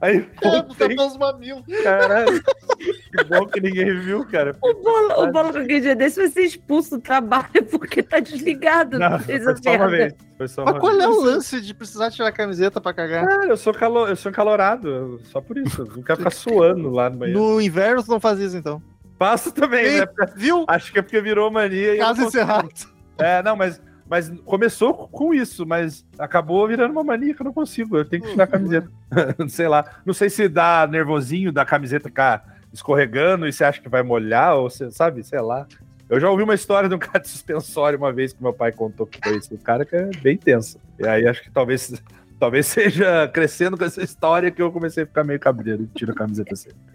[0.00, 1.64] Aí, voltei, os mamilos.
[1.82, 2.40] caralho.
[2.40, 4.54] Que bom que ninguém viu, cara.
[4.62, 8.96] O Bola, o Bola qualquer dia desse vai ser expulso do trabalho porque tá desligado.
[8.96, 10.14] Não, foi só uma vez.
[10.36, 11.04] Foi só uma Mas qual vez.
[11.04, 13.26] é o lance de precisar tirar a camiseta pra cagar?
[13.26, 14.06] Cara, eu sou, calo...
[14.06, 15.82] eu sou encalorado, só por isso.
[15.82, 17.40] Eu não quero ficar suando lá no banheiro.
[17.40, 18.80] No inverno tu não faz isso, então.
[19.18, 20.06] Passo também, Ei, né?
[20.36, 20.64] Viu?
[20.68, 21.98] Acho que é porque virou mania.
[21.98, 22.68] Caso encerrado.
[23.18, 27.52] É, não, mas, mas começou com isso, mas acabou virando uma mania que eu não
[27.52, 27.96] consigo.
[27.96, 28.88] Eu tenho que tirar a camiseta.
[29.48, 29.84] sei lá.
[30.06, 34.54] Não sei se dá nervosinho da camiseta ficar escorregando e você acha que vai molhar,
[34.56, 35.66] ou você sabe, sei lá.
[36.08, 38.72] Eu já ouvi uma história de um cara de suspensório uma vez que meu pai
[38.72, 39.54] contou que foi isso.
[39.54, 40.78] O cara que é bem tenso.
[40.98, 42.02] E aí acho que talvez.
[42.38, 46.12] Talvez seja crescendo com essa história que eu comecei a ficar meio cabreiro e tiro
[46.12, 46.70] a camiseta assim.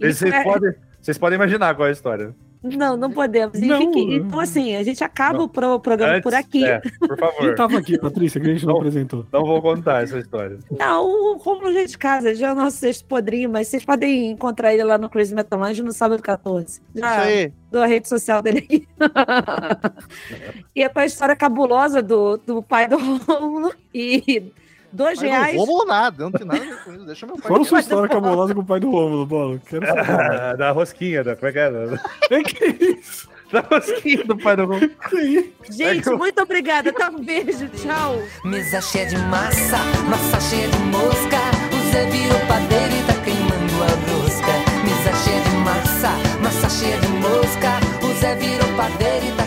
[0.00, 2.34] Isso Vocês, é- podem, vocês podem imaginar qual é a história.
[2.66, 3.60] Não, não podemos.
[3.60, 3.92] Não.
[3.94, 6.64] Então, assim, a gente acaba o pro- programa por Antes, aqui.
[6.64, 7.54] é, por Quem favor.
[7.54, 8.80] tava aqui, Patrícia, que a gente não Não.
[8.80, 9.26] apresentou?
[9.30, 10.58] Não vou contar essa história.
[10.70, 14.30] Não, o Romulo Gente de Casa já é o nosso sexto podrinho, mas vocês podem
[14.30, 16.64] encontrar ele lá no Crazy Metal Lounge no sábado 14.
[16.66, 17.52] Isso Já aí.
[17.70, 18.88] dou a rede social dele aqui.
[20.74, 23.74] e é com a história cabulosa do, do pai do Romulo.
[23.92, 24.50] E
[24.94, 25.56] dois Mas reais.
[25.56, 27.04] não nada, eu não tem nada a ver com isso.
[27.04, 27.42] Deixa meu pai.
[27.42, 27.68] Fala quieto.
[27.68, 29.60] sua história cabulosa com o pai do Rômulo, Bola.
[29.68, 30.10] Quero saber.
[30.10, 31.70] Ah, da rosquinha, da, como é que é?
[31.70, 33.28] Da, que isso?
[33.52, 35.52] da rosquinha do pai do isso?
[35.70, 36.92] Gente, muito obrigada.
[36.92, 38.22] Tá um beijo, tchau.
[38.44, 39.78] Mesa cheia de massa,
[40.08, 41.38] massa cheia de mosca.
[41.72, 44.54] O Zé virou padeiro e tá queimando a rosca.
[44.84, 46.10] Mesa cheia de massa,
[46.42, 47.70] massa cheia de mosca.
[48.02, 49.43] O Zé virou padeiro e tá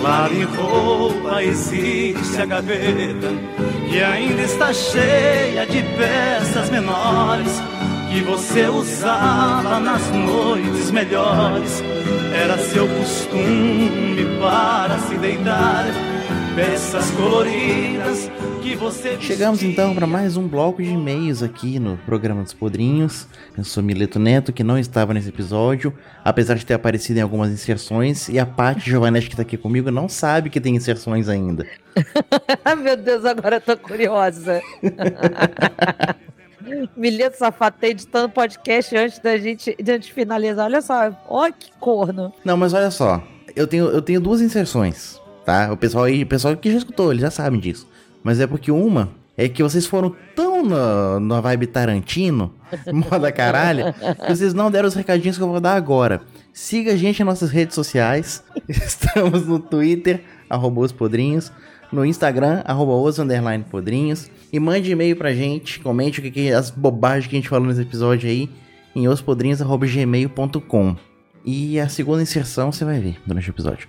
[0.00, 3.28] Falar em roupa, existe a gaveta
[3.86, 7.60] que ainda está cheia de peças menores
[8.10, 11.82] que você usava nas noites melhores.
[12.32, 15.84] Era seu costume para se deitar,
[16.54, 18.28] peças coloridas
[18.62, 23.26] que você Chegamos então para mais um bloco de e-mails aqui no programa dos Podrinhos.
[23.56, 27.50] Eu sou Mileto Neto, que não estava nesse episódio, apesar de ter aparecido em algumas
[27.50, 31.66] inserções, e a Paty Giovanetti que tá aqui comigo não sabe que tem inserções ainda.
[32.64, 34.60] Ai, meu Deus, agora eu tô curiosa.
[36.96, 40.66] Milheto safado tá editando podcast antes da gente, de finalizar.
[40.66, 42.32] Olha só, ó que corno.
[42.44, 43.22] Não, mas olha só,
[43.54, 45.72] eu tenho, eu tenho duas inserções, tá?
[45.72, 47.86] O pessoal aí, o pessoal que já escutou, eles já sabem disso.
[48.22, 52.52] Mas é porque uma é que vocês foram tão na, na vibe Tarantino,
[52.92, 56.20] moda caralho, que vocês não deram os recadinhos que eu vou dar agora.
[56.52, 58.44] Siga a gente nas nossas redes sociais.
[58.68, 61.50] Estamos no Twitter, arroba os podrinhos,
[61.90, 64.30] no Instagram, arroba os underline podrinhos.
[64.52, 67.68] E mande e-mail pra gente, comente o que, que as bobagens que a gente falou
[67.68, 68.50] nesse episódio aí
[68.94, 70.96] em ospodrinhos.gmail.com.
[71.44, 73.88] E a segunda inserção você vai ver durante o episódio.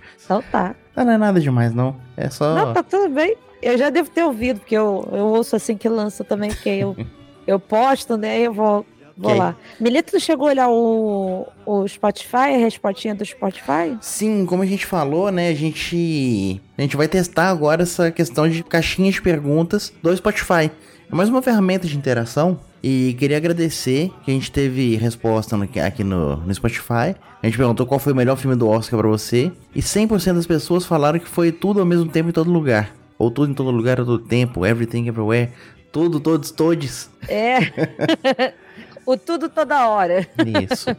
[0.50, 0.81] Tá.
[0.94, 1.96] Ah, não é nada demais, não.
[2.16, 2.54] É só.
[2.54, 3.36] Não, tá tudo bem.
[3.62, 6.96] Eu já devo ter ouvido, porque eu, eu ouço assim que lança também, porque eu,
[7.46, 8.40] eu posto, né?
[8.40, 8.84] Eu vou,
[9.16, 9.56] vou lá.
[9.78, 13.96] Milito, tu chegou a olhar o, o Spotify, a respostinha do Spotify?
[14.00, 15.48] Sim, como a gente falou, né?
[15.48, 16.60] A gente.
[16.76, 20.70] A gente vai testar agora essa questão de caixinhas de perguntas do Spotify.
[21.12, 22.58] É mais uma ferramenta de interação.
[22.82, 27.14] E queria agradecer que a gente teve resposta no- aqui no, no Spotify.
[27.42, 29.52] A gente perguntou qual foi o melhor filme do Oscar pra você.
[29.74, 32.92] E 100% das pessoas falaram que foi tudo ao mesmo tempo em todo lugar.
[33.18, 34.66] Ou tudo em todo lugar, a todo tempo.
[34.66, 35.50] Everything, everywhere.
[35.92, 37.08] Tudo, todos, todes.
[37.28, 37.58] É.
[39.06, 40.26] o tudo toda hora.
[40.70, 40.90] Isso.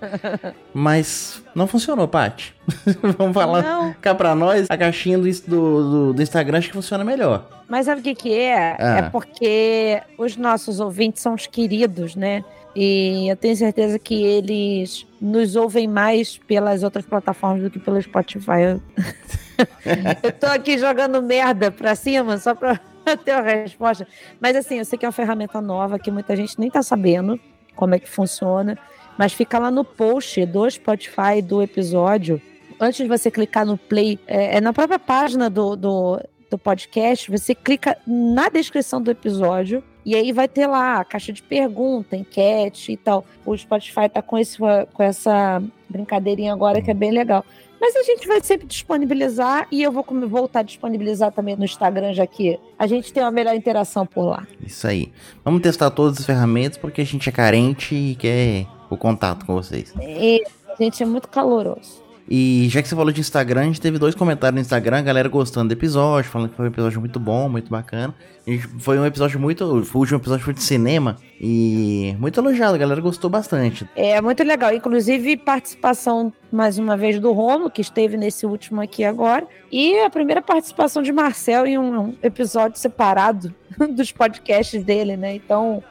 [0.74, 2.54] Mas não funcionou, Paty.
[3.18, 3.94] Vamos falar Não.
[4.02, 4.68] cá pra nós.
[4.70, 7.48] A caixinha do, do, do- Instagram acho que funciona melhor.
[7.68, 8.76] Mas sabe o que que é?
[8.80, 8.98] Ah.
[8.98, 12.44] É porque os nossos ouvintes são os queridos, né?
[12.76, 18.02] E eu tenho certeza que eles nos ouvem mais pelas outras plataformas do que pelo
[18.02, 18.62] Spotify.
[18.64, 18.82] Eu,
[20.24, 22.80] eu tô aqui jogando merda pra cima só pra
[23.24, 24.08] ter a resposta.
[24.42, 27.40] Mas assim, eu sei que é uma ferramenta nova que muita gente nem tá sabendo
[27.76, 28.78] como é que funciona.
[29.18, 32.42] Mas fica lá no post do Spotify do episódio.
[32.80, 36.20] Antes de você clicar no play, é, é na própria página do, do,
[36.50, 41.32] do podcast, você clica na descrição do episódio e aí vai ter lá a caixa
[41.32, 43.26] de pergunta, enquete e tal.
[43.46, 47.46] O Spotify tá com, esse, com essa brincadeirinha agora que é bem legal.
[47.84, 52.14] Mas a gente vai sempre disponibilizar e eu vou voltar a disponibilizar também no Instagram,
[52.14, 54.48] já que a gente tem uma melhor interação por lá.
[54.66, 55.12] Isso aí.
[55.44, 59.54] Vamos testar todas as ferramentas porque a gente é carente e quer o contato com
[59.54, 59.94] vocês.
[60.00, 62.02] E a gente é muito caloroso.
[62.30, 65.02] E já que você falou de Instagram, a gente teve dois comentários no Instagram, a
[65.02, 68.16] galera gostando do episódio, falando que foi um episódio muito bom, muito bacana.
[68.48, 69.64] Gente- foi um episódio muito.
[69.66, 73.88] O último episódio foi de cinema e muito elogiado, a galera gostou bastante.
[73.96, 74.74] É muito legal.
[74.74, 79.46] Inclusive, participação, mais uma vez, do Romo, que esteve nesse último aqui agora.
[79.72, 83.54] E a primeira participação de Marcel em um episódio separado
[83.96, 85.36] dos podcasts dele, né?
[85.36, 85.84] Então,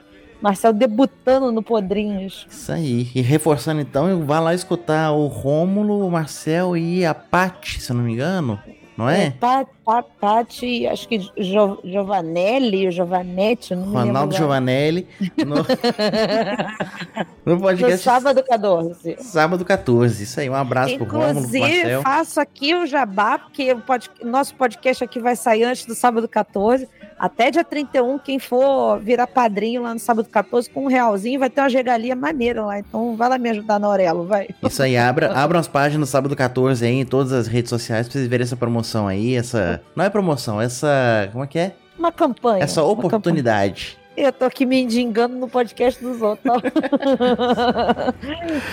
[0.43, 2.47] Marcel debutando no Podrinhos.
[2.51, 3.09] Isso aí.
[3.15, 7.97] E reforçando então, vá lá escutar o Rômulo, o Marcel e a Paty, se eu
[7.97, 8.59] não me engano.
[8.95, 9.31] Não é?
[9.31, 14.37] Pa, pa, Pati, acho que jo, Giovanelli, Giovanetti, não Ronaldo.
[14.37, 15.09] Giovanelli
[15.39, 15.65] no, no
[17.47, 19.17] No podcast sábado 14.
[19.21, 20.23] sábado 14.
[20.23, 22.03] Isso aí, um abraço pro Rômulo, pro Inclusive, Marcel.
[22.03, 26.29] faço aqui o jabá, porque o pod- nosso podcast aqui vai sair antes do sábado
[26.29, 26.87] 14.
[27.19, 31.51] Até dia 31, quem for virar padrinho lá no sábado 14 com um realzinho, vai
[31.51, 32.79] ter uma regalia maneira lá.
[32.79, 34.49] Então vai lá me ajudar na Aurelo, vai.
[34.63, 38.07] Isso aí, abra, abram as páginas no sábado 14 aí em todas as redes sociais
[38.07, 39.81] pra vocês verem essa promoção aí, essa...
[39.95, 41.29] Não é promoção, essa...
[41.33, 41.73] Como é que é?
[41.99, 42.65] Uma campanha.
[42.65, 43.99] Essa oportunidade.
[44.17, 46.45] Eu tô aqui me indigando no podcast dos outros.
[46.47, 46.61] ó.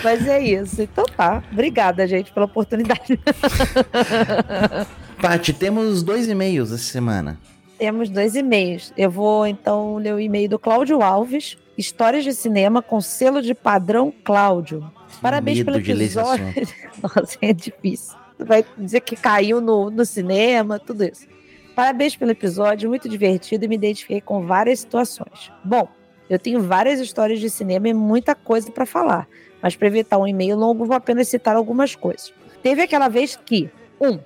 [0.04, 0.82] Mas é isso.
[0.82, 1.42] Então tá.
[1.50, 3.18] Obrigada, gente, pela oportunidade.
[5.20, 7.38] Paty, temos dois e-mails essa semana.
[7.80, 8.92] Temos dois e-mails.
[8.94, 13.54] Eu vou então ler o e-mail do Cláudio Alves, Histórias de Cinema com selo de
[13.54, 14.92] padrão Cláudio.
[15.22, 16.44] Parabéns Medo pelo episódio.
[17.02, 18.14] Nossa, é difícil.
[18.38, 21.26] Vai dizer que caiu no, no cinema, tudo isso.
[21.74, 25.50] Parabéns pelo episódio, muito divertido e me identifiquei com várias situações.
[25.64, 25.88] Bom,
[26.28, 29.26] eu tenho várias histórias de cinema e muita coisa para falar,
[29.62, 32.30] mas para evitar um e-mail longo, vou apenas citar algumas coisas.
[32.62, 34.18] Teve aquela vez que, um,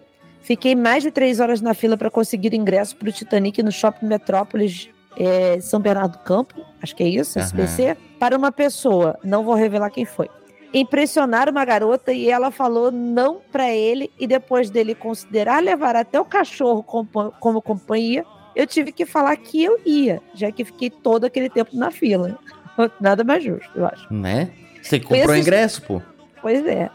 [0.44, 4.06] fiquei mais de três horas na fila para conseguir ingresso para o Titanic no Shopping
[4.06, 7.46] Metrópolis é, São Bernardo do Campo, acho que é isso, Aham.
[7.46, 10.28] SBC, para uma pessoa, não vou revelar quem foi
[10.74, 16.20] impressionar uma garota e ela falou não pra ele e depois dele considerar levar até
[16.20, 18.24] o cachorro como companhia,
[18.56, 22.36] eu tive que falar que eu ia, já que fiquei todo aquele tempo na fila.
[23.00, 24.12] Nada mais justo, eu acho.
[24.12, 24.50] Né?
[24.82, 26.02] Você comprou o ingresso, pô?
[26.42, 26.90] Pois é.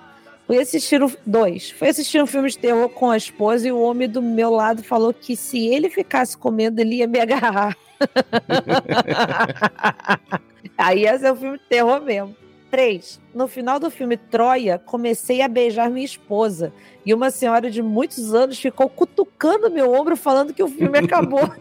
[0.49, 1.69] Fui assistir um, dois.
[1.69, 4.81] Fui assistir um filme de terror com a esposa e o homem do meu lado
[4.81, 7.77] falou que se ele ficasse comendo, ele ia me agarrar.
[10.75, 12.35] Aí esse é o filme de terror mesmo.
[12.71, 13.21] Três.
[13.31, 16.73] No final do filme Troia, comecei a beijar minha esposa.
[17.05, 21.43] E uma senhora de muitos anos ficou cutucando meu ombro, falando que o filme acabou.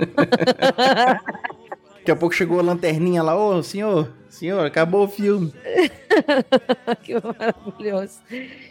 [1.93, 5.53] Daqui a pouco chegou a lanterninha lá, ô senhor, senhor, acabou o filme.
[7.03, 8.21] que maravilhoso.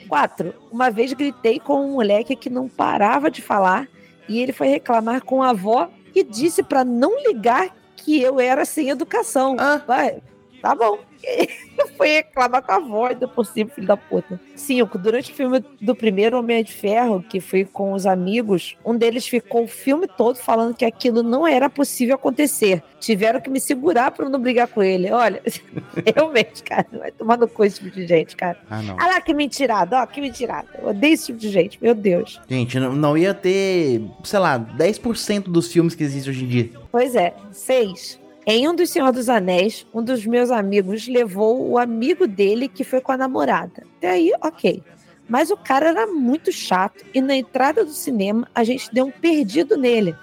[0.07, 0.53] Quatro.
[0.71, 3.87] Uma vez gritei com um moleque que não parava de falar
[4.27, 8.65] e ele foi reclamar com a avó e disse para não ligar que eu era
[8.65, 9.55] sem educação.
[9.59, 9.81] Ah.
[9.85, 10.21] Vai,
[10.67, 10.99] tá bom.
[11.97, 14.39] foi reclamar com a avó, ainda por cima, filho da puta.
[14.55, 14.97] Cinco.
[14.97, 19.27] Durante o filme do primeiro Homem de Ferro, que fui com os amigos, um deles
[19.27, 22.83] ficou o filme todo falando que aquilo não era possível acontecer.
[22.99, 25.11] Tiveram que me segurar para não brigar com ele.
[25.11, 25.41] Olha,
[26.15, 28.57] realmente, cara, vai tomar no cu esse tipo de gente, cara.
[28.69, 28.95] Ah, não.
[28.99, 30.67] Ah lá, que mentirada, ó, que mentirada.
[30.79, 32.39] Eu odeio esse tipo de gente, meu Deus.
[32.47, 36.69] Gente, não, não ia ter, sei lá, 10% dos filmes que existem hoje em dia.
[36.91, 37.33] Pois é.
[37.51, 38.19] Seis.
[38.49, 42.85] Em um dos Senhor dos Anéis, um dos meus amigos levou o amigo dele que
[42.85, 43.83] foi com a namorada.
[43.97, 44.81] Até aí, ok.
[45.27, 49.11] Mas o cara era muito chato e na entrada do cinema a gente deu um
[49.11, 50.15] perdido nele.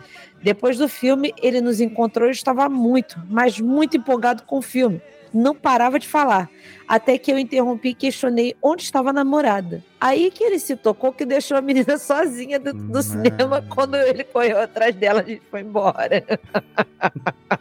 [0.42, 5.02] Depois do filme, ele nos encontrou e estava muito, mas muito empolgado com o filme.
[5.30, 6.48] Não parava de falar.
[6.88, 9.84] Até que eu interrompi e questionei onde estava a namorada.
[10.00, 13.60] Aí que ele se tocou que deixou a menina sozinha do, do cinema.
[13.68, 16.24] Quando ele correu atrás dela, a gente foi embora.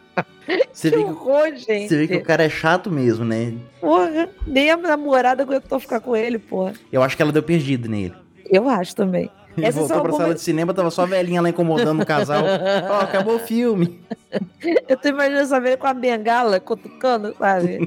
[0.72, 1.88] Você que vê que, horror, gente.
[1.88, 3.54] você vê que o cara é chato mesmo, né?
[3.80, 6.74] Porra, nem a namorada aguentou ficar com ele, porra.
[6.92, 8.14] Eu acho que ela deu perdido nele.
[8.50, 9.30] Eu acho também.
[9.56, 12.06] Ele Essas voltou pra sala algumas- de cinema, tava só a velhinha lá incomodando o
[12.06, 12.42] casal.
[12.90, 14.00] Ó, acabou o filme.
[14.88, 17.78] Eu tô imaginando essa velha com a bengala cutucando, sabe?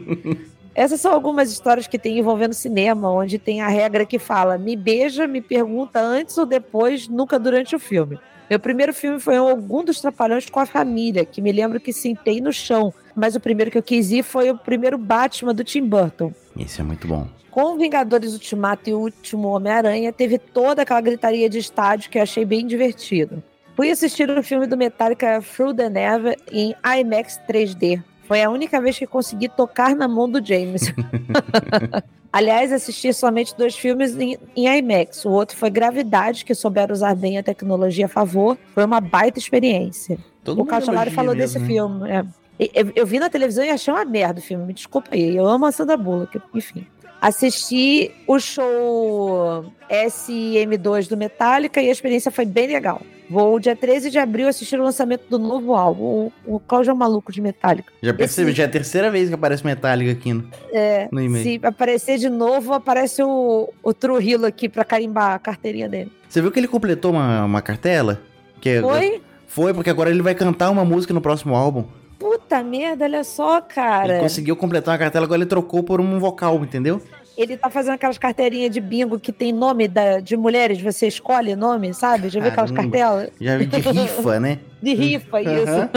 [0.78, 4.76] Essas são algumas histórias que tem envolvendo cinema, onde tem a regra que fala: me
[4.76, 8.20] beija, me pergunta antes ou depois, nunca durante o filme.
[8.48, 12.40] Meu primeiro filme foi algum dos Trapalhões com a família, que me lembro que sentei
[12.40, 12.94] no chão.
[13.16, 16.32] Mas o primeiro que eu quis ir foi o primeiro Batman do Tim Burton.
[16.56, 17.28] Esse é muito bom.
[17.50, 22.22] Com Vingadores Ultimato e o Último Homem-Aranha, teve toda aquela gritaria de estádio que eu
[22.22, 23.42] achei bem divertido.
[23.76, 28.04] Fui assistir o filme do Metallica Through the Never em IMAX 3D.
[28.28, 30.94] Foi a única vez que consegui tocar na mão do James.
[32.32, 35.24] Aliás, assisti somente dois filmes em, em IMAX.
[35.24, 38.58] O outro foi Gravidade, que souberam usar bem a tecnologia a favor.
[38.74, 40.18] Foi uma baita experiência.
[40.44, 41.68] Todo o Cachalari falou mesmo, desse né?
[41.68, 42.10] filme.
[42.12, 42.26] é.
[42.60, 44.66] Eu, eu vi na televisão e achei uma merda o filme.
[44.66, 45.36] Me desculpa aí.
[45.36, 46.86] Eu amo a Sandra Bullock, enfim.
[47.22, 53.02] Assisti o show SM2 do Metallica e a experiência foi bem legal.
[53.30, 56.32] Vou dia 13 de abril assistir o lançamento do novo álbum.
[56.46, 57.92] O, Cláudio é um maluco de Metallica.
[58.02, 61.22] Já percebi, Esse- já é a terceira vez que aparece Metallica aqui no, É, no
[61.22, 61.44] e-mail.
[61.44, 66.12] se aparecer de novo, aparece o, o Trujillo aqui pra carimbar a carteirinha dele.
[66.30, 68.22] Você viu que ele completou uma, uma cartela?
[68.62, 69.22] Que Foi?
[69.46, 71.86] Foi, porque agora ele vai cantar uma música no próximo álbum.
[72.20, 74.14] Puta merda, olha só, cara.
[74.14, 77.02] Ele conseguiu completar uma cartela, agora ele trocou por um vocal, entendeu?
[77.38, 81.56] Ele tá fazendo aquelas carteirinhas de bingo que tem nome da, de mulheres, você escolhe
[81.56, 82.30] nome, sabe?
[82.30, 83.30] Já viu aquelas cartelas?
[83.40, 84.60] Já vi de rifa, né?
[84.82, 85.90] De rifa, isso.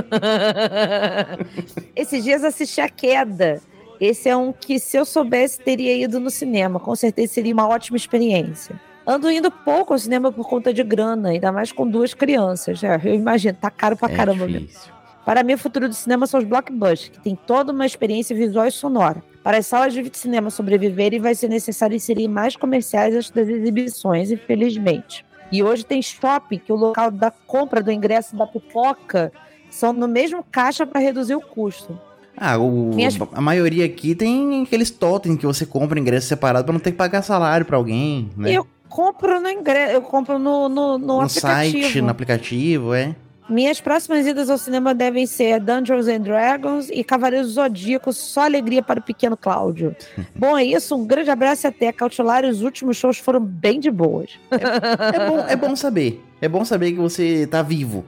[1.96, 3.60] Esses dias assisti A Queda.
[4.00, 6.78] Esse é um que, se eu soubesse, teria ido no cinema.
[6.80, 8.80] Com certeza seria uma ótima experiência.
[9.06, 12.82] Ando indo pouco ao cinema por conta de grana, ainda mais com duas crianças.
[12.84, 14.60] É, eu imagino, tá caro pra É caramba mesmo.
[14.66, 14.92] difícil.
[15.24, 18.66] Para mim, o futuro do cinema são os blockbusters, que tem toda uma experiência visual
[18.66, 19.22] e sonora.
[19.42, 24.30] Para as salas de cinema sobreviverem, vai ser necessário inserir mais comerciais antes das exibições,
[24.30, 25.24] infelizmente.
[25.50, 29.32] E hoje tem shopping, que o local da compra do ingresso da pipoca
[29.70, 31.98] são no mesmo caixa para reduzir o custo.
[32.36, 36.72] Ah, o, Minhas- a maioria aqui tem aqueles totens que você compra ingresso separado pra
[36.72, 38.52] não ter que pagar salário pra alguém, né?
[38.52, 41.82] Eu compro no ingresso, eu compro no, no, no, no aplicativo.
[41.84, 43.14] site, no aplicativo, é.
[43.50, 48.42] Minhas próximas idas ao cinema devem ser Dungeons and Dragons e Cavaleiros do Zodíaco, só
[48.44, 49.94] alegria para o pequeno Cláudio.
[50.36, 51.90] Bom, é isso, um grande abraço e até.
[51.90, 54.38] Cautilar, os últimos shows foram bem de boas.
[54.52, 56.22] É bom, é bom saber.
[56.40, 58.04] É bom saber que você tá vivo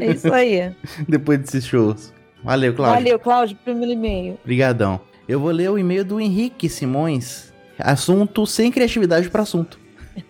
[0.00, 0.74] É isso aí.
[1.08, 2.12] depois desses shows.
[2.42, 3.04] Valeu, Cláudio.
[3.04, 4.38] Valeu, Cláudio, primeiro e-mail.
[4.42, 5.00] Obrigadão.
[5.28, 7.52] Eu vou ler o e-mail do Henrique Simões.
[7.78, 9.78] Assunto sem criatividade para assunto.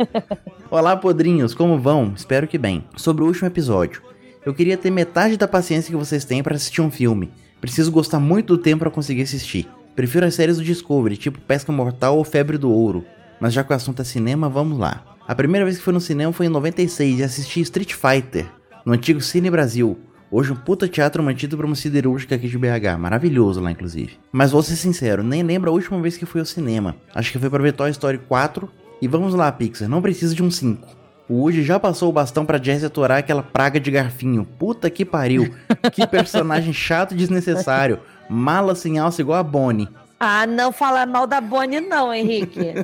[0.71, 2.13] Olá, podrinhos, como vão?
[2.15, 2.85] Espero que bem.
[2.97, 4.10] Sobre o último episódio.
[4.45, 7.31] Eu queria ter metade da paciência que vocês têm para assistir um filme.
[7.61, 9.69] Preciso gostar muito do tempo para conseguir assistir.
[9.95, 13.05] Prefiro as séries do Discovery, tipo Pesca Mortal ou Febre do Ouro.
[13.39, 15.05] Mas já que o assunto é cinema, vamos lá.
[15.29, 18.47] A primeira vez que fui no cinema foi em 96 e assisti Street Fighter,
[18.85, 19.99] no antigo Cine Brasil.
[20.31, 24.19] Hoje um puta teatro mantido por uma siderúrgica aqui de BH, maravilhoso lá inclusive.
[24.33, 26.97] Mas vou ser sincero, nem lembro a última vez que fui ao cinema.
[27.15, 28.71] Acho que foi pra ver Toy Story 4.
[29.03, 31.00] E vamos lá, Pixar, não precisa de um 5.
[31.31, 34.45] O Woody já passou o bastão pra Jess atorar aquela praga de garfinho.
[34.59, 35.55] Puta que pariu.
[35.93, 38.01] Que personagem chato e desnecessário.
[38.29, 39.89] Mala sem alça igual a Bonnie.
[40.19, 42.75] Ah, não fala mal da Bonnie, não, Henrique.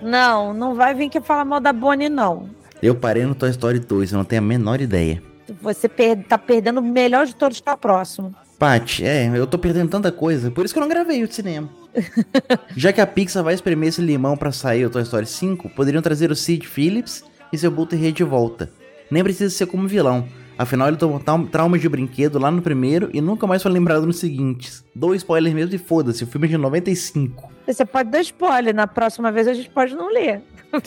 [0.00, 2.50] não, não vai vir que falar mal da Bonnie, não.
[2.80, 5.20] Eu parei no Toy Story 2, eu não tenho a menor ideia.
[5.60, 8.32] Você per tá perdendo o melhor de todos para próximo.
[8.60, 11.34] Paty, é, eu tô perdendo tanta coisa, por isso que eu não gravei o de
[11.34, 11.68] cinema.
[12.76, 16.00] Já que a Pixar vai espremer esse limão pra sair o Toy Story 5, poderiam
[16.00, 18.70] trazer o Sid Phillips e seu Butterhead de volta.
[19.10, 20.26] Nem precisa ser como vilão,
[20.58, 24.06] afinal ele tomou trau- trauma de brinquedo lá no primeiro e nunca mais foi lembrado
[24.06, 24.84] nos seguintes.
[24.94, 27.50] Dou spoiler mesmo e foda-se, o filme é de 95.
[27.66, 30.40] Você pode dar spoiler, na próxima vez a gente pode não ler.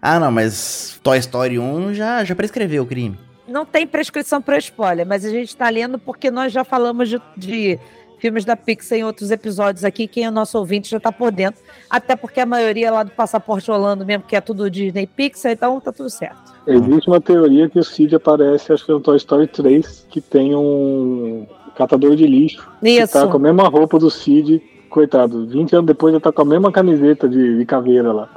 [0.00, 3.18] Ah não, mas Toy Story 1 já, já prescreveu o crime.
[3.48, 7.20] Não tem prescrição para spoiler, mas a gente tá lendo porque nós já falamos de,
[7.36, 7.78] de
[8.22, 10.06] filmes da Pixar em outros episódios aqui.
[10.06, 11.60] Quem é nosso ouvinte já tá por dentro.
[11.90, 15.50] Até porque a maioria é lá do Passaporte Holando mesmo, que é tudo Disney Pixar,
[15.52, 16.52] então tá tudo certo.
[16.64, 20.54] Existe uma teoria que o Cid aparece, acho que no Toy Story 3, que tem
[20.54, 21.44] um
[21.76, 23.06] catador de lixo Isso.
[23.08, 24.62] que tá com a mesma roupa do Cid.
[24.88, 28.28] Coitado, 20 anos depois ele tá com a mesma camiseta de, de caveira lá.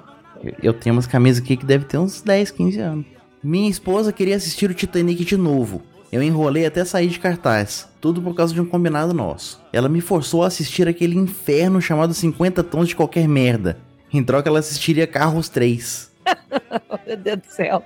[0.44, 3.06] Eu- Eu tenho umas camisas aqui que deve ter uns 10, 15 anos.
[3.44, 5.82] Minha esposa queria assistir o Titanic de novo.
[6.12, 7.88] Eu enrolei até sair de cartaz.
[7.99, 9.62] Tudo por causa de um combinado nosso.
[9.76, 13.77] Ela me forçou a assistir aquele inferno chamado 50 Tons de Qualquer Merda.
[14.14, 16.10] Em troca, ela assistiria Carros 3.
[17.06, 17.84] Meu Deus do céu.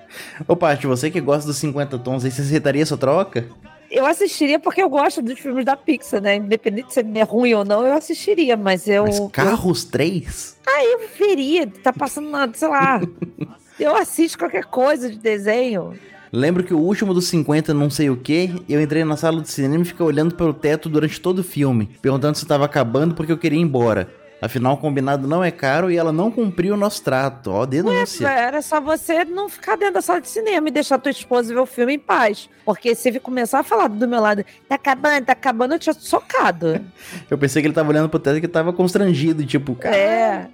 [0.48, 3.48] Ô, Paty, você que gosta dos 50 Tons aí, você aceitaria essa troca?
[3.90, 6.36] Eu assistiria porque eu gosto dos filmes da Pixar, né?
[6.36, 9.06] Independente se é ruim ou não, eu assistiria, mas eu.
[9.06, 10.60] Mas Carros 3?
[10.68, 13.02] Eu veria, tá passando na, sei lá.
[13.80, 15.98] eu assisto qualquer coisa de desenho.
[16.32, 19.50] Lembro que o último dos 50 não sei o que, eu entrei na sala de
[19.50, 23.32] cinema e fiquei olhando pelo teto durante todo o filme, perguntando se estava acabando porque
[23.32, 24.10] eu queria ir embora.
[24.42, 27.52] Afinal, o combinado não é caro e ela não cumpriu o nosso trato.
[27.52, 28.26] Ó, denúncia.
[28.30, 31.60] Era só você não ficar dentro da sala de cinema e deixar tua esposa ver
[31.60, 32.50] o filme em paz.
[32.64, 35.94] Porque se ele começar a falar do meu lado, tá acabando, tá acabando, eu tinha
[35.94, 36.80] socado.
[37.30, 40.48] Eu pensei que ele tava olhando pro teto e que tava constrangido, tipo, cara, É.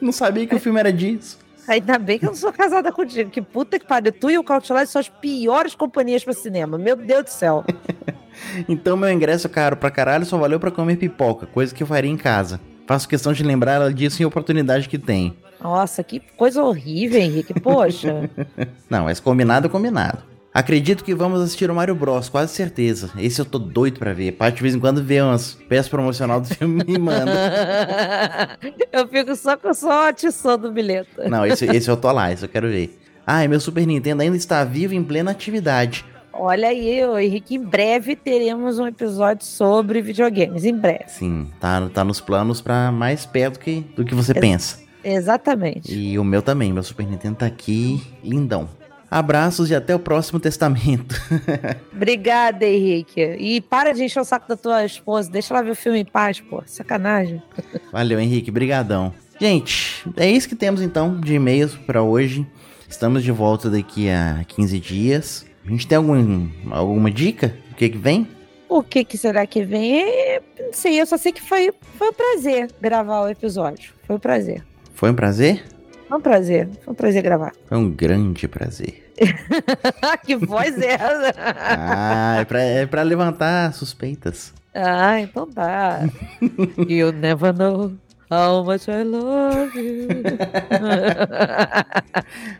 [0.00, 1.38] não sabia que o filme era disso.
[1.68, 3.30] Ainda bem que eu não sou casada contigo.
[3.30, 4.12] Que puta que pariu.
[4.12, 6.78] Tu e o Cautelar são as piores companhias pra cinema.
[6.78, 7.64] Meu Deus do céu.
[8.68, 12.10] Então meu ingresso caro pra caralho só valeu pra comer pipoca, coisa que eu faria
[12.10, 12.60] em casa.
[12.86, 15.34] Faço questão de lembrar ela disso em oportunidade que tem.
[15.60, 17.58] Nossa, que coisa horrível, Henrique.
[17.58, 18.30] Poxa.
[18.88, 20.18] Não, mas combinado é combinado.
[20.56, 23.10] Acredito que vamos assistir o Mario Bros, quase certeza.
[23.18, 24.32] Esse eu tô doido pra ver.
[24.32, 28.56] Paty de vez em quando vê umas peças promocional do filme e manda.
[28.90, 31.10] eu fico só com só atiçando o bilhete.
[31.28, 32.98] Não, esse, esse eu tô lá, esse eu quero ver.
[33.26, 36.06] Ah, e meu Super Nintendo ainda está vivo em plena atividade.
[36.32, 41.04] Olha aí, Henrique, em breve teremos um episódio sobre videogames, em breve.
[41.08, 44.78] Sim, tá, tá nos planos pra mais perto que, do que você pensa.
[45.04, 45.94] Exatamente.
[45.94, 48.70] E o meu também, meu Super Nintendo tá aqui, lindão.
[49.16, 51.18] Abraços e até o próximo testamento.
[51.90, 53.18] Obrigada, Henrique.
[53.38, 55.30] E para de encher o saco da tua esposa.
[55.30, 56.62] Deixa ela ver o filme em paz, pô.
[56.66, 57.42] Sacanagem.
[57.90, 58.50] Valeu, Henrique.
[58.50, 59.14] Brigadão.
[59.40, 62.46] Gente, é isso que temos então de e-mails para hoje.
[62.86, 65.46] Estamos de volta daqui a 15 dias.
[65.64, 67.56] A gente tem algum, alguma dica?
[67.72, 68.28] O que que vem?
[68.68, 69.98] O que que será que vem?
[69.98, 73.94] É, não sei, eu só sei que foi, foi um prazer gravar o episódio.
[74.06, 74.62] Foi um prazer.
[74.92, 75.64] Foi um prazer?
[76.06, 76.68] Foi um prazer.
[76.84, 77.52] Foi um prazer gravar.
[77.66, 79.05] Foi um grande prazer.
[80.24, 81.34] que voz é essa?
[81.38, 84.52] ah, é pra, é pra levantar suspeitas.
[84.74, 86.00] Ah, então tá.
[86.86, 87.92] you never know
[88.30, 90.08] how much I love you.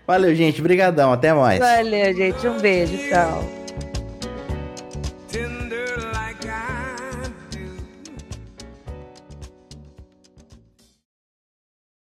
[0.06, 0.62] Valeu, gente.
[0.62, 1.12] Brigadão.
[1.12, 1.58] Até mais.
[1.58, 2.46] Valeu, gente.
[2.46, 2.96] Um beijo.
[3.08, 3.65] Tchau.